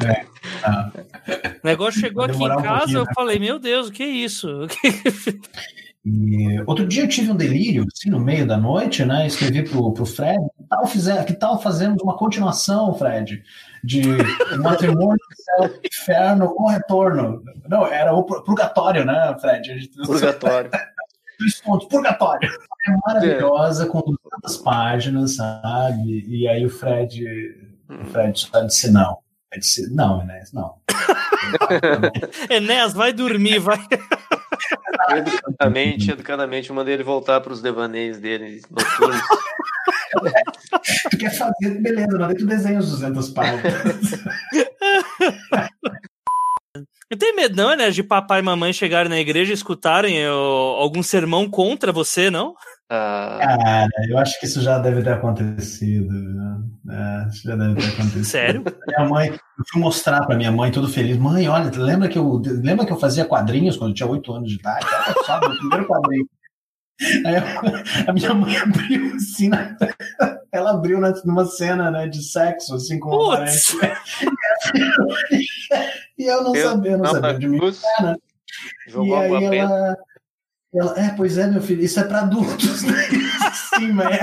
[0.03, 0.25] É.
[0.63, 0.91] Ah.
[1.63, 3.11] O negócio chegou aqui em casa, um eu né?
[3.15, 4.67] falei, meu Deus, o que é isso?
[6.05, 9.25] E outro dia eu tive um delírio, assim, no meio da noite, né?
[9.25, 13.41] Escrevi pro, pro Fred, que tal, fizer, que tal fazermos uma continuação, Fred,
[13.81, 14.01] de
[14.57, 17.41] matrimônio, céu, inferno com retorno.
[17.69, 19.89] Não, era o purgatório, né, Fred?
[20.05, 20.69] Purgatório.
[21.39, 22.49] Dois pontos, purgatório.
[22.87, 26.25] É maravilhosa, com 200 páginas, sabe?
[26.27, 27.25] E aí o Fred,
[27.89, 29.22] o Fred só disse não.
[29.59, 30.75] Disse, não, Enéas, não.
[32.49, 33.79] Enéas, vai dormir, vai.
[35.11, 39.21] Educadamente, educadamente, eu mandei ele voltar para os devaneios dele noturnos.
[41.09, 44.23] tu quer fazer, beleza, mandei tu desenha os 200 páginas.
[47.13, 50.33] Eu tenho medo, não, né, de papai e mamãe chegarem na igreja e escutarem eu,
[50.33, 52.55] algum sermão contra você, não?
[52.89, 53.39] Ah.
[53.41, 56.13] Cara, eu acho que isso já deve ter acontecido.
[56.13, 56.61] Né?
[56.89, 58.25] É, isso já deve ter acontecido.
[58.25, 58.63] Sério?
[58.87, 61.17] Minha mãe, eu fui mostrar para minha mãe, todo feliz.
[61.17, 64.49] Mãe, olha, lembra que eu, lembra que eu fazia quadrinhos quando eu tinha 8 anos
[64.49, 64.85] de idade?
[64.85, 66.29] Olha só, meu primeiro quadrinho.
[67.25, 67.35] Aí
[68.07, 69.75] a minha mãe abriu assim, né?
[70.53, 73.77] ela abriu numa cena né, de sexo, assim, com uma parente.
[76.15, 77.59] E eu não eu, sabia, não, não sabia de mim.
[77.59, 78.15] Né?
[78.87, 79.97] E aí ela.
[80.75, 82.81] Ela, é, pois é, meu filho, isso é para adultos.
[82.83, 82.93] Né?
[83.77, 84.19] Sim, mas.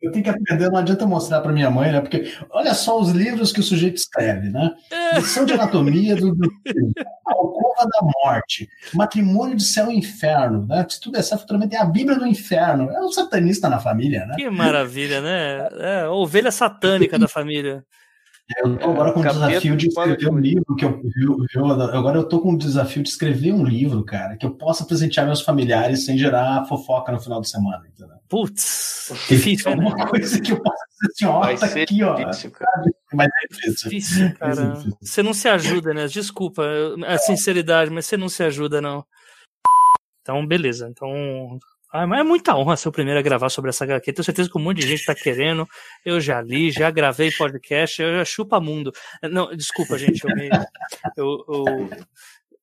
[0.00, 2.00] eu tenho que aprender, não adianta mostrar para minha mãe, né?
[2.00, 4.70] Porque olha só os livros que o sujeito escreve, né?
[5.16, 6.48] Lição de anatomia do, do
[7.26, 10.86] Alcova da Morte, Matrimônio de Céu e Inferno, né?
[10.88, 12.90] Se tudo é certo, também tem a Bíblia do Inferno.
[12.90, 14.36] É um satanista na família, né?
[14.36, 15.68] Que maravilha, né?
[15.80, 17.84] É ovelha satânica da família.
[18.58, 22.18] Eu tô agora com o desafio de escrever um livro que eu viu, viu, agora
[22.18, 25.40] eu tô com o desafio de escrever um livro, cara, que eu possa presentear meus
[25.40, 28.16] familiares sem gerar fofoca no final de semana, entendeu?
[28.28, 30.06] Putz, difícil, é uma né?
[30.06, 32.14] coisa que eu possa dizer assim, ó, tá aqui, ó.
[32.16, 32.52] Difícil,
[33.14, 33.90] mas é difícil.
[33.90, 34.62] difícil cara.
[34.62, 34.98] É difícil.
[35.00, 36.06] Você não se ajuda, né?
[36.06, 36.62] Desculpa
[37.06, 39.06] a sinceridade, mas você não se ajuda, não.
[40.20, 40.88] Então, beleza.
[40.90, 41.10] Então,
[41.96, 44.12] ah, mas é muita honra ser o primeiro a gravar sobre essa HQ.
[44.12, 45.64] Tenho certeza que um monte de gente está querendo.
[46.04, 48.92] Eu já li, já gravei podcast, eu já chupa mundo.
[49.30, 50.24] Não, desculpa, gente.
[50.24, 50.48] Eu, me,
[51.16, 51.90] eu, eu,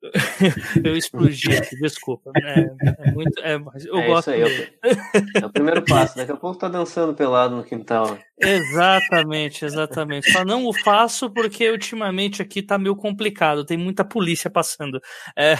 [0.84, 2.32] eu explodi aqui, desculpa.
[2.36, 3.56] É, é muito, é,
[3.86, 4.32] eu é gosto.
[4.32, 6.18] Aí, é, o, primeiro passo.
[6.18, 8.18] Daqui a pouco tá dançando pelado no quintal.
[8.40, 10.32] Exatamente, exatamente.
[10.32, 15.00] Só não o faço porque ultimamente aqui tá meio complicado, tem muita polícia passando.
[15.38, 15.56] É...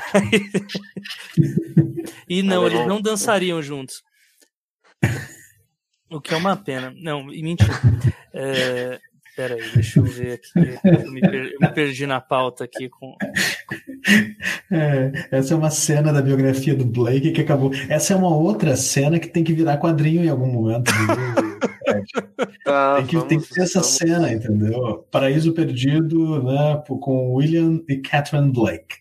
[2.28, 4.02] e não, eles não dançariam juntos.
[6.10, 6.94] O que é uma pena.
[6.98, 7.74] Não, mentira.
[8.34, 9.00] É,
[9.42, 10.52] Pera aí, deixa eu ver aqui.
[10.84, 13.16] Eu me, perdi, eu me perdi na pauta aqui com.
[14.74, 17.72] É, essa é uma cena da biografia do Blake que acabou.
[17.88, 20.92] Essa é uma outra cena que tem que virar quadrinho em algum momento.
[22.66, 23.96] Ah, tem, que, tem que ter essa vamos.
[23.96, 25.06] cena, entendeu?
[25.12, 26.82] Paraíso Perdido, né?
[26.88, 28.96] Com William e Catherine Blake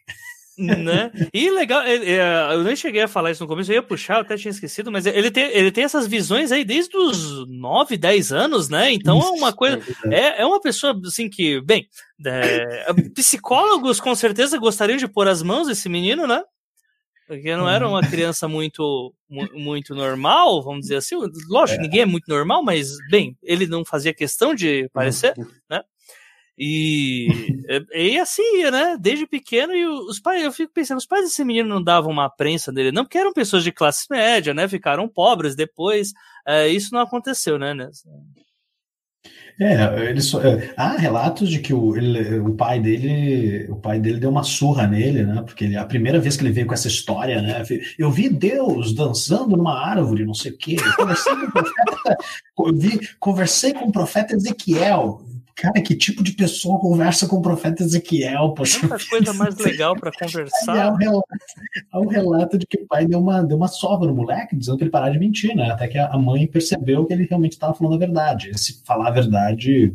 [0.60, 1.10] né?
[1.32, 4.36] E legal, eu nem cheguei a falar isso no começo, eu ia puxar, eu até
[4.36, 8.68] tinha esquecido, mas ele tem, ele tem essas visões aí desde os 9, 10 anos,
[8.68, 8.92] né?
[8.92, 9.80] Então isso, é uma coisa.
[10.10, 11.88] É, é uma pessoa assim que, bem,
[12.24, 16.42] é, psicólogos com certeza gostariam de pôr as mãos nesse menino, né?
[17.30, 19.14] Porque não era uma criança muito,
[19.54, 21.14] muito normal, vamos dizer assim.
[21.48, 21.82] Lógico, é.
[21.82, 25.34] ninguém é muito normal, mas, bem, ele não fazia questão de parecer,
[25.70, 25.80] né?
[26.62, 27.26] E,
[27.94, 28.94] e assim, né?
[29.00, 32.28] Desde pequeno, e os pais, eu fico pensando, os pais desse menino não davam uma
[32.28, 34.68] prensa dele, não, porque eram pessoas de classe média, né?
[34.68, 36.12] Ficaram pobres depois.
[36.46, 37.74] É, isso não aconteceu, né?
[39.58, 43.98] É, ele só, é, há relatos de que o, ele, o pai dele, o pai
[43.98, 45.42] dele deu uma surra nele, né?
[45.42, 47.62] Porque ele, a primeira vez que ele veio com essa história, né?
[47.98, 50.76] Eu vi Deus dançando numa árvore, não sei o quê.
[50.78, 52.18] Eu conversei com o profeta,
[52.58, 55.22] eu vi, conversei com o profeta Ezequiel.
[55.60, 58.54] Cara, que tipo de pessoa conversa com o profeta Ezequiel?
[58.54, 60.86] Poxa, Tanta coisa mais legal para conversar.
[60.86, 61.26] Há um, relato,
[61.92, 64.78] há um relato de que o pai deu uma, deu uma sova no moleque, dizendo
[64.78, 65.70] para ele parar de mentir, né?
[65.70, 68.58] Até que a mãe percebeu que ele realmente estava falando a verdade.
[68.58, 69.94] Se falar a verdade.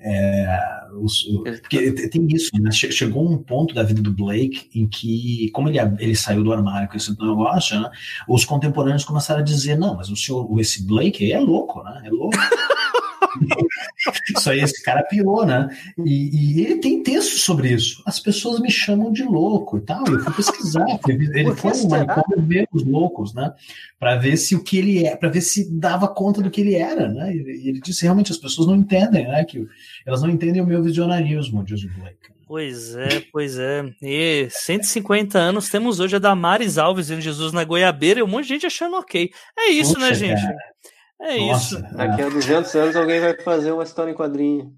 [0.00, 0.58] É,
[0.98, 1.24] os,
[1.60, 2.70] porque tem isso, né?
[2.70, 6.88] Chegou um ponto da vida do Blake em que, como ele, ele saiu do armário
[6.88, 7.90] com esse negócio, né?
[8.26, 12.00] Os contemporâneos começaram a dizer: não, mas o senhor, esse Blake é louco, né?
[12.06, 12.38] É louco.
[14.36, 15.68] isso aí, esse cara pirou, né?
[16.04, 18.02] E, e, ele tem texto sobre isso.
[18.06, 20.04] As pessoas me chamam de louco e tal.
[20.06, 20.86] Eu fui pesquisar.
[21.08, 23.52] Ele foi um manicômio ver os loucos, né?
[23.98, 26.74] Para ver se o que ele é, para ver se dava conta do que ele
[26.74, 27.34] era, né?
[27.34, 29.44] E ele disse realmente as pessoas não entendem, né?
[29.44, 29.66] Que
[30.04, 32.32] elas não entendem o meu visionarismo, diz o Blake.
[32.52, 33.82] Pois é, pois é.
[34.02, 38.42] E 150 anos temos hoje a Damares Alves vendo Jesus na Goiabeira e um monte
[38.42, 39.30] de gente achando ok.
[39.58, 40.42] É isso, né, Poxa, né, gente?
[40.42, 40.58] Cara.
[41.22, 41.96] É Nossa, isso.
[41.96, 44.72] Daqui a 200 anos alguém vai fazer uma história em quadrinho.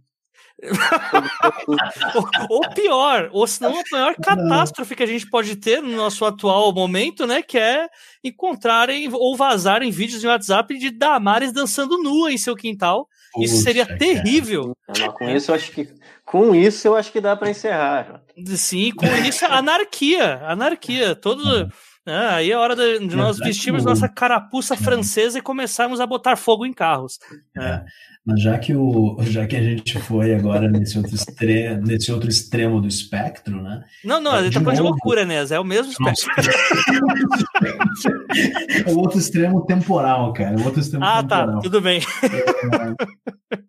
[2.49, 6.73] ou, pior, ou senão a maior catástrofe que a gente pode ter no nosso atual
[6.73, 7.43] momento, né?
[7.43, 7.89] Que é
[8.23, 13.09] encontrarem ou vazarem vídeos no WhatsApp de Damares dançando nua em seu quintal.
[13.39, 14.77] Isso seria terrível.
[14.97, 15.89] Não, com isso eu acho que
[16.25, 18.23] com isso eu acho que dá para encerrar.
[18.57, 21.69] Sim, com isso anarquia, anarquia, todo
[22.06, 26.36] ah, aí é hora de, de nós vestirmos nossa carapuça francesa e começarmos a botar
[26.36, 27.18] fogo em carros.
[27.56, 27.64] É.
[27.64, 27.85] é.
[28.26, 32.31] Mas já que, o, já que a gente foi agora nesse outro, extre, nesse outro
[32.31, 33.85] extremo do espectro, né?
[34.02, 35.44] Não, não, gente tá falando de loucura, né?
[35.51, 36.31] É o mesmo espectro.
[38.86, 40.59] é o outro extremo temporal, cara.
[40.59, 41.56] É o outro extremo ah, tá, temporal.
[41.56, 42.01] tá, tudo bem.
[42.22, 42.94] É,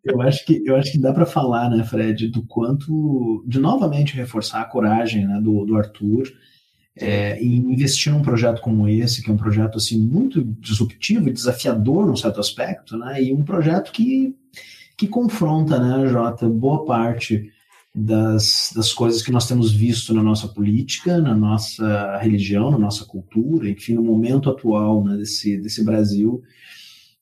[0.05, 3.43] eu, acho que, eu acho que dá para falar, né, Fred, do quanto.
[3.45, 6.31] de novamente reforçar a coragem né, do, do Arthur
[6.97, 11.33] é, e investir num projeto como esse, que é um projeto assim muito disruptivo e
[11.33, 13.21] desafiador num certo aspecto, né?
[13.21, 14.33] E um projeto que,
[14.97, 17.51] que confronta, né, Jota, boa parte
[17.93, 23.05] das, das coisas que nós temos visto na nossa política, na nossa religião, na nossa
[23.05, 26.43] cultura, enfim, no momento atual né, desse, desse Brasil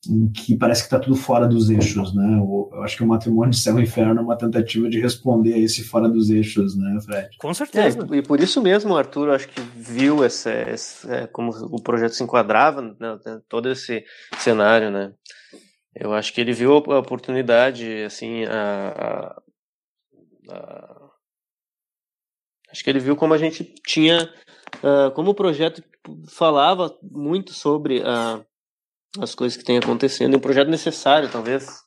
[0.08, 2.38] em que parece que está tudo fora dos eixos, né?
[2.38, 5.58] Eu acho que o matrimônio de céu e inferno é uma tentativa de responder a
[5.58, 7.36] esse fora dos eixos, né, Fred?
[7.38, 8.06] Com certeza.
[8.10, 11.82] É, e por isso mesmo o Arthur acho que viu esse, esse é, como o
[11.82, 14.04] projeto se enquadrava, né, né, todo esse
[14.38, 15.12] cenário, né?
[15.94, 19.36] Eu acho que ele viu a oportunidade, assim, a,
[20.48, 21.10] a, a...
[22.70, 24.28] acho que ele viu como a gente tinha,
[24.82, 25.82] uh, como o projeto
[26.28, 28.44] falava muito sobre a
[29.20, 30.36] as coisas que têm acontecendo.
[30.36, 31.82] Um projeto necessário, talvez.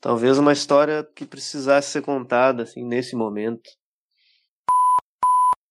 [0.00, 3.68] Talvez uma história que precisasse ser contada, assim, nesse momento.